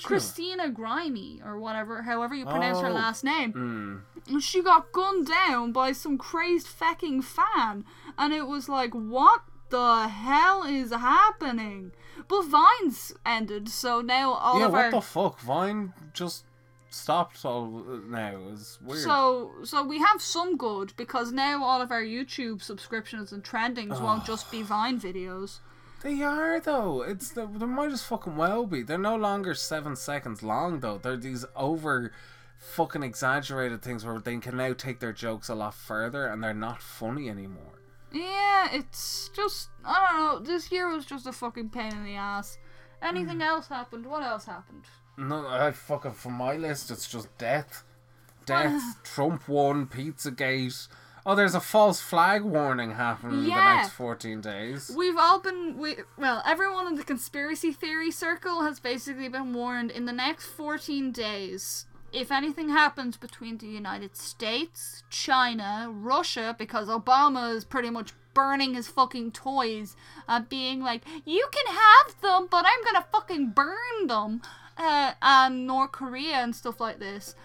Christina 0.03 0.69
Grimy 0.69 1.41
or 1.43 1.57
whatever, 1.59 2.01
however 2.03 2.35
you 2.35 2.45
pronounce 2.45 2.79
her 2.79 2.87
Oh. 2.87 2.93
last 2.93 3.23
name. 3.23 4.03
Mm. 4.27 4.41
She 4.41 4.61
got 4.61 4.91
gunned 4.91 5.27
down 5.27 5.71
by 5.71 5.91
some 5.93 6.17
crazed 6.17 6.67
fucking 6.67 7.21
fan. 7.23 7.85
And 8.17 8.33
it 8.33 8.47
was 8.47 8.69
like, 8.69 8.93
what 8.93 9.41
the 9.69 10.07
hell 10.07 10.63
is 10.63 10.91
happening? 10.91 11.91
But 12.27 12.43
Vines 12.45 13.13
ended, 13.25 13.69
so 13.69 14.01
now 14.01 14.33
all 14.33 14.59
Yeah, 14.59 14.65
of 14.67 14.73
what 14.73 14.91
the 14.91 15.01
fuck? 15.01 15.39
Vine 15.39 15.93
just 16.13 16.45
stopped 16.89 17.43
all 17.45 17.67
now. 18.07 18.37
It's 18.51 18.79
weird. 18.81 19.01
so 19.01 19.51
so 19.63 19.81
we 19.83 19.99
have 19.99 20.21
some 20.21 20.57
good 20.57 20.93
because 20.97 21.31
now 21.31 21.63
all 21.63 21.81
of 21.81 21.89
our 21.91 22.03
YouTube 22.03 22.61
subscriptions 22.61 23.31
and 23.31 23.43
trendings 23.43 23.99
won't 24.01 24.25
just 24.25 24.51
be 24.51 24.61
Vine 24.73 24.99
videos. 24.99 25.59
They 26.01 26.21
are 26.23 26.59
though. 26.59 27.03
It's 27.03 27.31
the 27.31 27.45
they 27.45 27.65
might 27.65 27.91
as 27.91 28.01
fucking 28.03 28.35
well 28.35 28.65
be. 28.65 28.81
They're 28.81 28.97
no 28.97 29.15
longer 29.15 29.53
seven 29.53 29.95
seconds 29.95 30.41
long 30.41 30.79
though. 30.79 30.97
They're 30.97 31.17
these 31.17 31.45
over 31.55 32.11
fucking 32.57 33.03
exaggerated 33.03 33.81
things 33.81 34.05
where 34.05 34.19
they 34.19 34.37
can 34.37 34.57
now 34.57 34.73
take 34.73 34.99
their 34.99 35.13
jokes 35.13 35.49
a 35.49 35.55
lot 35.55 35.73
further 35.73 36.27
and 36.27 36.43
they're 36.43 36.53
not 36.53 36.81
funny 36.81 37.29
anymore. 37.29 37.79
Yeah, 38.11 38.67
it's 38.71 39.29
just 39.35 39.69
I 39.85 40.07
don't 40.09 40.17
know. 40.43 40.51
This 40.53 40.71
year 40.71 40.89
was 40.89 41.05
just 41.05 41.27
a 41.27 41.31
fucking 41.31 41.69
pain 41.69 41.91
in 41.93 42.03
the 42.03 42.15
ass. 42.15 42.57
Anything 43.01 43.37
Mm. 43.39 43.45
else 43.45 43.67
happened? 43.67 44.05
What 44.05 44.23
else 44.23 44.45
happened? 44.45 44.85
No, 45.17 45.47
I 45.47 45.71
fucking 45.71 46.13
from 46.13 46.33
my 46.33 46.55
list. 46.55 46.89
It's 46.91 47.07
just 47.09 47.35
death, 47.37 47.83
death. 48.45 48.81
Trump 49.03 49.47
won. 49.47 49.85
Pizzagate. 49.87 50.87
Oh, 51.25 51.35
there's 51.35 51.53
a 51.53 51.59
false 51.59 52.01
flag 52.01 52.41
warning 52.41 52.91
happening 52.91 53.39
in 53.39 53.43
the 53.43 53.49
next 53.55 53.91
fourteen 53.91 54.41
days. 54.41 54.91
We've 54.95 55.17
all 55.17 55.39
been 55.39 55.77
we 55.77 55.97
well, 56.17 56.41
everyone 56.45 56.87
in 56.87 56.95
the 56.95 57.03
conspiracy 57.03 57.71
theory 57.71 58.11
circle 58.11 58.61
has 58.63 58.79
basically 58.79 59.29
been 59.29 59.53
warned 59.53 59.91
in 59.91 60.05
the 60.05 60.13
next 60.13 60.45
14 60.47 61.11
days. 61.11 61.85
If 62.11 62.31
anything 62.31 62.69
happens 62.69 63.15
between 63.15 63.57
the 63.57 63.67
United 63.67 64.17
States, 64.17 65.03
China, 65.09 65.87
Russia, 65.89 66.55
because 66.57 66.89
Obama 66.89 67.55
is 67.55 67.63
pretty 67.63 67.89
much 67.89 68.11
burning 68.33 68.73
his 68.73 68.87
fucking 68.87 69.31
toys 69.31 69.95
and 70.27 70.49
being 70.49 70.81
like, 70.81 71.03
you 71.25 71.47
can 71.51 71.73
have 71.73 72.21
them, 72.21 72.47
but 72.49 72.65
I'm 72.65 72.83
gonna 72.83 73.05
fucking 73.11 73.51
burn 73.51 74.07
them, 74.07 74.41
uh, 74.77 75.13
and 75.21 75.67
North 75.67 75.93
Korea 75.93 76.37
and 76.37 76.55
stuff 76.55 76.79
like 76.81 76.99
this 76.99 77.35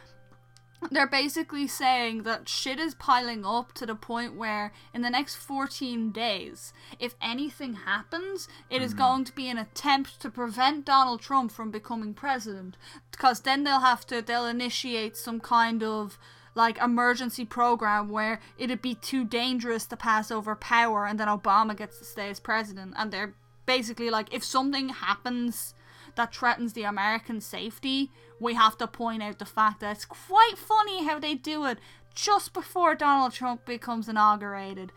they're 0.91 1.07
basically 1.07 1.66
saying 1.66 2.22
that 2.22 2.49
shit 2.49 2.79
is 2.79 2.95
piling 2.95 3.45
up 3.45 3.72
to 3.72 3.87
the 3.87 3.95
point 3.95 4.37
where 4.37 4.72
in 4.93 5.03
the 5.03 5.11
next 5.11 5.37
14 5.37 6.11
days 6.11 6.72
if 6.99 7.14
anything 7.20 7.74
happens 7.74 8.49
it 8.70 8.83
is 8.83 8.93
hmm. 8.93 8.99
going 8.99 9.24
to 9.24 9.35
be 9.35 9.49
an 9.49 9.59
attempt 9.59 10.20
to 10.20 10.31
prevent 10.31 10.85
Donald 10.85 11.20
Trump 11.20 11.51
from 11.51 11.70
becoming 11.70 12.14
president 12.14 12.77
because 13.11 13.41
then 13.41 13.64
they'll 13.64 13.81
have 13.81 14.07
to 14.07 14.20
they'll 14.20 14.47
initiate 14.47 15.16
some 15.16 15.41
kind 15.41 15.83
of 15.83 16.18
like 16.57 16.79
emergency 16.79 17.45
program 17.45 18.09
where 18.09 18.41
it'd 18.59 18.83
be 18.83 18.95
too 18.95 19.24
dangerous 19.24 19.87
to 19.87 19.97
pass 19.97 20.31
over 20.31 20.57
power 20.57 21.07
and 21.07 21.20
then 21.20 21.29
Obama 21.29 21.77
gets 21.77 21.99
to 21.99 22.05
stay 22.05 22.31
as 22.31 22.41
president. 22.41 22.95
And 22.97 23.12
they're 23.12 23.35
basically 23.66 24.11
like 24.11 24.33
if 24.33 24.43
something 24.43 24.89
happens 24.89 25.74
that 26.16 26.35
threatens 26.35 26.72
the 26.72 26.85
American 26.85 27.43
safety, 27.43 28.11
we 28.41 28.55
have 28.55 28.76
to 28.78 28.87
point 28.87 29.22
out 29.22 29.39
the 29.39 29.45
fact 29.45 29.80
that 29.80 29.97
it's 29.97 30.05
quite 30.05 30.55
funny 30.57 31.05
how 31.05 31.18
they 31.18 31.34
do 31.34 31.64
it 31.64 31.78
just 32.14 32.53
before 32.53 32.95
Donald 32.95 33.32
Trump 33.32 33.64
becomes 33.64 34.09
inaugurated. 34.09 34.93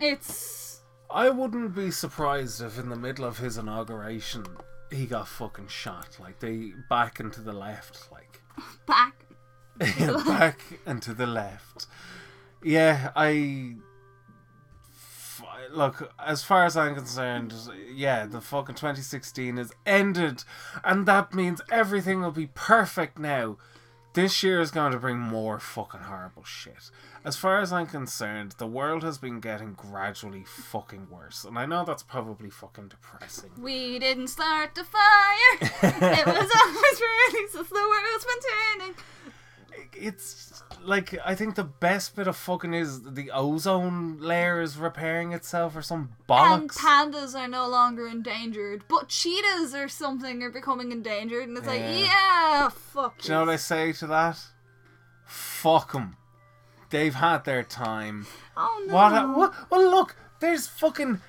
It's 0.00 0.80
I 1.10 1.30
wouldn't 1.30 1.74
be 1.74 1.90
surprised 1.90 2.62
if 2.62 2.78
in 2.78 2.88
the 2.88 2.96
middle 2.96 3.24
of 3.24 3.38
his 3.38 3.56
inauguration 3.56 4.44
he 4.90 5.06
got 5.06 5.28
fucking 5.28 5.68
shot. 5.68 6.18
Like 6.20 6.40
they 6.40 6.72
back 6.88 7.20
and 7.20 7.32
to 7.32 7.40
the 7.40 7.52
left, 7.52 8.10
like 8.12 8.40
back. 8.86 9.24
back 10.26 10.60
and 10.86 11.00
to 11.02 11.14
the 11.14 11.26
left. 11.26 11.86
Yeah, 12.62 13.12
I. 13.14 13.76
Look, 15.72 16.12
as 16.24 16.42
far 16.42 16.64
as 16.64 16.76
I'm 16.76 16.94
concerned, 16.94 17.54
yeah, 17.92 18.26
the 18.26 18.40
fucking 18.40 18.74
2016 18.76 19.58
is 19.58 19.72
ended, 19.86 20.44
and 20.84 21.06
that 21.06 21.34
means 21.34 21.60
everything 21.70 22.20
will 22.20 22.30
be 22.30 22.48
perfect 22.54 23.18
now. 23.18 23.56
This 24.14 24.42
year 24.42 24.60
is 24.60 24.70
going 24.70 24.92
to 24.92 24.98
bring 24.98 25.18
more 25.18 25.60
fucking 25.60 26.00
horrible 26.00 26.42
shit. 26.42 26.90
As 27.24 27.36
far 27.36 27.60
as 27.60 27.72
I'm 27.72 27.86
concerned, 27.86 28.54
the 28.58 28.66
world 28.66 29.02
has 29.02 29.18
been 29.18 29.38
getting 29.38 29.74
gradually 29.74 30.44
fucking 30.44 31.08
worse, 31.10 31.44
and 31.44 31.58
I 31.58 31.66
know 31.66 31.84
that's 31.84 32.02
probably 32.02 32.50
fucking 32.50 32.88
depressing. 32.88 33.50
We 33.60 33.98
didn't 33.98 34.28
start 34.28 34.74
the 34.74 34.84
fire. 34.84 35.58
it 35.60 36.26
was 36.26 36.50
always 36.64 37.00
burning 37.00 37.48
since 37.50 37.68
the 37.68 37.74
world's 37.74 38.24
been 38.24 38.78
turning. 38.78 38.94
It's 39.94 40.62
like 40.84 41.14
I 41.24 41.34
think 41.34 41.54
the 41.54 41.64
best 41.64 42.14
bit 42.16 42.26
of 42.26 42.36
fucking 42.36 42.74
is 42.74 43.02
the 43.02 43.30
ozone 43.30 44.18
layer 44.20 44.60
is 44.60 44.76
repairing 44.76 45.32
itself 45.32 45.76
or 45.76 45.82
some 45.82 46.10
bollocks. 46.28 46.60
And 46.60 46.70
pandas 46.70 47.34
are 47.34 47.48
no 47.48 47.68
longer 47.68 48.06
endangered, 48.06 48.84
but 48.88 49.08
cheetahs 49.08 49.74
or 49.74 49.88
something 49.88 50.42
are 50.42 50.50
becoming 50.50 50.92
endangered, 50.92 51.48
and 51.48 51.56
it's 51.58 51.66
like, 51.66 51.80
Yeah. 51.80 51.98
yeah, 51.98 52.68
fuck. 52.68 53.18
Do 53.18 53.28
you 53.28 53.34
know 53.34 53.40
what 53.46 53.50
I 53.50 53.56
say 53.56 53.92
to 53.94 54.06
that? 54.08 54.38
Fuck 55.26 55.92
them. 55.92 56.16
They've 56.90 57.14
had 57.14 57.44
their 57.44 57.62
time. 57.62 58.26
Oh 58.56 58.84
no. 58.86 58.94
What? 58.94 59.12
A, 59.12 59.26
what? 59.26 59.70
Well, 59.70 59.90
look, 59.90 60.16
there's 60.40 60.66
fucking 60.66 61.20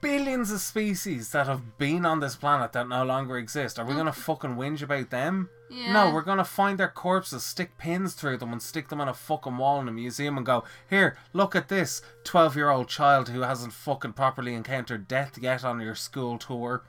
billions 0.00 0.50
of 0.50 0.60
species 0.60 1.30
that 1.32 1.46
have 1.46 1.78
been 1.78 2.04
on 2.04 2.20
this 2.20 2.36
planet 2.36 2.72
that 2.72 2.88
no 2.88 3.04
longer 3.04 3.36
exist. 3.38 3.78
Are 3.78 3.84
we 3.84 3.94
gonna 3.94 4.12
fucking 4.12 4.56
whinge 4.56 4.82
about 4.82 5.10
them? 5.10 5.48
Yeah. 5.70 5.92
No, 5.92 6.12
we're 6.12 6.22
gonna 6.22 6.44
find 6.44 6.78
their 6.78 6.88
corpses, 6.88 7.44
stick 7.44 7.76
pins 7.78 8.14
through 8.14 8.38
them, 8.38 8.52
and 8.52 8.62
stick 8.62 8.88
them 8.88 9.00
on 9.00 9.08
a 9.08 9.14
fucking 9.14 9.56
wall 9.56 9.80
in 9.80 9.88
a 9.88 9.92
museum 9.92 10.36
and 10.36 10.46
go, 10.46 10.64
here, 10.88 11.16
look 11.32 11.54
at 11.54 11.68
this 11.68 12.02
12 12.24 12.56
year 12.56 12.70
old 12.70 12.88
child 12.88 13.28
who 13.28 13.42
hasn't 13.42 13.72
fucking 13.72 14.14
properly 14.14 14.54
encountered 14.54 15.08
death 15.08 15.38
yet 15.38 15.64
on 15.64 15.80
your 15.80 15.94
school 15.94 16.38
tour. 16.38 16.82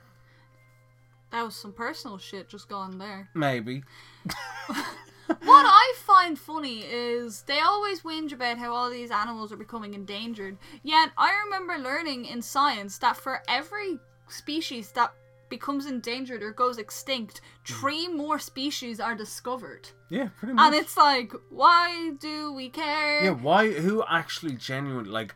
That 1.30 1.44
was 1.44 1.54
some 1.54 1.72
personal 1.72 2.18
shit 2.18 2.48
just 2.48 2.68
gone 2.68 2.98
there. 2.98 3.28
Maybe. 3.34 3.84
what 4.66 5.64
I 5.66 5.94
find 5.98 6.38
funny 6.38 6.80
is 6.80 7.42
they 7.42 7.60
always 7.60 8.02
whinge 8.02 8.32
about 8.32 8.58
how 8.58 8.74
all 8.74 8.90
these 8.90 9.12
animals 9.12 9.52
are 9.52 9.56
becoming 9.56 9.94
endangered. 9.94 10.58
Yet 10.82 11.10
I 11.16 11.32
remember 11.44 11.78
learning 11.78 12.24
in 12.24 12.42
science 12.42 12.98
that 12.98 13.16
for 13.16 13.42
every 13.46 13.98
species 14.28 14.90
that 14.92 15.12
becomes 15.50 15.84
endangered 15.86 16.42
or 16.42 16.52
goes 16.52 16.78
extinct, 16.78 17.40
three 17.64 18.08
more 18.08 18.38
species 18.38 19.00
are 19.00 19.14
discovered. 19.14 19.90
Yeah, 20.08 20.28
pretty 20.38 20.54
much. 20.54 20.66
And 20.66 20.74
it's 20.74 20.96
like, 20.96 21.32
why 21.50 22.12
do 22.18 22.52
we 22.52 22.70
care? 22.70 23.24
yeah, 23.24 23.30
why? 23.30 23.70
Who 23.72 24.02
actually 24.08 24.54
genuinely, 24.54 25.10
like, 25.10 25.34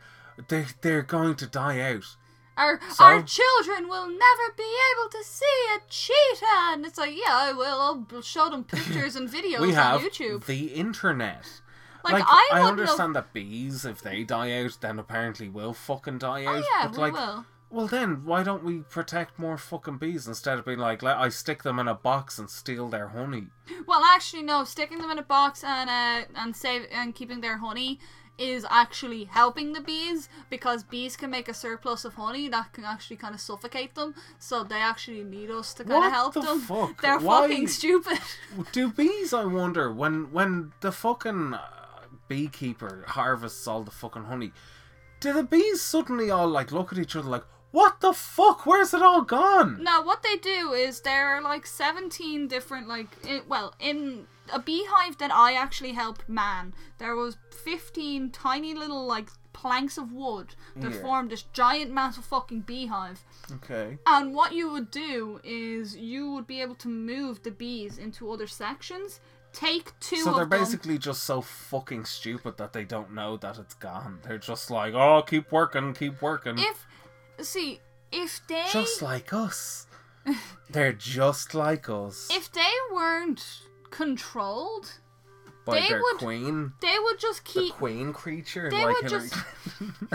they, 0.49 0.67
they're 0.81 1.03
going 1.03 1.35
to 1.37 1.47
die 1.47 1.81
out? 1.81 2.17
Our 2.57 2.81
So- 2.91 3.05
our 3.05 3.23
children 3.23 3.89
will 3.89 4.07
never 4.07 4.53
be 4.57 4.77
able 4.93 5.11
to 5.11 5.25
see 5.25 5.45
a 5.77 5.81
cheetah, 5.91 6.73
and 6.73 6.87
it's 6.87 6.97
like, 6.99 7.15
yeah, 7.17 7.35
I 7.37 7.53
will. 7.53 8.07
I'll 8.13 8.23
show 8.23 8.49
them 8.49 8.65
pictures 8.77 9.17
and 9.17 9.29
videos 9.29 9.61
we 9.61 9.73
have 9.73 10.01
on 10.01 10.09
YouTube. 10.09 10.47
the 10.47 10.67
internet. 10.69 11.61
Like, 12.05 12.13
Like, 12.13 12.25
I 12.27 12.49
I, 12.53 12.61
understand 12.61 13.17
that 13.17 13.33
bees, 13.33 13.85
if 13.87 14.03
they 14.03 14.25
die 14.25 14.61
out, 14.63 14.77
then 14.83 14.99
apparently 14.99 15.49
will 15.49 15.73
fucking 15.73 16.19
die 16.19 16.45
oh, 16.45 16.49
out. 16.49 16.63
Oh 16.65 16.69
yeah, 16.79 16.87
but 16.89 16.97
we 16.97 17.03
like, 17.03 17.13
will. 17.15 17.47
Well 17.75 17.87
then, 17.89 18.25
why 18.25 18.43
don't 18.43 18.65
we 18.65 18.81
protect 18.81 19.39
more 19.39 19.59
fucking 19.59 19.99
bees 19.99 20.27
instead 20.29 20.59
of 20.59 20.65
being 20.65 20.79
like, 20.79 21.03
let 21.03 21.17
I 21.17 21.29
stick 21.29 21.63
them 21.65 21.79
in 21.79 21.89
a 21.89 21.95
box 21.95 22.39
and 22.39 22.49
steal 22.49 22.89
their 22.89 23.09
honey? 23.09 23.49
Well, 23.87 24.03
actually, 24.05 24.43
no. 24.45 24.65
Sticking 24.65 24.99
them 24.99 25.11
in 25.11 25.19
a 25.19 25.23
box 25.23 25.63
and 25.65 25.91
uh, 25.91 26.27
and 26.37 26.55
save 26.55 26.87
and 26.93 27.15
keeping 27.15 27.41
their 27.41 27.59
honey 27.59 27.99
is 28.37 28.67
actually 28.69 29.25
helping 29.25 29.73
the 29.75 29.81
bees 29.81 30.29
because 30.51 30.83
bees 30.83 31.17
can 31.17 31.31
make 31.31 31.49
a 31.49 31.55
surplus 31.55 32.05
of 32.05 32.15
honey 32.15 32.49
that 32.49 32.73
can 32.73 32.85
actually 32.85 33.17
kind 33.17 33.33
of 33.35 33.41
suffocate 33.41 33.95
them. 33.95 34.13
So 34.39 34.65
they 34.65 34.81
actually 34.81 35.23
need 35.23 35.51
us 35.51 35.73
to 35.75 35.85
kind 35.85 36.05
of 36.05 36.11
help 36.13 36.35
the 36.35 36.41
them. 36.41 36.61
fuck? 36.61 37.01
They're 37.03 37.19
Why- 37.21 37.43
fucking 37.49 37.69
stupid. 37.69 38.19
Do 38.73 38.91
bees? 38.91 39.33
I 39.33 39.45
wonder 39.45 39.93
when 39.93 40.33
when 40.33 40.73
the 40.81 40.93
fucking 40.93 41.55
uh, 41.55 41.61
beekeeper 42.29 43.05
harvests 43.09 43.67
all 43.69 43.83
the 43.83 43.91
fucking 43.91 44.25
honey. 44.25 44.53
Do 45.21 45.33
the 45.33 45.43
bees 45.45 45.81
suddenly 45.81 46.31
all 46.31 46.49
like 46.49 46.73
look 46.73 46.93
at 46.93 46.99
each 46.99 47.17
other 47.17 47.29
like, 47.29 47.45
what 47.75 48.01
the 48.01 48.13
fuck? 48.13 48.67
Where's 48.67 48.95
it 48.95 49.03
all 49.03 49.23
gone? 49.23 49.83
Now, 49.83 50.05
what 50.05 50.23
they 50.23 50.37
do 50.37 50.73
is 50.73 51.01
there 51.01 51.29
are 51.37 51.43
like 51.43 51.67
17 51.67 52.47
different, 52.47 52.87
like, 52.87 53.09
well, 53.49 53.75
in 53.81 54.27
a 54.53 54.61
beehive 54.61 55.19
that 55.19 55.33
I 55.33 55.55
actually 55.55 55.93
helped 55.93 56.29
man, 56.29 56.73
there 56.99 57.17
was 57.17 57.37
15 57.65 58.31
tiny 58.31 58.75
little, 58.75 59.05
like, 59.07 59.29
planks 59.53 59.99
of 59.99 60.13
wood 60.13 60.55
that 60.77 60.93
Yeah. 60.93 61.01
formed 61.01 61.31
this 61.31 61.43
giant, 61.53 61.91
massive 61.91 62.25
fucking 62.25 62.61
beehive. 62.63 63.25
Okay. 63.57 63.99
And 64.07 64.35
what 64.35 64.53
you 64.53 64.71
would 64.71 64.91
do 64.91 65.41
is 65.43 65.97
you 65.97 66.31
would 66.33 66.47
be 66.47 66.61
able 66.61 66.75
to 66.77 66.89
move 66.89 67.43
the 67.43 67.51
bees 67.51 67.99
into 67.99 68.31
other 68.31 68.47
sections, 68.47 69.21
take 69.53 69.99
two 70.01 70.17
So 70.17 70.33
they're 70.33 70.45
them. 70.45 70.61
basically 70.61 70.99
just 70.99 71.23
so 71.25 71.41
fucking 71.41 72.05
stupid 72.05 72.57
that 72.59 72.73
they 72.73 72.85
don't 72.85 73.13
know 73.13 73.37
that 73.39 73.57
it's 73.59 73.75
gone. 73.75 74.21
They're 74.25 74.39
just 74.39 74.71
like, 74.71 74.95
oh, 74.95 75.23
keep 75.23 75.51
working, 75.53 75.95
keep 75.95 76.21
working. 76.21 76.59
If, 76.59 76.87
see, 77.41 77.81
if 78.13 78.41
they. 78.49 78.65
Just 78.73 79.03
like 79.03 79.33
us. 79.33 79.87
They're 80.71 80.93
just 80.93 81.55
like 81.55 81.89
us. 81.89 82.29
if 82.33 82.51
they 82.53 82.71
weren't 82.93 83.61
controlled, 83.91 84.93
By 85.65 85.81
they 85.81 85.89
their 85.89 86.01
would- 86.01 86.19
queen. 86.19 86.73
they 86.81 86.97
would 86.99 87.19
just 87.19 87.45
The 87.45 87.53
keep 87.61 87.75
queen 87.75 88.13
creature. 88.13 88.71
They 88.71 88.85
like 88.85 89.03
would 89.03 89.11
just- 89.11 89.35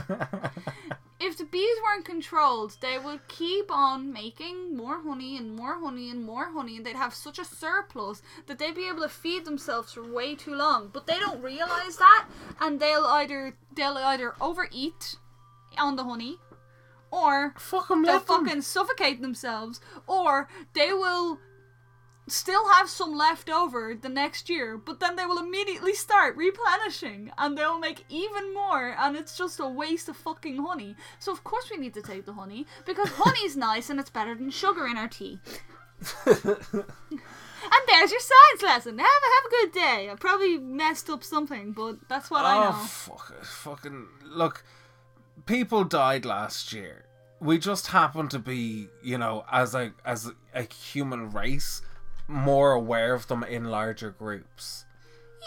if 1.20 1.38
the 1.38 1.46
bees 1.46 1.76
weren't 1.84 2.06
controlled, 2.06 2.78
they 2.82 2.98
would 2.98 3.28
keep 3.28 3.72
on 3.72 4.12
making 4.12 4.76
more 4.76 5.02
honey 5.02 5.38
and 5.38 5.56
more 5.56 5.80
honey 5.80 6.10
and 6.10 6.24
more 6.24 6.46
honey, 6.52 6.78
and 6.78 6.86
they'd 6.86 6.96
have 6.96 7.14
such 7.14 7.40
a 7.40 7.46
surplus 7.46 8.22
that 8.48 8.58
they'd 8.58 8.76
be 8.76 8.88
able 8.88 9.02
to 9.04 9.10
feed 9.10 9.46
themselves 9.46 9.94
for 9.94 10.04
way 10.04 10.36
too 10.36 10.56
long. 10.56 10.90
But 10.92 11.08
they 11.08 11.20
don't 11.20 11.42
realize 11.42 11.98
that, 11.98 12.26
and 12.60 12.80
they'll 12.80 13.06
either 13.06 13.56
they'll 13.76 13.98
either 13.98 14.34
overeat 14.42 15.18
on 15.78 15.96
the 15.98 16.04
honey, 16.04 16.38
or 17.12 17.54
Fuck 17.58 17.90
'em, 17.92 18.04
they'll 18.04 18.16
let 18.16 18.28
them. 18.28 18.46
fucking 18.46 18.62
suffocate 18.62 19.22
themselves, 19.22 19.80
or 20.08 20.48
they 20.74 20.94
will 20.94 21.40
still 22.28 22.70
have 22.74 22.88
some 22.88 23.16
left 23.16 23.50
over 23.50 23.96
the 24.00 24.08
next 24.10 24.50
year, 24.52 24.78
but 24.78 25.00
then 25.00 25.16
they 25.16 25.26
will 25.26 25.40
immediately 25.40 25.94
start 25.96 26.36
replenishing 26.38 27.32
and 27.40 27.58
they'll 27.58 27.80
make 27.80 28.06
even 28.08 28.54
more, 28.54 28.96
and 29.00 29.16
it's 29.16 29.36
just 29.36 29.60
a 29.60 29.68
waste 29.68 30.08
of 30.10 30.16
fucking 30.16 30.58
honey. 30.64 30.96
So, 31.18 31.32
of 31.32 31.44
course, 31.44 31.72
we 31.72 31.78
need 31.78 31.96
to 31.96 32.04
take 32.04 32.26
the 32.26 32.34
honey 32.34 32.68
because 32.86 33.10
honey's 33.14 33.58
nice 33.58 33.90
and 33.90 34.00
it's 34.00 34.12
better 34.12 34.36
than 34.36 34.52
sugar 34.52 34.86
in 34.86 34.96
our 34.98 35.08
tea. 35.08 35.40
And 37.62 37.82
there's 37.88 38.12
your 38.12 38.22
science 38.22 38.64
lesson. 38.64 38.98
Have 38.98 39.06
a, 39.06 39.10
have 39.36 39.46
a 39.46 39.50
good 39.50 39.72
day. 39.74 40.10
I 40.10 40.16
probably 40.16 40.58
messed 40.58 41.10
up 41.10 41.24
something, 41.26 41.74
but 41.74 42.08
that's 42.08 42.32
what 42.32 42.46
I 42.46 42.56
Oh, 42.68 42.72
know. 42.72 42.78
fuck 42.78 43.34
it. 43.38 43.46
Fucking. 43.46 44.08
Look, 44.24 44.64
people 45.50 45.84
died 45.84 46.26
last 46.26 46.72
year. 46.72 47.06
We 47.42 47.58
just 47.58 47.88
happen 47.88 48.28
to 48.30 48.40
be, 48.40 48.88
you 49.02 49.18
know, 49.18 49.44
as 49.52 49.74
a 49.74 49.94
as 50.06 50.32
a 50.54 50.62
human 50.62 51.32
race, 51.32 51.82
more 52.28 52.74
aware 52.74 53.14
of 53.14 53.28
them 53.28 53.44
in 53.44 53.66
larger 53.66 54.12
groups. 54.12 54.86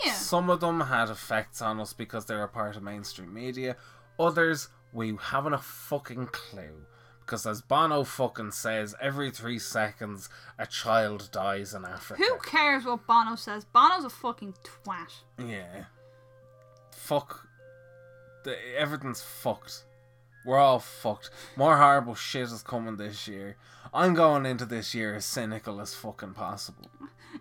yeah. 0.05 0.13
Some 0.13 0.51
of 0.51 0.61
them 0.61 0.81
had 0.81 1.09
effects 1.09 1.63
on 1.63 1.79
us 1.81 1.93
because 1.93 2.25
they're 2.25 2.43
a 2.43 2.49
part 2.49 2.77
of 2.77 2.83
mainstream 2.83 3.33
media. 3.33 3.77
Others, 4.19 4.69
we 4.93 5.17
haven't 5.21 5.55
a 5.55 5.59
fucking 5.59 6.27
clue. 6.33 6.87
Because 7.21 7.47
as 7.47 7.63
Bono 7.63 8.03
fucking 8.03 8.51
says, 8.51 8.97
every 9.01 9.31
three 9.31 9.59
seconds 9.59 10.29
a 10.59 10.67
child 10.67 11.29
dies 11.31 11.73
in 11.73 11.85
Africa. 11.85 12.21
Who 12.23 12.39
cares 12.39 12.85
what 12.85 13.07
Bono 13.07 13.37
says? 13.37 13.65
Bono's 13.65 14.05
a 14.05 14.11
fucking 14.11 14.55
twat. 14.65 15.13
Yeah. 15.39 15.85
Fuck. 16.91 17.47
The, 18.45 18.57
everything's 18.77 19.23
fucked. 19.23 19.85
We're 20.45 20.59
all 20.59 20.79
fucked. 20.79 21.31
More 21.57 21.77
horrible 21.77 22.15
shit 22.15 22.43
is 22.43 22.63
coming 22.63 22.97
this 22.97 23.29
year. 23.29 23.57
I'm 23.95 24.15
going 24.15 24.47
into 24.47 24.65
this 24.65 24.95
year 24.95 25.15
as 25.15 25.25
cynical 25.25 25.81
as 25.81 25.95
fucking 25.95 26.35
possible. 26.35 26.91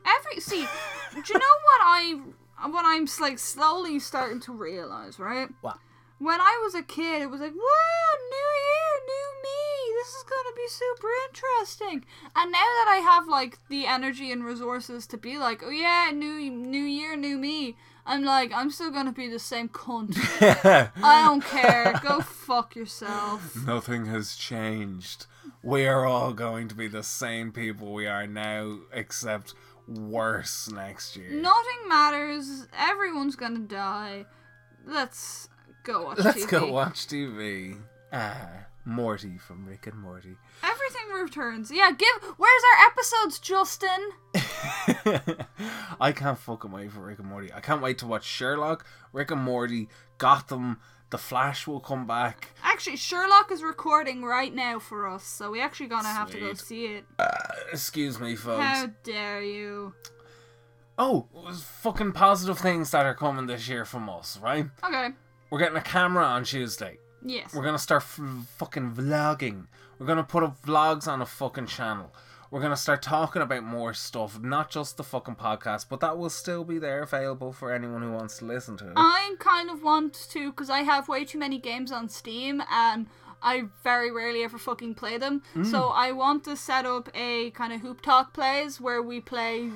Every 0.06 0.40
see, 0.42 0.68
do 1.14 1.22
you 1.34 1.40
know 1.40 1.56
what 1.64 1.82
I 1.82 2.20
what 2.68 2.86
I'm 2.86 3.08
like 3.20 3.40
slowly 3.40 4.00
starting 4.00 4.40
to 4.42 4.54
realize, 4.54 5.20
right? 5.20 5.50
What? 5.62 5.78
When 6.20 6.40
I 6.40 6.60
was 6.64 6.76
a 6.76 6.84
kid, 6.84 7.24
it 7.24 7.30
was 7.32 7.42
like, 7.42 7.54
"Whoa, 7.54 8.18
new 8.30 8.52
year, 8.68 8.92
new 9.08 9.42
me! 9.42 9.96
This 9.98 10.10
is 10.10 10.24
gonna 10.24 10.56
be 10.56 10.68
super 10.68 11.08
interesting." 11.28 12.06
And 12.36 12.52
now 12.52 12.60
that 12.60 12.88
I 12.90 12.98
have 12.98 13.28
like 13.28 13.58
the 13.70 13.88
energy 13.88 14.32
and 14.32 14.44
resources 14.44 15.08
to 15.08 15.18
be 15.18 15.38
like, 15.38 15.64
"Oh 15.64 15.70
yeah, 15.70 16.12
new 16.14 16.50
new 16.52 16.84
year, 16.84 17.16
new 17.16 17.38
me," 17.38 17.76
I'm 18.06 18.24
like, 18.24 18.52
I'm 18.54 18.70
still 18.72 18.92
gonna 18.92 19.12
be 19.12 19.28
the 19.30 19.40
same 19.40 19.70
cunt. 19.70 20.18
I 21.04 21.26
don't 21.26 21.44
care. 21.44 22.00
Go 22.04 22.22
fuck 22.22 22.76
yourself. 22.76 23.56
Nothing 23.66 24.06
has 24.08 24.36
changed. 24.36 25.28
We 25.64 25.86
are 25.86 26.06
all 26.06 26.34
going 26.34 26.68
to 26.70 26.76
be 26.76 26.88
the 26.88 27.04
same 27.04 27.52
people 27.52 27.94
we 27.94 28.08
are 28.08 28.26
now, 28.28 28.80
except 28.92 29.54
worse 29.88 30.70
next 30.72 31.16
year. 31.16 31.30
Nothing 31.32 31.88
matters. 31.88 32.68
Everyone's 32.78 33.36
gonna 33.36 33.60
die. 33.60 34.26
Let's 34.86 35.50
go 35.84 36.06
watch 36.06 36.20
Let's 36.20 36.46
TV. 36.46 36.50
go 36.50 36.72
watch 36.72 37.08
TV. 37.08 37.78
Ah, 38.12 38.66
Morty 38.86 39.38
from 39.38 39.66
Rick 39.66 39.88
and 39.88 40.00
Morty. 40.00 40.36
Everything 40.64 41.10
returns. 41.22 41.72
Yeah, 41.72 41.92
give. 41.92 42.08
Where's 42.38 42.64
our 42.74 42.86
episodes, 42.88 43.40
Justin? 43.40 44.12
I 46.00 46.12
can't 46.12 46.38
fucking 46.38 46.72
wait 46.72 46.92
for 46.92 47.02
Rick 47.02 47.20
and 47.20 47.28
Morty. 47.28 47.52
I 47.54 47.60
can't 47.60 47.82
wait 47.82 47.98
to 48.00 48.08
watch 48.08 48.24
Sherlock, 48.26 48.86
Rick 49.14 49.32
and 49.32 49.42
Morty, 49.42 49.88
Gotham, 50.18 50.80
The 51.12 51.18
Flash 51.18 51.68
will 51.68 51.80
come 51.80 52.08
back. 52.08 52.50
Actually, 52.64 52.98
Sherlock 52.98 53.52
is 53.52 53.62
recording 53.62 54.24
right 54.24 54.54
now 54.54 54.80
for 54.80 55.08
us, 55.08 55.24
so 55.24 55.52
we 55.52 55.62
actually 55.62 55.88
gonna 55.88 56.08
have 56.08 56.32
to 56.32 56.40
go 56.40 56.54
see 56.54 56.86
it. 56.86 57.06
Uh, 57.20 57.28
excuse 57.72 58.20
me, 58.20 58.36
folks. 58.36 58.64
How 58.64 58.90
dare 59.04 59.44
you? 59.44 59.94
Oh, 60.98 61.28
fucking 61.82 62.12
positive 62.14 62.60
things 62.60 62.92
that 62.92 63.06
are 63.06 63.16
coming 63.16 63.46
this 63.48 63.68
year 63.68 63.86
from 63.86 64.10
us, 64.10 64.38
right? 64.42 64.66
Okay. 64.84 65.10
We're 65.50 65.60
getting 65.60 65.78
a 65.78 65.82
camera 65.82 66.24
on 66.24 66.44
Tuesday. 66.44 66.98
Yes. 67.24 67.54
We're 67.54 67.64
gonna 67.64 67.80
start 67.80 68.04
f- 68.04 68.20
fucking 68.58 68.92
vlogging. 68.92 69.68
We're 70.00 70.08
gonna 70.08 70.24
put 70.24 70.44
up 70.44 70.62
vlogs 70.64 71.08
on 71.08 71.22
a 71.22 71.26
fucking 71.26 71.68
channel. 71.68 72.14
We're 72.50 72.62
gonna 72.62 72.76
start 72.76 73.02
talking 73.02 73.42
about 73.42 73.64
more 73.64 73.94
stuff, 73.94 74.42
not 74.42 74.70
just 74.70 74.98
the 74.98 75.04
fucking 75.04 75.36
podcast, 75.36 75.86
but 75.90 76.02
that 76.02 76.18
will 76.18 76.30
still 76.30 76.64
be 76.66 76.80
there 76.80 77.02
available 77.02 77.54
for 77.54 77.72
anyone 77.72 78.02
who 78.02 78.12
wants 78.12 78.40
to 78.40 78.46
listen 78.46 78.76
to 78.78 78.88
it. 78.88 78.94
I 78.98 79.36
kind 79.40 79.70
of 79.70 79.84
want 79.84 80.14
to, 80.32 80.50
because 80.52 80.70
I 80.70 80.80
have 80.80 81.08
way 81.08 81.24
too 81.24 81.38
many 81.38 81.60
games 81.60 81.92
on 81.92 82.10
Steam 82.10 82.62
and 82.70 83.08
I 83.42 83.66
very 83.84 84.12
rarely 84.12 84.44
ever 84.44 84.58
fucking 84.58 84.96
play 84.96 85.18
them. 85.18 85.44
Mm. 85.56 85.66
So 85.66 85.88
I 85.90 86.12
want 86.12 86.44
to 86.44 86.56
set 86.56 86.86
up 86.86 87.10
a 87.16 87.52
kind 87.52 87.72
of 87.74 87.82
hoop 87.82 88.02
talk 88.02 88.34
plays 88.34 88.82
where 88.82 89.02
we 89.02 89.20
play 89.22 89.70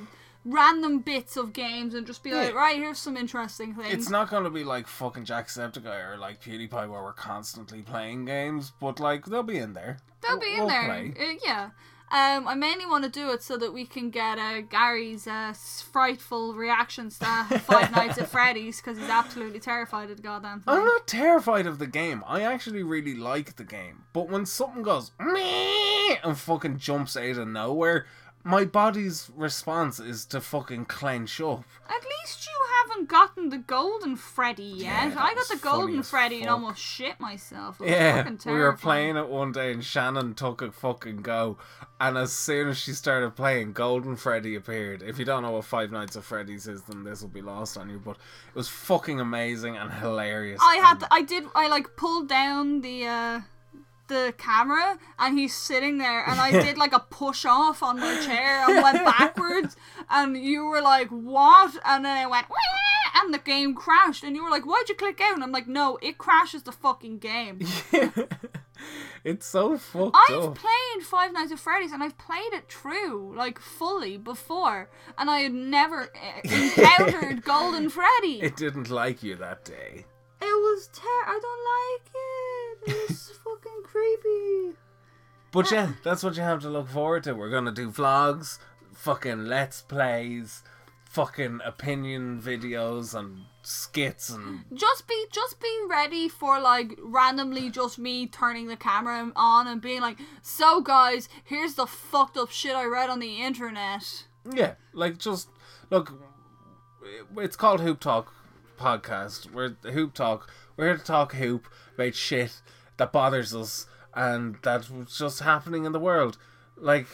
random 0.46 1.00
bits 1.00 1.36
of 1.36 1.52
games 1.52 1.94
and 1.94 2.06
just 2.06 2.24
be 2.24 2.32
like, 2.32 2.54
right, 2.54 2.78
here's 2.78 3.00
some 3.00 3.18
interesting 3.18 3.74
things. 3.74 3.94
It's 3.94 4.10
not 4.10 4.30
gonna 4.30 4.52
be 4.52 4.64
like 4.64 4.88
fucking 4.88 5.26
Jacksepticeye 5.26 6.14
or 6.14 6.18
like 6.18 6.42
PewDiePie 6.42 6.90
where 6.90 7.04
we're 7.04 7.14
constantly 7.14 7.82
playing 7.82 8.26
games, 8.26 8.72
but 8.80 9.00
like 9.00 9.26
they'll 9.26 9.44
be 9.44 9.58
in 9.58 9.74
there. 9.74 9.98
They'll 10.22 10.40
be 10.40 10.54
in 10.54 10.60
we'll 10.60 10.68
there. 10.68 11.14
Uh, 11.20 11.34
yeah. 11.44 11.70
Um, 12.12 12.48
I 12.48 12.54
mainly 12.54 12.86
want 12.86 13.04
to 13.04 13.10
do 13.10 13.32
it 13.32 13.42
so 13.42 13.58
that 13.58 13.74
we 13.74 13.86
can 13.86 14.12
get 14.12 14.38
uh, 14.38 14.62
Gary's 14.62 15.26
uh, 15.26 15.54
frightful 15.92 16.54
reactions 16.54 17.18
to 17.20 17.26
Five 17.26 17.92
Nights 17.92 18.20
at 18.20 18.28
Freddy's 18.30 18.80
because 18.80 19.00
he's 19.00 19.10
absolutely 19.10 19.60
terrified 19.60 20.12
of 20.12 20.18
the 20.18 20.24
goddamn 20.24 20.62
thing. 20.62 20.74
I'm 20.74 20.86
not 20.86 21.08
terrified 21.08 21.66
of 21.66 21.80
the 21.80 21.88
game. 21.88 22.24
I 22.28 22.44
actually 22.44 22.84
really 22.84 23.16
like 23.16 23.56
the 23.56 23.64
game. 23.64 24.04
But 24.14 24.30
when 24.30 24.46
something 24.46 24.84
goes 24.84 25.12
meh 25.20 26.18
and 26.24 26.38
fucking 26.38 26.78
jumps 26.78 27.18
out 27.18 27.38
of 27.38 27.48
nowhere, 27.48 28.06
my 28.46 28.64
body's 28.64 29.32
response 29.36 30.00
is 30.00 30.24
to 30.28 30.40
fucking 30.40 30.86
clench 30.86 31.42
up. 31.42 31.64
At 31.90 32.04
least 32.04 32.46
you 32.46 32.54
haven't 32.84 33.10
gotten 33.10 33.50
the 33.50 33.58
Golden 33.58 34.16
Freddy 34.16 34.62
yet. 34.62 35.16
that 35.16 35.18
I 35.20 35.34
got 35.34 35.48
the 35.48 35.58
Golden 35.58 36.04
Freddy 36.04 36.42
and 36.42 36.50
almost 36.50 36.80
shit 36.80 37.20
myself. 37.20 37.82
Yeah, 37.84 38.30
we 38.46 38.54
were 38.54 38.74
playing 38.74 39.18
it 39.18 39.30
one 39.30 39.52
day 39.52 39.72
and 39.72 39.84
Shannon 39.84 40.36
took 40.36 40.62
a 40.62 40.72
fucking 40.72 41.24
go. 41.24 41.58
And 42.00 42.20
as 42.20 42.32
soon 42.34 42.70
as 42.70 42.78
she 42.78 42.92
started 42.92 43.36
playing, 43.36 43.74
Golden 43.74 44.16
Freddy 44.16 44.54
appeared. 44.54 45.02
If 45.02 45.18
you 45.18 45.26
don't 45.26 45.42
know 45.42 45.52
what 45.52 45.66
Five 45.66 45.92
Nights 45.92 46.16
at 46.16 46.24
Freddy's 46.24 46.68
is, 46.68 46.84
then 46.84 47.04
this 47.04 47.22
will 47.22 47.30
be 47.30 47.42
lost 47.42 47.80
on 47.80 47.90
you. 47.90 47.98
But 47.98 48.18
it 48.18 48.56
was 48.56 48.68
fucking 48.68 49.20
amazing 49.20 49.76
and 49.76 49.92
hilarious. 49.92 50.62
I 50.62 50.76
had, 50.76 51.00
to, 51.00 51.08
I 51.10 51.24
did, 51.24 51.46
I 51.56 51.68
like 51.68 51.96
pulled 51.96 52.30
down 52.30 52.82
the 52.82 53.08
uh, 53.08 53.40
the 54.08 54.34
camera, 54.38 54.98
and 55.20 55.38
he's 55.38 55.54
sitting 55.56 55.98
there, 55.98 56.24
and 56.28 56.40
I 56.40 56.52
did 56.52 56.78
like 56.78 56.94
a 56.94 57.00
push 57.00 57.46
off 57.46 57.82
on 57.84 58.00
my 58.00 58.20
chair 58.26 58.64
and 58.70 58.82
went 58.82 59.06
backwards, 59.18 59.76
and 60.10 60.38
you 60.38 60.66
were 60.66 60.82
like, 60.82 61.10
"What?" 61.10 61.76
And 61.86 62.06
then 62.06 62.18
I 62.18 62.28
went, 62.28 62.50
"Wah!" 62.50 63.22
and 63.22 63.34
the 63.34 63.40
game 63.40 63.74
crashed, 63.76 64.24
and 64.24 64.36
you 64.36 64.44
were 64.44 64.50
like, 64.50 64.66
"Why'd 64.66 64.90
you 64.90 64.96
click 64.96 65.20
out?" 65.22 65.36
And 65.36 65.44
I'm 65.44 65.52
like, 65.52 65.68
"No, 65.68 65.98
it 66.02 66.18
crashes 66.18 66.64
the 66.64 66.72
fucking 66.72 67.20
game." 67.20 67.60
it's 69.24 69.46
so 69.46 69.78
fucked 69.78 70.16
I've 70.30 70.44
up. 70.44 70.56
played 70.56 71.04
Five 71.04 71.34
Nights 71.34 71.52
at 71.52 71.60
Freddy's 71.60 71.92
and 71.92 72.04
I've 72.04 72.18
played 72.18 72.54
it 72.54 72.70
through, 72.70 73.34
like 73.36 73.60
fully 73.60 74.18
before, 74.18 74.90
and 75.18 75.30
I 75.30 75.40
had 75.40 75.54
never 75.54 76.04
uh, 76.04 76.42
encountered 76.44 77.44
Golden 77.46 77.90
Freddy. 77.90 78.42
It 78.42 78.56
didn't 78.56 78.90
like 78.90 79.24
you 79.24 79.36
that 79.38 79.66
day. 79.66 80.06
It 80.42 80.46
was 80.46 80.90
ter- 80.94 81.02
I 81.04 81.40
don't 81.42 82.02
like 82.02 82.12
it. 82.14 82.55
It 82.88 83.10
was 83.10 83.32
fucking 83.44 83.84
creepy. 83.84 84.78
But 85.52 85.72
yeah, 85.72 85.94
that's 86.04 86.24
what 86.24 86.36
you 86.36 86.44
have 86.44 86.62
to 86.62 86.70
look 86.70 86.90
forward 86.90 87.24
to. 87.24 87.34
We're 87.34 87.50
gonna 87.50 87.72
do 87.72 87.90
vlogs, 87.90 88.60
fucking 88.94 89.46
let's 89.46 89.82
plays, 89.82 90.64
fucking 91.06 91.62
opinion 91.64 92.42
videos 92.42 93.18
and 93.18 93.46
skits 93.62 94.30
and 94.30 94.66
Just 94.74 95.08
be 95.08 95.26
just 95.32 95.62
be 95.62 95.80
ready 95.90 96.28
for 96.28 96.60
like 96.60 97.00
randomly 97.02 97.70
just 97.70 97.98
me 97.98 98.28
turning 98.28 98.68
the 98.68 98.76
camera 98.76 99.32
on 99.36 99.68
and 99.68 99.82
being 99.82 100.02
like, 100.02 100.18
"So 100.42 100.82
guys, 100.82 101.30
here's 101.44 101.76
the 101.76 101.88
fucked 101.88 102.38
up 102.38 102.52
shit 102.52 102.76
I 102.76 102.84
read 102.84 103.10
on 103.10 103.20
the 103.20 103.42
internet." 103.42 104.26
yeah, 104.54 104.76
like 104.94 105.18
just 105.18 105.50
look. 105.90 106.14
It's 107.38 107.56
called 107.56 107.82
Hoop 107.82 108.00
Talk 108.00 108.34
podcast. 108.78 109.52
We're 109.52 109.76
Hoop 109.92 110.14
Talk. 110.14 110.52
We're 110.76 110.88
here 110.88 110.98
to 110.98 111.04
talk 111.04 111.34
hoop 111.36 111.68
about 111.96 112.16
shit 112.16 112.62
that 112.98 113.12
bothers 113.12 113.54
us 113.54 113.88
and 114.14 114.58
that's 114.62 114.90
just 115.18 115.42
happening 115.42 115.86
in 115.86 115.92
the 115.92 116.00
world. 116.00 116.38
Like, 116.78 117.08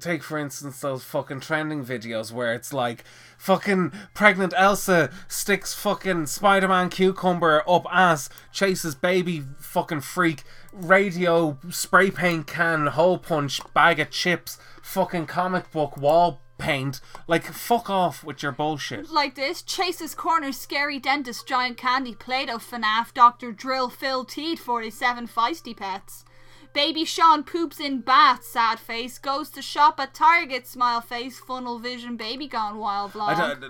take 0.00 0.22
for 0.22 0.38
instance 0.38 0.80
those 0.80 1.04
fucking 1.04 1.40
trending 1.40 1.84
videos 1.84 2.32
where 2.32 2.54
it's 2.54 2.72
like 2.72 3.04
fucking 3.38 3.92
pregnant 4.14 4.52
Elsa 4.56 5.10
sticks 5.28 5.74
fucking 5.74 6.26
Spider 6.26 6.68
Man 6.68 6.90
cucumber 6.90 7.62
up 7.68 7.86
ass, 7.90 8.28
chases 8.52 8.94
baby 8.94 9.44
fucking 9.58 10.00
freak, 10.00 10.42
radio 10.72 11.58
spray 11.70 12.10
paint 12.10 12.46
can, 12.46 12.88
hole 12.88 13.18
punch, 13.18 13.60
bag 13.74 14.00
of 14.00 14.10
chips, 14.10 14.58
fucking 14.82 15.26
comic 15.26 15.70
book 15.70 15.96
wall 15.96 16.40
paint. 16.58 17.00
Like, 17.26 17.44
fuck 17.44 17.90
off 17.90 18.24
with 18.24 18.42
your 18.42 18.52
bullshit. 18.52 19.10
Like 19.10 19.34
this, 19.34 19.62
Chase's 19.62 20.14
Corner, 20.14 20.52
Scary 20.52 20.98
Dentist, 20.98 21.46
Giant 21.46 21.76
Candy, 21.76 22.14
Play-Doh, 22.14 22.58
FNAF, 22.58 23.14
Doctor 23.14 23.52
Drill, 23.52 23.88
Phil 23.90 24.24
Teed, 24.24 24.58
47 24.58 25.28
Feisty 25.28 25.76
Pets. 25.76 26.24
Baby 26.72 27.04
Sean 27.04 27.42
poops 27.42 27.80
in 27.80 28.00
bath, 28.00 28.44
sad 28.44 28.78
face. 28.78 29.18
Goes 29.18 29.50
to 29.50 29.60
shop 29.60 30.00
at 30.00 30.14
Target, 30.14 30.66
smile 30.66 31.02
face. 31.02 31.38
Funnel 31.38 31.78
vision, 31.78 32.16
baby 32.16 32.48
gone 32.48 32.78
wild 32.78 33.12
vlog. 33.12 33.60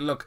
Look, 0.00 0.26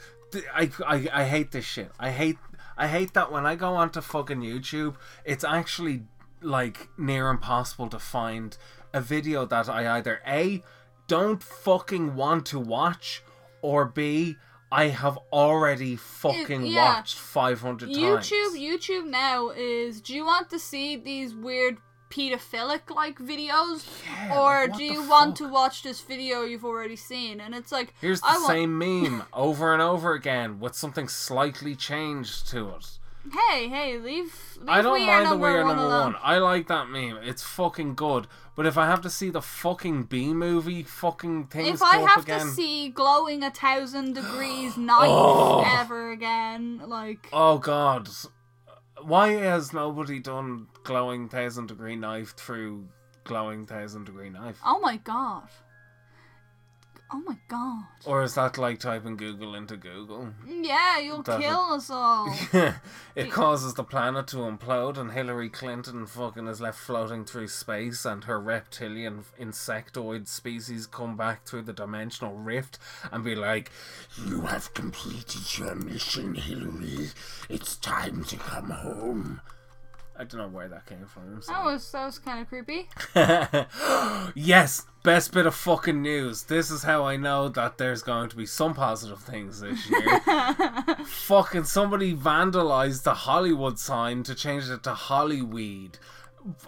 I, 0.54 0.70
I, 0.86 1.08
I 1.12 1.24
hate 1.24 1.52
this 1.52 1.66
shit. 1.66 1.91
I 1.99 2.12
hate 2.12 2.38
I 2.78 2.88
hate 2.88 3.14
that 3.14 3.32
when 3.32 3.45
I 3.45 3.56
go 3.56 3.76
onto 3.76 4.02
fucking 4.02 4.41
YouTube, 4.41 4.95
it's 5.26 5.43
actually 5.43 6.04
like 6.41 6.89
near 6.97 7.30
impossible 7.30 7.88
to 7.89 7.99
find 7.99 8.58
a 8.93 9.02
video 9.02 9.45
that 9.45 9.70
I 9.70 9.97
either 9.97 10.22
A 10.26 10.64
don't 11.12 11.43
fucking 11.43 12.16
want 12.16 12.45
to 12.45 12.57
watch 12.57 13.22
or 13.62 13.84
B 13.86 14.38
I 14.72 14.86
have 14.88 15.20
already 15.34 15.97
fucking 15.97 16.66
yeah. 16.66 16.95
watched 16.95 17.18
500 17.18 17.88
times. 17.93 17.97
YouTube, 17.97 18.55
YouTube 18.57 19.05
now 19.09 19.49
is. 19.49 19.99
Do 19.99 20.16
you 20.16 20.26
want 20.26 20.49
to 20.51 20.57
see 20.57 20.95
these 20.95 21.36
weird 21.36 21.80
pedophilic 22.09 22.89
like 22.89 23.20
videos, 23.20 23.86
Yeah, 24.05 24.39
or 24.39 24.62
like, 24.62 24.70
what 24.70 24.80
do 24.80 24.88
the 24.88 24.93
you 24.93 25.09
want 25.09 25.38
fuck? 25.38 25.47
to 25.47 25.53
watch 25.53 25.84
this 25.84 25.99
video 25.99 26.43
you've 26.43 26.64
already 26.64 26.95
seen? 26.95 27.41
And 27.41 27.53
it's 27.53 27.74
like 27.74 27.93
Here's 27.99 28.22
the 28.22 28.28
I 28.30 28.36
want, 28.36 28.47
same 28.47 28.78
meme 28.84 29.24
over 29.34 29.74
and 29.74 29.82
over 29.82 30.14
again 30.14 30.62
with 30.62 30.76
something 30.76 31.09
slightly 31.09 31.76
changed 31.76 32.47
to 32.51 32.70
it. 32.70 32.99
Hey, 33.32 33.67
hey, 33.67 33.97
leave. 33.99 34.34
leave 34.59 34.67
I 34.69 34.82
don't 34.82 34.93
We 34.93 35.03
Are 35.07 35.22
mind 35.22 35.32
the 35.32 35.38
weird 35.38 35.65
one 35.65 35.76
number 35.78 35.84
alone. 35.93 36.13
one. 36.13 36.22
I 36.24 36.38
like 36.39 36.67
that 36.67 36.89
meme. 36.89 37.17
It's 37.22 37.43
fucking 37.43 37.93
good. 37.95 38.28
But 38.55 38.65
if 38.65 38.78
I 38.78 38.88
have 38.88 39.01
to 39.01 39.09
see 39.09 39.30
the 39.30 39.41
fucking 39.41 40.03
B 40.05 40.34
movie 40.34 40.84
fucking 40.84 41.47
things 41.47 41.67
If 41.76 41.84
I 41.84 41.97
have 41.99 42.24
again, 42.24 42.47
to 42.47 42.51
see 42.51 42.89
glowing 42.89 43.43
a 43.43 43.51
thousand 43.51 44.13
degrees 44.15 44.76
nights 44.76 45.07
Oh. 45.11 45.63
ever 45.67 46.11
again, 46.11 46.82
like 46.88 47.28
oh 47.32 47.59
god, 47.59 48.09
why 49.01 49.30
has 49.34 49.72
nobody 49.72 50.19
done 50.19 50.67
glowing 50.84 51.30
thousand 51.30 51.67
degree 51.67 51.95
knife 51.95 52.36
through 52.36 52.88
glowing 53.24 53.65
thousand 53.65 54.05
degree 54.05 54.30
knife? 54.30 54.59
oh 54.65 54.80
my 54.80 54.97
god, 54.97 55.47
oh 57.14 57.22
my 57.28 57.36
god, 57.47 57.84
Or 58.05 58.24
is 58.24 58.36
that 58.36 58.57
like 58.57 58.80
typing 58.80 59.18
Google 59.18 59.53
into 59.55 59.76
Google? 59.78 60.34
yeah, 60.47 60.97
you'll 60.99 61.20
it- 61.22 61.26
kill 61.41 61.59
us 61.74 61.89
all. 61.89 62.34
it 63.16 63.30
causes 63.32 63.74
the 63.74 63.84
planet 63.84 64.28
to 64.28 64.38
implode, 64.38 64.97
and 64.97 65.12
Hillary 65.12 65.49
Clinton 65.49 66.05
fucking 66.05 66.47
is 66.47 66.62
left 66.62 66.80
floating 66.80 67.26
through 67.26 67.49
space, 67.49 68.05
and 68.05 68.24
her 68.24 68.39
reptilian 68.39 69.26
insectoid 69.39 70.28
species 70.28 70.88
come 70.88 71.18
back 71.18 71.45
through 71.45 71.64
the 71.64 71.74
dimensional 71.74 72.36
rift 72.36 72.78
and 73.12 73.24
be 73.24 73.36
like, 73.36 73.72
You 74.26 74.41
have 74.41 74.74
completed 74.74 75.57
your 75.57 75.76
mission, 75.76 76.36
Hillary. 76.36 77.09
It's 77.49 77.76
time 77.76 78.24
to 78.26 78.38
come 78.38 78.70
home. 78.70 79.41
I 80.22 80.24
don't 80.24 80.39
know 80.39 80.49
where 80.49 80.67
that 80.67 80.86
came 80.86 81.03
from. 81.07 81.41
so- 81.41 81.51
That 81.51 81.65
was 81.65 81.91
that 81.93 82.05
was 82.05 82.19
kind 82.19 82.41
of 82.41 82.47
creepy. 82.47 82.88
yes, 84.36 84.86
best 85.01 85.34
bit 85.34 85.47
of 85.47 85.55
fucking 85.55 85.99
news. 85.99 86.43
This 86.43 86.69
is 86.69 86.84
how 86.84 87.03
I 87.05 87.15
know 87.15 87.49
that 87.49 87.80
there's 87.80 88.03
going 88.03 88.30
to 88.30 88.36
be 88.36 88.45
some 88.45 88.76
positive 88.76 89.19
things 89.19 89.61
this 89.61 89.89
year. 89.89 90.19
fucking 91.05 91.63
somebody 91.63 92.15
vandalized 92.15 93.01
the 93.01 93.15
Hollywood 93.15 93.80
sign 93.80 94.22
to 94.22 94.36
change 94.36 94.69
it 94.69 94.84
to 94.84 94.93
Hollyweed. 94.93 95.97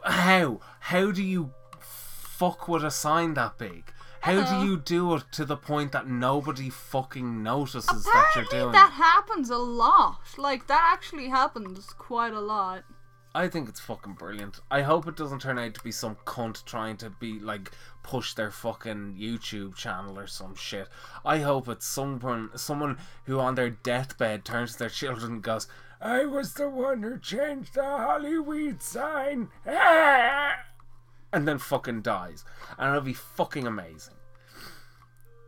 How? 0.03 0.59
How 0.79 1.11
do 1.11 1.21
you 1.21 1.51
fuck 1.79 2.67
with 2.67 2.83
a 2.83 2.89
sign 2.89 3.35
that 3.35 3.59
big? 3.59 3.93
How 4.21 4.31
Hello. 4.31 4.45
do 4.45 4.49
uh-huh. 4.49 4.65
you 4.65 4.77
do 4.77 5.15
it 5.15 5.23
to 5.33 5.45
the 5.45 5.57
point 5.57 5.91
that 5.91 6.07
nobody 6.07 6.71
fucking 6.71 7.43
notices 7.43 8.03
that 8.05 8.31
you're 8.35 8.45
doing? 8.45 8.71
that 8.71 8.93
happens 8.93 9.51
a 9.51 9.57
lot. 9.57 10.21
Like 10.39 10.65
that 10.67 10.91
actually 10.91 11.27
happens 11.27 11.85
quite 11.99 12.33
a 12.33 12.41
lot. 12.41 12.83
I 13.35 13.47
think 13.47 13.67
it's 13.67 13.79
fucking 13.79 14.13
brilliant. 14.13 14.59
I 14.69 14.83
hope 14.83 15.07
it 15.07 15.15
doesn't 15.15 15.41
turn 15.41 15.57
out 15.57 15.73
to 15.73 15.83
be 15.83 15.91
some 15.91 16.17
cunt 16.25 16.63
trying 16.65 16.97
to 16.97 17.09
be 17.09 17.39
like 17.39 17.71
push 18.03 18.35
their 18.35 18.51
fucking 18.51 19.15
YouTube 19.19 19.75
channel 19.75 20.19
or 20.19 20.27
some 20.27 20.53
shit. 20.53 20.87
I 21.25 21.39
hope 21.39 21.67
it's 21.67 21.87
someone 21.87 22.51
someone 22.55 22.99
who 23.25 23.39
on 23.39 23.55
their 23.55 23.71
deathbed 23.71 24.45
turns 24.45 24.73
to 24.73 24.79
their 24.79 24.89
children 24.89 25.33
and 25.33 25.43
goes, 25.43 25.67
I 25.99 26.25
was 26.25 26.53
the 26.53 26.69
one 26.69 27.01
who 27.01 27.17
changed 27.17 27.73
the 27.73 27.81
Hollyweed 27.81 28.83
sign 28.83 29.49
Ah!" 29.65 30.55
and 31.33 31.47
then 31.47 31.57
fucking 31.57 32.03
dies. 32.03 32.45
And 32.77 32.89
it'll 32.89 33.01
be 33.01 33.13
fucking 33.13 33.65
amazing. 33.65 34.13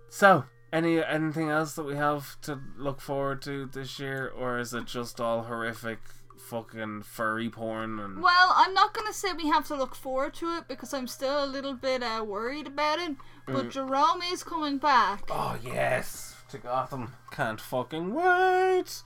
So, 0.10 0.46
any 0.74 1.04
anything 1.04 1.50
else 1.50 1.74
that 1.76 1.84
we 1.84 1.98
have 1.98 2.42
to 2.42 2.60
look 2.78 3.00
forward 3.00 3.44
to 3.44 3.68
this 3.68 4.00
year, 4.00 4.28
or 4.28 4.58
is 4.58 4.74
it 4.74 4.86
just 4.86 5.22
all 5.22 5.44
horrific 5.44 6.00
fucking 6.50 7.04
furry 7.04 7.50
porn 7.50 8.00
and 8.00 8.22
Well, 8.22 8.54
I'm 8.56 8.74
not 8.74 8.94
gonna 8.94 9.14
say 9.14 9.34
we 9.34 9.48
have 9.48 9.66
to 9.68 9.76
look 9.76 9.96
forward 9.96 10.34
to 10.36 10.56
it 10.58 10.68
because 10.68 10.94
I'm 10.94 11.08
still 11.08 11.44
a 11.44 11.48
little 11.48 11.74
bit 11.74 12.04
uh, 12.04 12.24
worried 12.26 12.68
about 12.68 13.00
it. 13.00 13.16
But 13.48 13.70
Jerome 13.72 14.22
is 14.32 14.44
coming 14.44 14.78
back. 14.78 15.24
Oh 15.30 15.58
yes, 15.64 16.36
to 16.50 16.58
Gotham. 16.58 17.14
Can't 17.32 17.62
fucking 17.62 18.14
wait. 18.14 19.04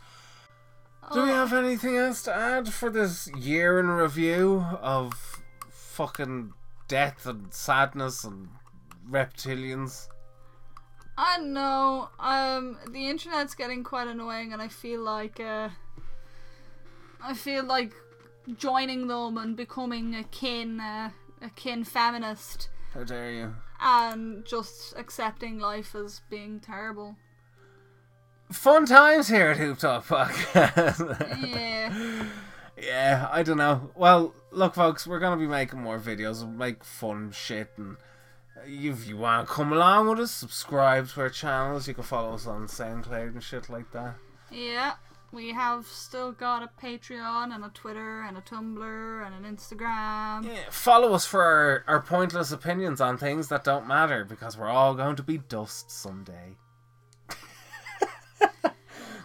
Do 1.13 1.23
we 1.23 1.31
Oh. 1.31 1.33
have 1.33 1.53
anything 1.53 1.95
else 1.97 2.21
to 2.23 2.35
add 2.35 2.71
for 2.73 2.89
this 2.89 3.29
year 3.37 3.79
in 3.79 3.87
review 3.87 4.65
of 4.81 5.41
fucking 5.71 6.53
death 6.87 7.25
and 7.25 7.53
sadness 7.53 8.23
and 8.23 8.49
reptilians? 9.09 10.07
I 11.17 11.37
don't 11.37 11.51
know. 11.53 12.09
Um, 12.19 12.77
the 12.91 13.09
internet's 13.09 13.53
getting 13.55 13.83
quite 13.83 14.07
annoying, 14.07 14.53
and 14.53 14.61
I 14.61 14.69
feel 14.69 15.01
like 15.01 15.39
uh, 15.41 15.67
I 17.23 17.33
feel 17.33 17.63
like 17.65 17.93
joining 18.57 19.07
them 19.07 19.37
and 19.37 19.55
becoming 19.55 20.15
a 20.15 20.23
kin, 20.23 20.79
uh, 20.79 21.11
a 21.41 21.49
kin 21.51 21.83
feminist, 21.83 22.69
How 22.93 23.03
dare 23.03 23.31
you? 23.31 23.55
and 23.81 24.45
just 24.45 24.93
accepting 24.97 25.59
life 25.59 25.95
as 25.95 26.21
being 26.29 26.59
terrible. 26.59 27.15
Fun 28.51 28.85
times 28.85 29.27
here 29.27 29.49
at 29.49 29.57
Hoop 29.57 29.77
Talk 29.77 30.05
Podcast. 30.05 31.47
Yeah. 31.47 32.25
yeah, 32.81 33.29
I 33.31 33.43
don't 33.43 33.57
know. 33.57 33.91
Well, 33.95 34.33
look, 34.51 34.73
folks, 34.73 35.05
we're 35.05 35.19
gonna 35.19 35.37
be 35.37 35.45
making 35.47 35.81
more 35.81 35.99
videos. 35.99 36.39
We'll 36.39 36.47
make 36.47 36.83
fun 36.83 37.31
shit, 37.31 37.69
and 37.77 37.97
if 38.65 39.07
you 39.07 39.17
want 39.17 39.47
to 39.47 39.53
come 39.53 39.71
along 39.71 40.09
with 40.09 40.19
us, 40.19 40.31
subscribe 40.31 41.09
to 41.09 41.21
our 41.21 41.29
channels. 41.29 41.87
You 41.87 41.93
can 41.93 42.03
follow 42.03 42.33
us 42.33 42.47
on 42.47 42.65
SoundCloud 42.67 43.33
and 43.33 43.43
shit 43.43 43.69
like 43.69 43.91
that. 43.91 44.15
Yeah, 44.51 44.93
we 45.31 45.51
have 45.53 45.85
still 45.85 46.31
got 46.31 46.63
a 46.63 46.69
Patreon 46.81 47.53
and 47.53 47.63
a 47.63 47.69
Twitter 47.69 48.21
and 48.21 48.37
a 48.37 48.41
Tumblr 48.41 49.25
and 49.25 49.45
an 49.45 49.55
Instagram. 49.55 50.45
Yeah, 50.45 50.69
follow 50.69 51.13
us 51.13 51.25
for 51.25 51.43
our, 51.43 51.83
our 51.87 52.01
pointless 52.01 52.51
opinions 52.51 52.99
on 53.01 53.17
things 53.17 53.47
that 53.49 53.63
don't 53.63 53.87
matter 53.87 54.25
because 54.25 54.57
we're 54.57 54.69
all 54.69 54.95
going 54.95 55.15
to 55.17 55.23
be 55.23 55.37
dust 55.37 55.91
someday. 55.91 56.57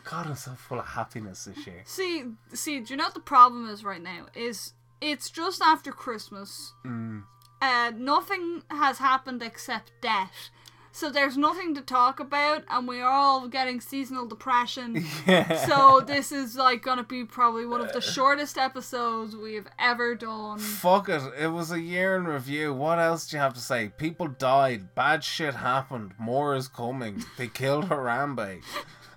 God, 0.04 0.26
I'm 0.26 0.36
so 0.36 0.52
full 0.52 0.78
of 0.78 0.86
happiness 0.86 1.44
this 1.44 1.66
year. 1.66 1.82
See, 1.86 2.24
see, 2.52 2.80
do 2.80 2.92
you 2.92 2.96
know 2.96 3.04
what 3.04 3.14
the 3.14 3.20
problem 3.20 3.68
is 3.70 3.82
right 3.84 4.02
now? 4.02 4.26
Is 4.34 4.74
it's 5.00 5.30
just 5.30 5.62
after 5.62 5.92
Christmas. 5.92 6.72
Mm. 6.84 7.24
Uh, 7.62 7.92
nothing 7.96 8.62
has 8.68 8.98
happened 8.98 9.42
except 9.42 9.92
death. 10.02 10.50
So 10.96 11.10
there's 11.10 11.36
nothing 11.36 11.74
to 11.74 11.80
talk 11.80 12.20
about, 12.20 12.62
and 12.70 12.86
we 12.86 13.00
are 13.00 13.10
all 13.10 13.48
getting 13.48 13.80
seasonal 13.80 14.26
depression. 14.28 15.04
Yeah. 15.26 15.56
so 15.66 16.00
this 16.00 16.30
is 16.30 16.54
like 16.54 16.82
gonna 16.82 17.02
be 17.02 17.24
probably 17.24 17.66
one 17.66 17.80
of 17.80 17.92
the 17.92 18.00
shortest 18.00 18.56
episodes 18.56 19.34
we 19.34 19.54
have 19.56 19.66
ever 19.76 20.14
done. 20.14 20.60
Fuck 20.60 21.08
it. 21.08 21.20
It 21.36 21.48
was 21.48 21.72
a 21.72 21.80
year 21.80 22.14
in 22.14 22.26
review. 22.26 22.72
What 22.72 23.00
else 23.00 23.26
do 23.26 23.36
you 23.36 23.40
have 23.40 23.54
to 23.54 23.60
say? 23.60 23.88
People 23.98 24.28
died. 24.28 24.94
Bad 24.94 25.24
shit 25.24 25.54
happened. 25.56 26.12
More 26.16 26.54
is 26.54 26.68
coming. 26.68 27.24
They 27.38 27.48
killed 27.48 27.88
Harambe. 27.88 28.62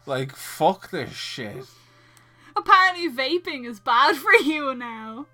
Like, 0.08 0.36
fuck 0.36 0.90
this 0.90 1.12
shit. 1.14 1.66
Apparently, 2.56 3.08
vaping 3.10 3.68
is 3.68 3.80
bad 3.80 4.16
for 4.24 4.34
you 4.34 4.74
now. 4.74 5.28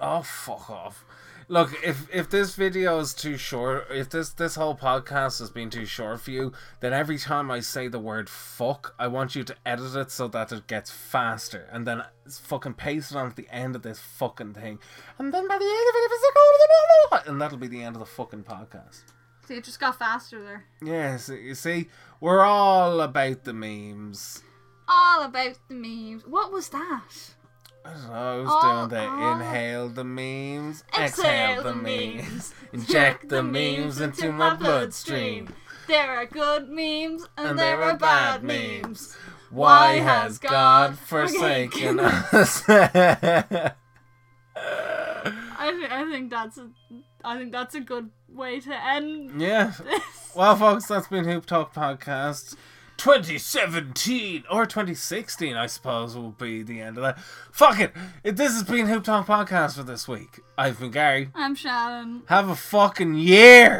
Oh, 0.00 0.22
fuck 0.22 0.70
off. 0.70 1.04
Look, 1.50 1.74
if 1.82 2.08
if 2.14 2.30
this 2.30 2.54
video 2.54 3.00
is 3.00 3.12
too 3.12 3.36
short, 3.36 3.88
if 3.90 4.08
this 4.08 4.28
this 4.30 4.54
whole 4.54 4.76
podcast 4.76 5.40
has 5.40 5.50
been 5.50 5.68
too 5.68 5.84
short 5.84 6.20
for 6.20 6.30
you, 6.30 6.52
then 6.78 6.92
every 6.92 7.18
time 7.18 7.50
I 7.50 7.58
say 7.58 7.88
the 7.88 7.98
word 7.98 8.30
fuck, 8.30 8.94
I 9.00 9.08
want 9.08 9.34
you 9.34 9.42
to 9.42 9.56
edit 9.66 9.96
it 9.96 10.12
so 10.12 10.28
that 10.28 10.52
it 10.52 10.68
gets 10.68 10.92
faster, 10.92 11.68
and 11.72 11.88
then 11.88 12.04
fucking 12.30 12.74
paste 12.74 13.10
it 13.10 13.16
onto 13.16 13.34
the 13.34 13.52
end 13.52 13.74
of 13.74 13.82
this 13.82 13.98
fucking 13.98 14.54
thing, 14.54 14.78
and 15.18 15.34
then 15.34 15.48
by 15.48 15.58
the 15.58 15.64
end 15.64 15.88
of 15.88 15.94
it, 15.96 16.04
if 16.04 16.12
it's 16.12 16.22
like, 16.22 17.24
"Oh, 17.26 17.30
and 17.32 17.40
that'll 17.40 17.58
be 17.58 17.66
the 17.66 17.82
end 17.82 17.96
of 17.96 18.00
the 18.00 18.06
fucking 18.06 18.44
podcast. 18.44 19.02
See, 19.48 19.56
it 19.56 19.64
just 19.64 19.80
got 19.80 19.98
faster 19.98 20.40
there. 20.40 20.66
Yes, 20.80 21.30
you 21.30 21.56
see, 21.56 21.88
we're 22.20 22.44
all 22.44 23.00
about 23.00 23.42
the 23.42 23.52
memes. 23.52 24.44
All 24.86 25.24
about 25.24 25.58
the 25.66 25.74
memes. 25.74 26.24
What 26.28 26.52
was 26.52 26.68
that? 26.68 27.34
I 28.10 28.36
was 28.36 28.48
Oh, 28.50 28.88
doing 28.88 29.02
oh. 29.08 29.32
inhale 29.32 29.88
the 29.88 30.04
memes, 30.04 30.84
Exhale 30.98 31.58
exhale 31.58 31.62
the 31.62 31.74
memes, 31.74 32.22
memes, 32.28 32.54
inject 32.72 33.28
the 33.28 33.42
memes 33.42 34.00
into 34.00 34.32
my 34.32 34.54
bloodstream. 34.54 35.48
There 35.86 36.10
are 36.10 36.26
good 36.26 36.68
memes 36.68 37.26
and, 37.36 37.48
And 37.50 37.58
there 37.58 37.82
are 37.82 37.96
bad 37.96 38.42
memes. 38.44 39.16
Why 39.50 39.94
has 39.96 40.38
God 40.38 40.98
forsaken 41.06 41.98
us? 42.00 42.62
I, 42.68 43.72
I 44.56 45.88
I 45.90 46.04
think 46.10 46.30
that's 46.30 46.58
a, 46.58 46.70
I 47.24 47.36
think 47.38 47.52
that's 47.52 47.74
a 47.74 47.80
good 47.80 48.10
way 48.28 48.60
to 48.60 48.74
end 48.86 49.40
Yeah. 49.40 49.72
this. 49.84 50.32
Well, 50.34 50.54
folks, 50.56 50.86
that's 50.86 51.08
been 51.08 51.24
Hoop 51.24 51.46
Talk 51.46 51.74
Podcast 51.74 52.56
2017 53.00 54.44
or 54.50 54.66
2016, 54.66 55.56
I 55.56 55.66
suppose, 55.66 56.14
will 56.14 56.32
be 56.32 56.62
the 56.62 56.82
end 56.82 56.98
of 56.98 57.02
that. 57.02 57.18
Fuck 57.50 57.80
it. 57.80 57.94
This 58.22 58.52
has 58.52 58.62
been 58.62 58.88
Hoop 58.88 59.04
Talk 59.04 59.26
Podcast 59.26 59.76
for 59.76 59.82
this 59.84 60.06
week. 60.06 60.40
I've 60.58 60.78
been 60.78 60.90
Gary. 60.90 61.30
I'm 61.34 61.54
Shannon. 61.54 62.24
Have 62.26 62.50
a 62.50 62.54
fucking 62.54 63.14
year. 63.14 63.78